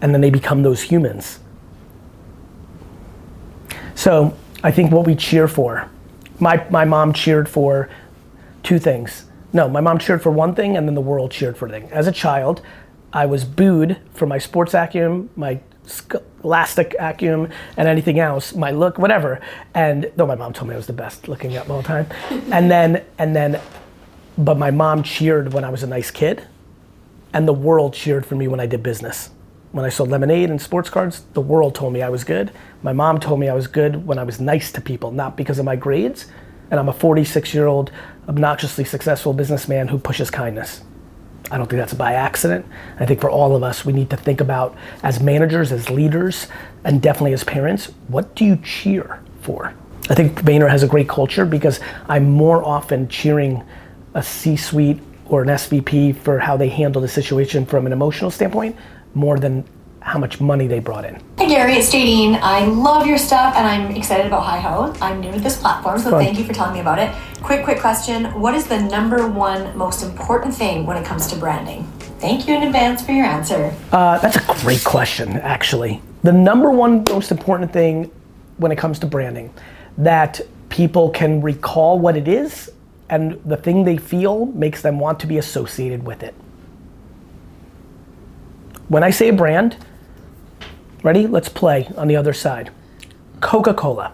And 0.00 0.14
then 0.14 0.20
they 0.20 0.30
become 0.30 0.62
those 0.62 0.82
humans. 0.82 1.40
So 3.94 4.34
I 4.62 4.70
think 4.70 4.92
what 4.92 5.06
we 5.06 5.14
cheer 5.14 5.46
for, 5.46 5.90
my, 6.38 6.66
my 6.70 6.84
mom 6.84 7.12
cheered 7.12 7.48
for 7.48 7.90
two 8.62 8.78
things. 8.78 9.26
No, 9.52 9.68
my 9.68 9.80
mom 9.80 9.98
cheered 9.98 10.22
for 10.22 10.30
one 10.30 10.54
thing 10.54 10.76
and 10.76 10.86
then 10.86 10.94
the 10.94 11.00
world 11.00 11.30
cheered 11.30 11.56
for 11.56 11.66
a 11.66 11.70
thing. 11.70 11.90
As 11.90 12.06
a 12.06 12.12
child, 12.12 12.62
I 13.12 13.26
was 13.26 13.44
booed 13.44 13.98
for 14.14 14.26
my 14.26 14.38
sports 14.38 14.72
acumen, 14.74 15.28
my 15.36 15.60
scholastic 15.84 16.94
acumen, 16.98 17.52
and 17.76 17.88
anything 17.88 18.20
else, 18.20 18.54
my 18.54 18.70
look, 18.70 18.98
whatever. 18.98 19.40
And 19.74 20.10
though 20.16 20.26
my 20.26 20.36
mom 20.36 20.52
told 20.52 20.68
me 20.68 20.74
I 20.74 20.76
was 20.76 20.86
the 20.86 20.92
best 20.92 21.28
looking 21.28 21.56
up 21.56 21.68
all 21.68 21.82
the 21.82 21.88
time. 21.88 22.06
and 22.52 22.70
then, 22.70 23.04
and 23.18 23.34
then, 23.34 23.60
but 24.38 24.56
my 24.56 24.70
mom 24.70 25.02
cheered 25.02 25.52
when 25.52 25.64
I 25.64 25.70
was 25.70 25.82
a 25.82 25.86
nice 25.86 26.10
kid, 26.10 26.46
and 27.32 27.46
the 27.46 27.52
world 27.52 27.94
cheered 27.94 28.24
for 28.24 28.36
me 28.36 28.48
when 28.48 28.60
I 28.60 28.66
did 28.66 28.82
business. 28.82 29.30
When 29.72 29.84
I 29.84 29.88
sold 29.88 30.10
lemonade 30.10 30.50
and 30.50 30.60
sports 30.60 30.90
cards, 30.90 31.22
the 31.34 31.40
world 31.40 31.76
told 31.76 31.92
me 31.92 32.02
I 32.02 32.08
was 32.08 32.24
good. 32.24 32.50
My 32.82 32.92
mom 32.92 33.20
told 33.20 33.38
me 33.38 33.48
I 33.48 33.54
was 33.54 33.68
good 33.68 34.04
when 34.04 34.18
I 34.18 34.24
was 34.24 34.40
nice 34.40 34.72
to 34.72 34.80
people, 34.80 35.12
not 35.12 35.36
because 35.36 35.60
of 35.60 35.64
my 35.64 35.76
grades. 35.76 36.26
And 36.72 36.80
I'm 36.80 36.88
a 36.88 36.92
46 36.92 37.54
year 37.54 37.66
old, 37.66 37.92
obnoxiously 38.28 38.84
successful 38.84 39.32
businessman 39.32 39.86
who 39.86 39.98
pushes 39.98 40.28
kindness. 40.28 40.82
I 41.52 41.56
don't 41.56 41.68
think 41.68 41.78
that's 41.78 41.94
by 41.94 42.14
accident. 42.14 42.66
I 42.98 43.06
think 43.06 43.20
for 43.20 43.30
all 43.30 43.54
of 43.54 43.62
us, 43.62 43.84
we 43.84 43.92
need 43.92 44.10
to 44.10 44.16
think 44.16 44.40
about 44.40 44.76
as 45.04 45.20
managers, 45.20 45.70
as 45.70 45.88
leaders, 45.88 46.48
and 46.84 47.00
definitely 47.00 47.32
as 47.32 47.44
parents, 47.44 47.86
what 48.08 48.34
do 48.34 48.44
you 48.44 48.56
cheer 48.56 49.20
for? 49.40 49.72
I 50.08 50.14
think 50.14 50.40
Vayner 50.42 50.68
has 50.68 50.82
a 50.82 50.88
great 50.88 51.08
culture 51.08 51.46
because 51.46 51.78
I'm 52.08 52.28
more 52.28 52.64
often 52.64 53.08
cheering 53.08 53.62
a 54.14 54.22
C 54.22 54.56
suite 54.56 55.00
or 55.26 55.42
an 55.42 55.48
SVP 55.48 56.16
for 56.16 56.40
how 56.40 56.56
they 56.56 56.68
handle 56.68 57.00
the 57.00 57.08
situation 57.08 57.64
from 57.64 57.86
an 57.86 57.92
emotional 57.92 58.32
standpoint 58.32 58.76
more 59.14 59.38
than 59.38 59.64
how 60.00 60.18
much 60.18 60.40
money 60.40 60.66
they 60.66 60.78
brought 60.78 61.04
in. 61.04 61.20
Hi 61.38 61.46
Gary, 61.46 61.74
it's 61.74 61.92
Jadine. 61.92 62.38
I 62.40 62.64
love 62.64 63.06
your 63.06 63.18
stuff 63.18 63.54
and 63.54 63.66
I'm 63.66 63.94
excited 63.94 64.26
about 64.26 64.44
HiHo. 64.44 64.96
I'm 65.00 65.20
new 65.20 65.30
to 65.32 65.40
this 65.40 65.58
platform, 65.58 65.98
so 65.98 66.10
Fun. 66.10 66.24
thank 66.24 66.38
you 66.38 66.44
for 66.44 66.52
telling 66.52 66.74
me 66.74 66.80
about 66.80 66.98
it. 66.98 67.14
Quick, 67.42 67.64
quick 67.64 67.80
question. 67.80 68.26
What 68.40 68.54
is 68.54 68.66
the 68.66 68.80
number 68.80 69.28
one 69.28 69.76
most 69.76 70.02
important 70.02 70.54
thing 70.54 70.86
when 70.86 70.96
it 70.96 71.04
comes 71.04 71.26
to 71.28 71.36
branding? 71.36 71.84
Thank 72.18 72.46
you 72.46 72.54
in 72.54 72.62
advance 72.62 73.04
for 73.04 73.12
your 73.12 73.26
answer. 73.26 73.74
Uh, 73.92 74.18
that's 74.18 74.36
a 74.36 74.62
great 74.62 74.84
question, 74.84 75.36
actually. 75.38 76.02
The 76.22 76.32
number 76.32 76.70
one 76.70 77.04
most 77.08 77.30
important 77.30 77.72
thing 77.72 78.10
when 78.58 78.72
it 78.72 78.76
comes 78.76 78.98
to 79.00 79.06
branding 79.06 79.52
that 79.96 80.40
people 80.68 81.10
can 81.10 81.40
recall 81.40 81.98
what 81.98 82.16
it 82.16 82.28
is 82.28 82.70
and 83.08 83.40
the 83.44 83.56
thing 83.56 83.84
they 83.84 83.96
feel 83.96 84.46
makes 84.46 84.82
them 84.82 84.98
want 84.98 85.18
to 85.20 85.26
be 85.26 85.38
associated 85.38 86.04
with 86.04 86.22
it. 86.22 86.34
When 88.90 89.04
I 89.04 89.10
say 89.10 89.28
a 89.28 89.32
brand, 89.32 89.76
ready? 91.04 91.28
Let's 91.28 91.48
play 91.48 91.88
on 91.96 92.08
the 92.08 92.16
other 92.16 92.32
side. 92.32 92.72
Coca 93.40 93.72
Cola, 93.72 94.12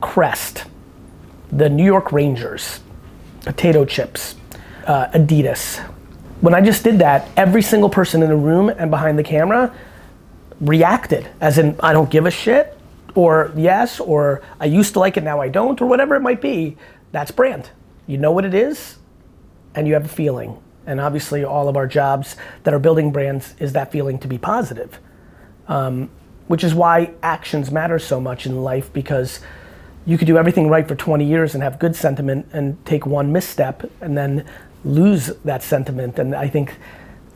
Crest, 0.00 0.66
the 1.50 1.68
New 1.68 1.84
York 1.84 2.12
Rangers, 2.12 2.78
potato 3.44 3.84
chips, 3.84 4.36
uh, 4.86 5.08
Adidas. 5.08 5.78
When 6.40 6.54
I 6.54 6.60
just 6.60 6.84
did 6.84 7.00
that, 7.00 7.30
every 7.36 7.62
single 7.62 7.90
person 7.90 8.22
in 8.22 8.28
the 8.28 8.36
room 8.36 8.68
and 8.68 8.92
behind 8.92 9.18
the 9.18 9.24
camera 9.24 9.74
reacted, 10.60 11.28
as 11.40 11.58
in, 11.58 11.74
I 11.80 11.92
don't 11.92 12.10
give 12.10 12.26
a 12.26 12.30
shit, 12.30 12.78
or 13.16 13.50
yes, 13.56 13.98
or 13.98 14.40
I 14.60 14.66
used 14.66 14.92
to 14.92 15.00
like 15.00 15.16
it, 15.16 15.24
now 15.24 15.40
I 15.40 15.48
don't, 15.48 15.82
or 15.82 15.86
whatever 15.86 16.14
it 16.14 16.20
might 16.20 16.40
be. 16.40 16.76
That's 17.10 17.32
brand. 17.32 17.70
You 18.06 18.18
know 18.18 18.30
what 18.30 18.44
it 18.44 18.54
is, 18.54 18.98
and 19.74 19.88
you 19.88 19.94
have 19.94 20.04
a 20.04 20.08
feeling. 20.08 20.62
And 20.86 21.00
obviously, 21.00 21.44
all 21.44 21.68
of 21.68 21.76
our 21.76 21.86
jobs 21.86 22.36
that 22.64 22.74
are 22.74 22.78
building 22.78 23.12
brands 23.12 23.54
is 23.58 23.72
that 23.74 23.92
feeling 23.92 24.18
to 24.20 24.28
be 24.28 24.38
positive. 24.38 24.98
Um, 25.68 26.10
which 26.50 26.64
is 26.64 26.74
why 26.74 27.12
actions 27.22 27.70
matter 27.70 27.96
so 27.96 28.20
much 28.20 28.44
in 28.44 28.64
life 28.64 28.92
because 28.92 29.38
you 30.04 30.18
could 30.18 30.26
do 30.26 30.36
everything 30.36 30.68
right 30.68 30.88
for 30.88 30.96
20 30.96 31.24
years 31.24 31.54
and 31.54 31.62
have 31.62 31.78
good 31.78 31.94
sentiment 31.94 32.44
and 32.52 32.84
take 32.84 33.06
one 33.06 33.30
misstep 33.30 33.88
and 34.00 34.18
then 34.18 34.44
lose 34.84 35.26
that 35.44 35.62
sentiment. 35.62 36.18
And 36.18 36.34
I 36.34 36.48
think 36.48 36.74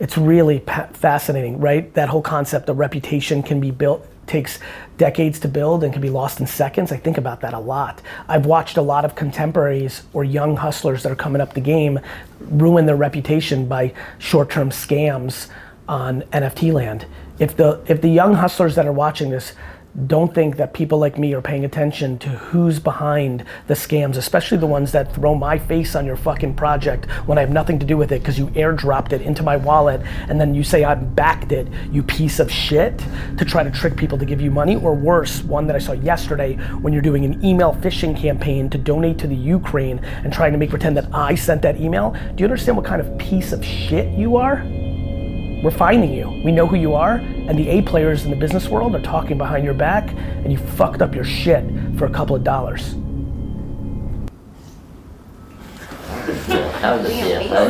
it's 0.01 0.17
really 0.17 0.59
pa- 0.59 0.89
fascinating, 0.91 1.61
right? 1.61 1.93
That 1.93 2.09
whole 2.09 2.21
concept 2.21 2.67
of 2.67 2.77
reputation 2.77 3.41
can 3.41 3.61
be 3.61 3.71
built, 3.71 4.05
takes 4.27 4.59
decades 4.97 5.39
to 5.39 5.47
build 5.47 5.83
and 5.83 5.91
can 5.91 6.01
be 6.01 6.09
lost 6.09 6.39
in 6.39 6.47
seconds. 6.47 6.91
I 6.91 6.97
think 6.97 7.17
about 7.17 7.41
that 7.41 7.53
a 7.53 7.59
lot. 7.59 8.01
I've 8.27 8.45
watched 8.45 8.77
a 8.77 8.81
lot 8.81 9.05
of 9.05 9.15
contemporaries 9.15 10.03
or 10.13 10.23
young 10.23 10.55
hustlers 10.57 11.03
that 11.03 11.11
are 11.11 11.15
coming 11.15 11.41
up 11.41 11.53
the 11.53 11.61
game 11.61 11.99
ruin 12.39 12.85
their 12.85 12.95
reputation 12.95 13.67
by 13.67 13.93
short 14.19 14.49
term 14.49 14.69
scams 14.69 15.49
on 15.87 16.21
NFT 16.33 16.73
land. 16.73 17.05
If 17.37 17.57
the, 17.57 17.83
if 17.87 18.01
the 18.01 18.09
young 18.09 18.35
hustlers 18.35 18.75
that 18.75 18.87
are 18.87 18.93
watching 18.93 19.29
this 19.29 19.53
don't 20.07 20.33
think 20.33 20.57
that 20.57 20.73
people 20.73 20.99
like 20.99 21.17
me 21.17 21.33
are 21.33 21.41
paying 21.41 21.63
attention 21.63 22.19
to 22.19 22.29
who's 22.29 22.79
behind 22.79 23.45
the 23.67 23.73
scams, 23.73 24.17
especially 24.17 24.57
the 24.57 24.67
ones 24.67 24.91
that 24.91 25.13
throw 25.15 25.33
my 25.33 25.57
face 25.57 25.95
on 25.95 26.05
your 26.05 26.17
fucking 26.17 26.53
project 26.53 27.09
when 27.25 27.37
I 27.37 27.41
have 27.41 27.49
nothing 27.49 27.79
to 27.79 27.85
do 27.85 27.95
with 27.95 28.11
it 28.11 28.19
because 28.19 28.37
you 28.37 28.47
airdropped 28.47 29.13
it 29.13 29.21
into 29.21 29.41
my 29.41 29.55
wallet 29.55 30.01
and 30.27 30.39
then 30.39 30.53
you 30.53 30.63
say 30.63 30.83
I 30.83 30.95
backed 30.95 31.51
it, 31.51 31.67
you 31.91 32.03
piece 32.03 32.39
of 32.39 32.51
shit, 32.51 32.97
to 33.37 33.45
try 33.45 33.63
to 33.63 33.71
trick 33.71 33.95
people 33.95 34.17
to 34.17 34.25
give 34.25 34.41
you 34.41 34.51
money. 34.51 34.75
Or 34.75 34.93
worse, 34.93 35.43
one 35.43 35.65
that 35.67 35.75
I 35.75 35.79
saw 35.79 35.93
yesterday 35.93 36.55
when 36.81 36.91
you're 36.91 37.01
doing 37.01 37.25
an 37.25 37.43
email 37.43 37.73
phishing 37.75 38.17
campaign 38.17 38.69
to 38.71 38.77
donate 38.77 39.17
to 39.19 39.27
the 39.27 39.35
Ukraine 39.35 39.99
and 39.99 40.33
trying 40.33 40.51
to 40.51 40.57
make 40.57 40.69
pretend 40.69 40.97
that 40.97 41.07
I 41.13 41.35
sent 41.35 41.61
that 41.61 41.79
email. 41.79 42.11
Do 42.35 42.41
you 42.41 42.45
understand 42.45 42.75
what 42.75 42.85
kind 42.85 43.01
of 43.01 43.17
piece 43.17 43.53
of 43.53 43.63
shit 43.63 44.11
you 44.17 44.35
are? 44.35 44.61
We're 45.63 45.71
finding 45.71 46.13
you. 46.13 46.29
We 46.43 46.51
know 46.51 46.67
who 46.67 46.75
you 46.75 46.93
are, 46.93 47.15
and 47.15 47.57
the 47.57 47.69
A 47.69 47.81
players 47.81 48.25
in 48.25 48.29
the 48.29 48.35
business 48.35 48.67
world 48.67 48.95
are 48.95 49.01
talking 49.01 49.37
behind 49.37 49.63
your 49.63 49.73
back, 49.73 50.11
and 50.11 50.51
you 50.51 50.57
fucked 50.57 51.01
up 51.01 51.15
your 51.15 51.23
shit 51.23 51.63
for 51.97 52.05
a 52.05 52.09
couple 52.09 52.35
of 52.35 52.43
dollars. 52.43 52.95
How 56.85 56.97
does 56.97 57.07
the 57.07 57.13
I 57.55 57.67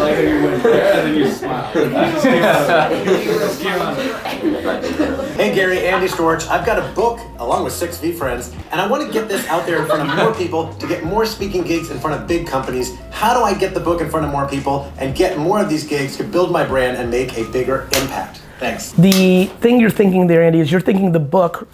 like 0.00 0.14
how 0.14 0.20
you 0.20 0.42
went 0.42 0.62
there 0.62 0.92
and 0.94 1.08
then 1.08 1.16
you 1.16 1.30
smiled. 1.30 1.74
Hey 5.38 5.54
Gary, 5.54 5.86
Andy 5.86 6.08
Storch. 6.08 6.48
I've 6.48 6.66
got 6.66 6.80
a 6.80 6.94
book 6.96 7.20
along 7.38 7.62
with 7.62 7.72
six 7.72 7.96
VeeFriends, 7.98 8.52
and 8.72 8.80
I 8.80 8.88
want 8.88 9.06
to 9.06 9.12
get 9.12 9.28
this 9.28 9.46
out 9.46 9.66
there 9.66 9.80
in 9.80 9.86
front 9.86 10.02
of 10.02 10.16
more 10.16 10.34
people 10.34 10.74
to 10.74 10.86
get 10.88 11.04
more 11.04 11.24
speaking 11.24 11.62
gigs 11.62 11.92
in 11.92 12.00
front 12.00 12.20
of 12.20 12.26
big 12.26 12.44
companies. 12.44 12.98
How 13.12 13.38
do 13.38 13.44
I 13.44 13.54
get 13.56 13.72
the 13.72 13.78
book 13.78 14.00
in 14.00 14.10
front 14.10 14.26
of 14.26 14.32
more 14.32 14.48
people 14.48 14.92
and 14.98 15.14
get 15.14 15.38
more 15.38 15.60
of 15.62 15.68
these 15.68 15.84
gigs 15.86 16.16
to 16.16 16.24
build 16.24 16.50
my 16.50 16.66
brand 16.66 16.96
and 16.96 17.08
make 17.08 17.38
a 17.38 17.48
bigger 17.52 17.84
impact? 17.92 18.42
Thanks. 18.58 18.90
The 18.94 19.44
thing 19.60 19.78
you're 19.78 19.90
thinking 19.90 20.26
there, 20.26 20.42
Andy, 20.42 20.58
is 20.58 20.72
you're 20.72 20.80
thinking 20.80 21.12
the 21.12 21.20
book 21.20 21.68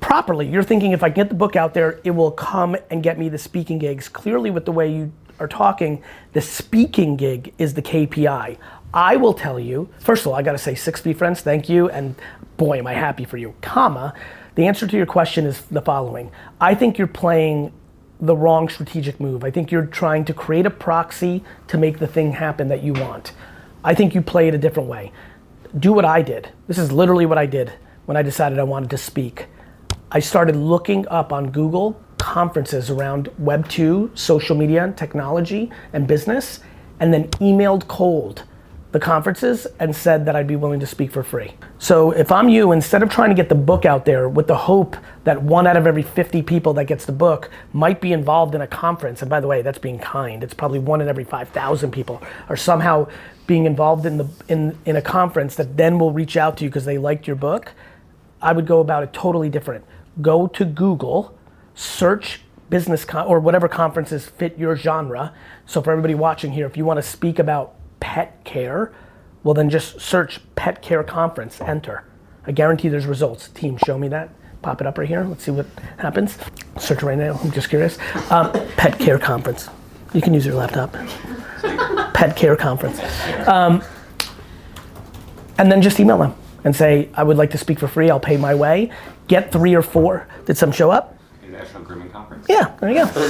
properly. 0.00 0.48
You're 0.48 0.62
thinking 0.62 0.92
if 0.92 1.02
I 1.02 1.10
get 1.10 1.28
the 1.28 1.34
book 1.34 1.54
out 1.54 1.74
there, 1.74 2.00
it 2.04 2.12
will 2.12 2.30
come 2.30 2.78
and 2.88 3.02
get 3.02 3.18
me 3.18 3.28
the 3.28 3.36
speaking 3.36 3.78
gigs. 3.78 4.08
Clearly, 4.08 4.50
with 4.50 4.64
the 4.64 4.72
way 4.72 4.90
you 4.90 5.12
are 5.38 5.48
talking, 5.48 6.02
the 6.32 6.40
speaking 6.40 7.16
gig 7.16 7.52
is 7.58 7.74
the 7.74 7.82
KPI. 7.82 8.56
I 8.94 9.16
will 9.16 9.34
tell 9.34 9.60
you, 9.60 9.90
first 9.98 10.22
of 10.22 10.28
all, 10.28 10.34
I 10.34 10.40
gotta 10.40 10.56
say, 10.56 10.74
six 10.74 11.02
VeeFriends, 11.02 11.40
thank 11.40 11.68
you, 11.68 11.90
and 11.90 12.14
boy, 12.56 12.78
am 12.78 12.86
I 12.86 12.94
happy 12.94 13.24
for 13.24 13.36
you. 13.36 13.54
Comma, 13.60 14.14
the 14.54 14.66
answer 14.66 14.86
to 14.86 14.96
your 14.96 15.06
question 15.06 15.46
is 15.46 15.62
the 15.62 15.82
following 15.82 16.30
I 16.60 16.74
think 16.74 16.98
you're 16.98 17.06
playing 17.06 17.72
the 18.20 18.36
wrong 18.36 18.68
strategic 18.68 19.18
move. 19.18 19.42
I 19.42 19.50
think 19.50 19.72
you're 19.72 19.86
trying 19.86 20.24
to 20.26 20.34
create 20.34 20.64
a 20.64 20.70
proxy 20.70 21.42
to 21.66 21.76
make 21.76 21.98
the 21.98 22.06
thing 22.06 22.32
happen 22.32 22.68
that 22.68 22.82
you 22.82 22.92
want. 22.92 23.32
I 23.82 23.94
think 23.94 24.14
you 24.14 24.22
play 24.22 24.46
it 24.46 24.54
a 24.54 24.58
different 24.58 24.88
way. 24.88 25.10
Do 25.78 25.92
what 25.92 26.04
I 26.04 26.22
did. 26.22 26.50
This 26.68 26.78
is 26.78 26.92
literally 26.92 27.26
what 27.26 27.38
I 27.38 27.46
did 27.46 27.72
when 28.06 28.16
I 28.16 28.22
decided 28.22 28.60
I 28.60 28.62
wanted 28.62 28.90
to 28.90 28.98
speak. 28.98 29.46
I 30.12 30.20
started 30.20 30.54
looking 30.54 31.08
up 31.08 31.32
on 31.32 31.50
Google 31.50 32.00
conferences 32.18 32.90
around 32.90 33.28
Web 33.38 33.68
2, 33.68 34.12
social 34.14 34.56
media, 34.56 34.94
technology, 34.96 35.70
and 35.92 36.06
business, 36.06 36.60
and 37.00 37.12
then 37.12 37.28
emailed 37.40 37.88
cold 37.88 38.44
the 38.92 39.00
conferences 39.00 39.66
and 39.80 39.96
said 39.96 40.26
that 40.26 40.36
I'd 40.36 40.46
be 40.46 40.54
willing 40.54 40.78
to 40.80 40.86
speak 40.86 41.10
for 41.10 41.22
free. 41.22 41.54
So 41.78 42.10
if 42.10 42.30
I'm 42.30 42.50
you, 42.50 42.72
instead 42.72 43.02
of 43.02 43.08
trying 43.08 43.30
to 43.30 43.34
get 43.34 43.48
the 43.48 43.54
book 43.54 43.86
out 43.86 44.04
there 44.04 44.28
with 44.28 44.46
the 44.46 44.56
hope 44.56 44.96
that 45.24 45.42
one 45.42 45.66
out 45.66 45.78
of 45.78 45.86
every 45.86 46.02
50 46.02 46.42
people 46.42 46.74
that 46.74 46.84
gets 46.84 47.06
the 47.06 47.12
book 47.12 47.50
might 47.72 48.02
be 48.02 48.12
involved 48.12 48.54
in 48.54 48.60
a 48.60 48.66
conference, 48.66 49.22
and 49.22 49.30
by 49.30 49.40
the 49.40 49.46
way, 49.46 49.62
that's 49.62 49.78
being 49.78 49.98
kind, 49.98 50.44
it's 50.44 50.52
probably 50.52 50.78
one 50.78 51.00
in 51.00 51.08
every 51.08 51.24
5,000 51.24 51.90
people 51.90 52.22
are 52.50 52.56
somehow 52.56 53.08
being 53.46 53.64
involved 53.64 54.04
in, 54.04 54.18
the, 54.18 54.28
in, 54.48 54.78
in 54.84 54.96
a 54.96 55.02
conference 55.02 55.54
that 55.56 55.76
then 55.76 55.98
will 55.98 56.12
reach 56.12 56.36
out 56.36 56.58
to 56.58 56.64
you 56.64 56.70
because 56.70 56.84
they 56.84 56.98
liked 56.98 57.26
your 57.26 57.36
book, 57.36 57.72
I 58.42 58.52
would 58.52 58.66
go 58.66 58.80
about 58.80 59.02
it 59.02 59.12
totally 59.14 59.48
different. 59.48 59.84
Go 60.20 60.46
to 60.48 60.64
Google, 60.66 61.36
search 61.74 62.42
business 62.68 63.04
con- 63.04 63.26
or 63.26 63.40
whatever 63.40 63.68
conferences 63.68 64.26
fit 64.26 64.58
your 64.58 64.76
genre. 64.76 65.32
So 65.64 65.80
for 65.80 65.92
everybody 65.92 66.14
watching 66.14 66.52
here, 66.52 66.66
if 66.66 66.76
you 66.76 66.84
want 66.84 66.98
to 66.98 67.02
speak 67.02 67.38
about 67.38 67.74
pet 68.02 68.42
care, 68.44 68.92
well 69.44 69.54
then 69.54 69.70
just 69.70 70.00
search 70.00 70.40
pet 70.56 70.82
care 70.82 71.04
conference, 71.04 71.60
enter. 71.60 72.04
I 72.44 72.50
guarantee 72.50 72.88
there's 72.88 73.06
results. 73.06 73.48
Team, 73.50 73.78
show 73.86 73.96
me 73.96 74.08
that. 74.08 74.28
Pop 74.60 74.80
it 74.80 74.86
up 74.88 74.98
right 74.98 75.06
here. 75.08 75.22
Let's 75.22 75.44
see 75.44 75.52
what 75.52 75.66
happens. 75.98 76.36
Search 76.78 77.02
right 77.04 77.16
now. 77.16 77.38
I'm 77.42 77.52
just 77.52 77.68
curious. 77.68 77.98
Um, 78.30 78.50
pet 78.76 78.98
care 78.98 79.18
conference. 79.18 79.68
You 80.12 80.20
can 80.20 80.34
use 80.34 80.44
your 80.44 80.56
laptop. 80.56 80.92
pet 82.12 82.36
care 82.36 82.56
conference. 82.56 83.00
Um, 83.46 83.82
and 85.58 85.70
then 85.70 85.80
just 85.80 86.00
email 86.00 86.18
them 86.18 86.34
and 86.64 86.74
say, 86.74 87.08
I 87.14 87.22
would 87.22 87.36
like 87.36 87.52
to 87.52 87.58
speak 87.58 87.78
for 87.78 87.86
free. 87.86 88.10
I'll 88.10 88.20
pay 88.20 88.36
my 88.36 88.54
way. 88.54 88.90
Get 89.28 89.52
three 89.52 89.74
or 89.74 89.82
four. 89.82 90.26
Did 90.46 90.56
some 90.56 90.72
show 90.72 90.90
up? 90.90 91.16
International 91.44 91.84
Grooming 91.84 92.10
Conference. 92.10 92.46
Yeah, 92.48 92.74
there 92.80 92.90
you 92.90 92.96
go. 92.96 93.20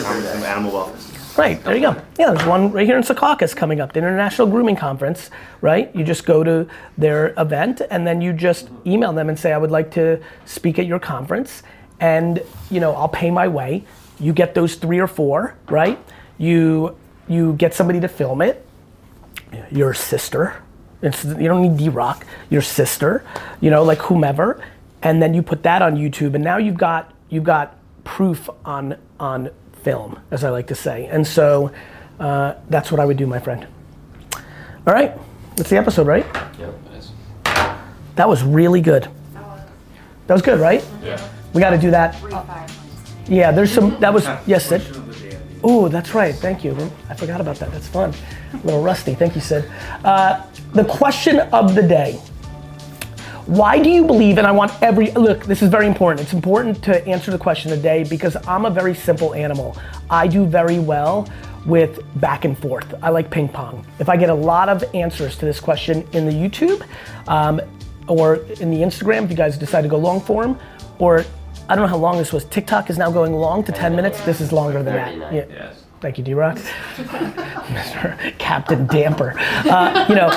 Animal 0.44 0.72
wellness. 0.72 1.11
Right, 1.34 1.64
there 1.64 1.74
you 1.74 1.80
go. 1.80 2.02
Yeah, 2.18 2.32
there's 2.32 2.46
one 2.46 2.70
right 2.72 2.84
here 2.84 2.98
in 2.98 3.02
Secaucus 3.02 3.56
coming 3.56 3.80
up, 3.80 3.94
the 3.94 4.00
International 4.00 4.46
Grooming 4.46 4.76
Conference, 4.76 5.30
right? 5.62 5.94
You 5.96 6.04
just 6.04 6.26
go 6.26 6.44
to 6.44 6.68
their 6.98 7.32
event 7.38 7.80
and 7.90 8.06
then 8.06 8.20
you 8.20 8.34
just 8.34 8.68
email 8.84 9.14
them 9.14 9.30
and 9.30 9.38
say, 9.38 9.52
I 9.52 9.56
would 9.56 9.70
like 9.70 9.90
to 9.92 10.20
speak 10.44 10.78
at 10.78 10.84
your 10.84 10.98
conference 10.98 11.62
and, 12.00 12.42
you 12.70 12.80
know, 12.80 12.94
I'll 12.94 13.08
pay 13.08 13.30
my 13.30 13.48
way. 13.48 13.84
You 14.20 14.34
get 14.34 14.54
those 14.54 14.74
three 14.74 14.98
or 14.98 15.06
four, 15.06 15.56
right? 15.70 15.98
You, 16.36 16.98
you 17.28 17.54
get 17.54 17.72
somebody 17.72 18.00
to 18.00 18.08
film 18.08 18.42
it, 18.42 18.66
your 19.70 19.94
sister, 19.94 20.62
it's, 21.00 21.24
you 21.24 21.48
don't 21.48 21.62
need 21.62 21.78
D-Rock, 21.78 22.26
your 22.50 22.62
sister, 22.62 23.24
you 23.62 23.70
know, 23.70 23.82
like 23.84 24.00
whomever, 24.00 24.62
and 25.00 25.22
then 25.22 25.32
you 25.32 25.42
put 25.42 25.62
that 25.62 25.80
on 25.80 25.96
YouTube 25.96 26.34
and 26.34 26.44
now 26.44 26.58
you've 26.58 26.76
got, 26.76 27.14
you've 27.30 27.44
got 27.44 27.78
proof 28.04 28.50
on, 28.66 28.98
on 29.18 29.50
film, 29.82 30.20
as 30.30 30.44
I 30.44 30.50
like 30.50 30.66
to 30.68 30.74
say. 30.74 31.06
And 31.06 31.26
so 31.26 31.72
uh, 32.18 32.54
that's 32.68 32.90
what 32.90 33.00
I 33.00 33.04
would 33.04 33.16
do, 33.16 33.26
my 33.26 33.38
friend. 33.38 33.66
All 34.86 34.94
right, 34.94 35.12
that's 35.56 35.70
the 35.70 35.76
episode, 35.76 36.06
right? 36.06 36.26
Yep. 36.58 36.74
That 38.16 38.28
was 38.28 38.42
really 38.42 38.80
good. 38.80 39.08
That 40.26 40.34
was 40.34 40.42
good, 40.42 40.60
right? 40.60 40.84
Yeah. 41.02 41.28
We 41.52 41.60
got 41.60 41.70
to 41.70 41.78
do 41.78 41.90
that. 41.90 42.16
Yeah, 43.28 43.52
there's 43.52 43.72
some. 43.72 43.98
That 44.00 44.12
was 44.12 44.26
yes, 44.46 44.66
Sid. 44.66 44.82
Oh, 45.64 45.88
that's 45.88 46.14
right. 46.14 46.34
Thank 46.34 46.64
you. 46.64 46.76
I 47.08 47.14
forgot 47.14 47.40
about 47.40 47.56
that. 47.56 47.70
That's 47.70 47.86
fun. 47.86 48.12
A 48.52 48.56
little 48.58 48.82
rusty. 48.82 49.14
Thank 49.14 49.34
you, 49.34 49.40
Sid. 49.40 49.70
Uh, 50.04 50.44
the 50.72 50.84
question 50.84 51.40
of 51.52 51.74
the 51.74 51.82
day. 51.82 52.20
Why 53.46 53.82
do 53.82 53.90
you 53.90 54.04
believe, 54.04 54.38
and 54.38 54.46
I 54.46 54.52
want 54.52 54.72
every, 54.82 55.10
look, 55.12 55.44
this 55.44 55.62
is 55.62 55.68
very 55.68 55.86
important. 55.86 56.20
It's 56.20 56.32
important 56.32 56.82
to 56.84 57.04
answer 57.06 57.32
the 57.32 57.38
question 57.38 57.70
today 57.70 58.04
because 58.04 58.36
I'm 58.46 58.64
a 58.64 58.70
very 58.70 58.94
simple 58.94 59.34
animal. 59.34 59.76
I 60.08 60.28
do 60.28 60.46
very 60.46 60.78
well 60.78 61.28
with 61.66 62.00
back 62.20 62.44
and 62.44 62.56
forth. 62.56 62.94
I 63.02 63.10
like 63.10 63.30
ping 63.30 63.48
pong. 63.48 63.84
If 63.98 64.08
I 64.08 64.16
get 64.16 64.30
a 64.30 64.34
lot 64.34 64.68
of 64.68 64.84
answers 64.94 65.36
to 65.38 65.44
this 65.44 65.58
question 65.58 66.06
in 66.12 66.24
the 66.26 66.32
YouTube 66.32 66.86
um, 67.28 67.60
or 68.06 68.36
in 68.60 68.70
the 68.70 68.78
Instagram, 68.78 69.24
if 69.24 69.30
you 69.30 69.36
guys 69.36 69.58
decide 69.58 69.82
to 69.82 69.88
go 69.88 69.98
long 69.98 70.20
form, 70.20 70.58
or 70.98 71.24
I 71.68 71.74
don't 71.74 71.84
know 71.84 71.90
how 71.90 71.96
long 71.96 72.18
this 72.18 72.32
was. 72.32 72.44
TikTok 72.44 72.90
is 72.90 72.98
now 72.98 73.10
going 73.10 73.32
long 73.32 73.64
to 73.64 73.72
10 73.72 73.96
minutes. 73.96 74.20
This 74.24 74.40
is 74.40 74.52
longer 74.52 74.82
than 74.82 74.94
that. 74.94 75.34
Yeah. 75.50 75.72
Yes. 76.02 76.14
Thank 76.14 76.18
you, 76.18 76.24
D-Rock. 76.24 76.56
Mr. 76.56 78.38
Captain 78.38 78.86
Damper. 78.86 79.34
Uh, 79.38 80.06
you 80.08 80.14
know, 80.14 80.30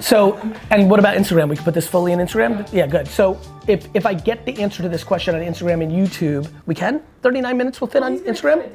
so, 0.00 0.38
and 0.70 0.88
what 0.88 1.00
about 1.00 1.16
Instagram? 1.16 1.48
We 1.48 1.56
can 1.56 1.64
put 1.64 1.74
this 1.74 1.88
fully 1.88 2.12
in 2.12 2.18
Instagram? 2.20 2.72
Yeah, 2.72 2.86
good. 2.86 3.08
So 3.08 3.40
if, 3.66 3.88
if 3.94 4.06
I 4.06 4.14
get 4.14 4.44
the 4.46 4.60
answer 4.62 4.82
to 4.82 4.88
this 4.88 5.04
question 5.04 5.34
on 5.34 5.40
Instagram 5.40 5.82
and 5.82 5.92
YouTube, 5.92 6.48
we 6.66 6.74
can? 6.74 7.02
39 7.22 7.56
minutes 7.56 7.80
will 7.80 7.88
fit 7.88 8.02
on 8.02 8.18
Instagram? 8.20 8.70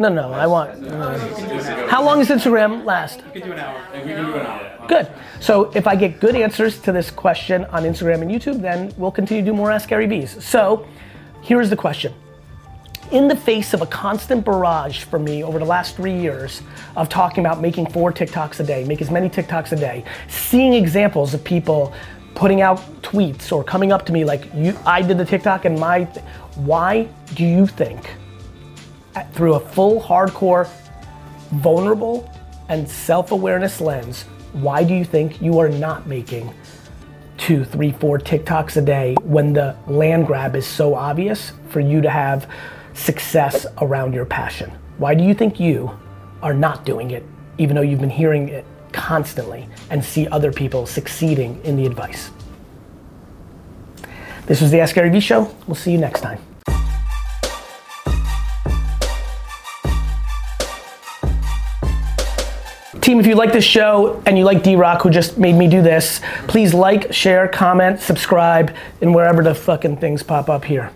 No, 0.00 0.08
no, 0.08 0.32
I 0.32 0.46
want. 0.46 0.88
How 1.90 2.04
long 2.04 2.18
does 2.18 2.28
Instagram 2.28 2.84
last? 2.84 3.22
We 3.34 3.40
can 3.40 3.50
do 3.50 3.52
an 3.52 3.58
hour. 3.58 3.84
We 3.92 3.98
can 4.00 4.24
do 4.24 4.34
an 4.34 4.46
hour. 4.46 4.86
Good. 4.86 5.08
So 5.40 5.72
if 5.74 5.88
I 5.88 5.96
get 5.96 6.20
good 6.20 6.36
answers 6.36 6.78
to 6.82 6.92
this 6.92 7.10
question 7.10 7.64
on 7.66 7.82
Instagram 7.82 8.22
and 8.22 8.30
YouTube, 8.30 8.62
then 8.62 8.92
we'll 8.96 9.10
continue 9.10 9.42
to 9.42 9.50
do 9.50 9.56
more 9.56 9.72
Ask 9.72 9.88
Gary 9.88 10.06
Vee's. 10.06 10.42
So 10.42 10.86
here's 11.42 11.68
the 11.68 11.76
question. 11.76 12.14
In 13.10 13.26
the 13.26 13.36
face 13.36 13.72
of 13.72 13.80
a 13.80 13.86
constant 13.86 14.44
barrage 14.44 15.04
for 15.04 15.18
me 15.18 15.42
over 15.42 15.58
the 15.58 15.64
last 15.64 15.96
three 15.96 16.18
years 16.18 16.62
of 16.94 17.08
talking 17.08 17.44
about 17.44 17.60
making 17.60 17.86
four 17.86 18.12
TikToks 18.12 18.60
a 18.60 18.64
day, 18.64 18.84
make 18.84 19.00
as 19.00 19.10
many 19.10 19.30
TikToks 19.30 19.72
a 19.72 19.76
day, 19.76 20.04
seeing 20.28 20.74
examples 20.74 21.32
of 21.32 21.42
people 21.42 21.94
putting 22.34 22.60
out 22.60 22.78
tweets 23.02 23.50
or 23.50 23.64
coming 23.64 23.92
up 23.92 24.04
to 24.06 24.12
me 24.12 24.24
like, 24.24 24.44
you, 24.54 24.76
I 24.84 25.02
did 25.02 25.18
the 25.18 25.24
TikTok 25.24 25.64
and 25.64 25.78
my, 25.78 26.04
th-. 26.04 26.24
why 26.56 27.08
do 27.34 27.44
you 27.44 27.66
think 27.66 28.14
through 29.32 29.54
a 29.54 29.60
full 29.60 30.00
hardcore 30.00 30.68
vulnerable 31.52 32.30
and 32.68 32.88
self-awareness 32.88 33.80
lens, 33.80 34.24
why 34.52 34.84
do 34.84 34.94
you 34.94 35.04
think 35.04 35.40
you 35.40 35.58
are 35.58 35.68
not 35.68 36.06
making 36.06 36.52
two, 37.38 37.64
three, 37.64 37.92
four 37.92 38.18
TikToks 38.18 38.76
a 38.76 38.82
day 38.82 39.14
when 39.22 39.52
the 39.52 39.74
land 39.86 40.26
grab 40.26 40.54
is 40.54 40.66
so 40.66 40.94
obvious 40.94 41.52
for 41.70 41.80
you 41.80 42.00
to 42.02 42.10
have 42.10 42.48
success 42.98 43.66
around 43.80 44.12
your 44.12 44.24
passion? 44.24 44.70
Why 44.98 45.14
do 45.14 45.24
you 45.24 45.32
think 45.32 45.60
you 45.60 45.90
are 46.42 46.54
not 46.54 46.84
doing 46.84 47.12
it, 47.12 47.24
even 47.56 47.76
though 47.76 47.82
you've 47.82 48.00
been 48.00 48.10
hearing 48.10 48.48
it 48.48 48.64
constantly 48.92 49.68
and 49.90 50.04
see 50.04 50.26
other 50.28 50.52
people 50.52 50.86
succeeding 50.86 51.60
in 51.64 51.76
the 51.76 51.86
advice? 51.86 52.30
This 54.46 54.60
was 54.60 54.70
the 54.70 54.80
Ask 54.80 54.94
Gary 54.94 55.10
Vee 55.10 55.20
Show. 55.20 55.54
We'll 55.66 55.74
see 55.74 55.92
you 55.92 55.98
next 55.98 56.20
time. 56.20 56.38
Team, 63.00 63.20
if 63.20 63.26
you 63.26 63.36
like 63.36 63.52
this 63.54 63.64
show 63.64 64.22
and 64.26 64.36
you 64.36 64.44
like 64.44 64.62
D 64.62 64.76
Rock, 64.76 65.02
who 65.02 65.08
just 65.08 65.38
made 65.38 65.54
me 65.54 65.66
do 65.66 65.80
this, 65.80 66.20
please 66.46 66.74
like, 66.74 67.10
share, 67.12 67.48
comment, 67.48 68.00
subscribe, 68.00 68.74
and 69.00 69.14
wherever 69.14 69.42
the 69.42 69.54
fucking 69.54 69.96
things 69.96 70.22
pop 70.22 70.50
up 70.50 70.64
here. 70.64 70.90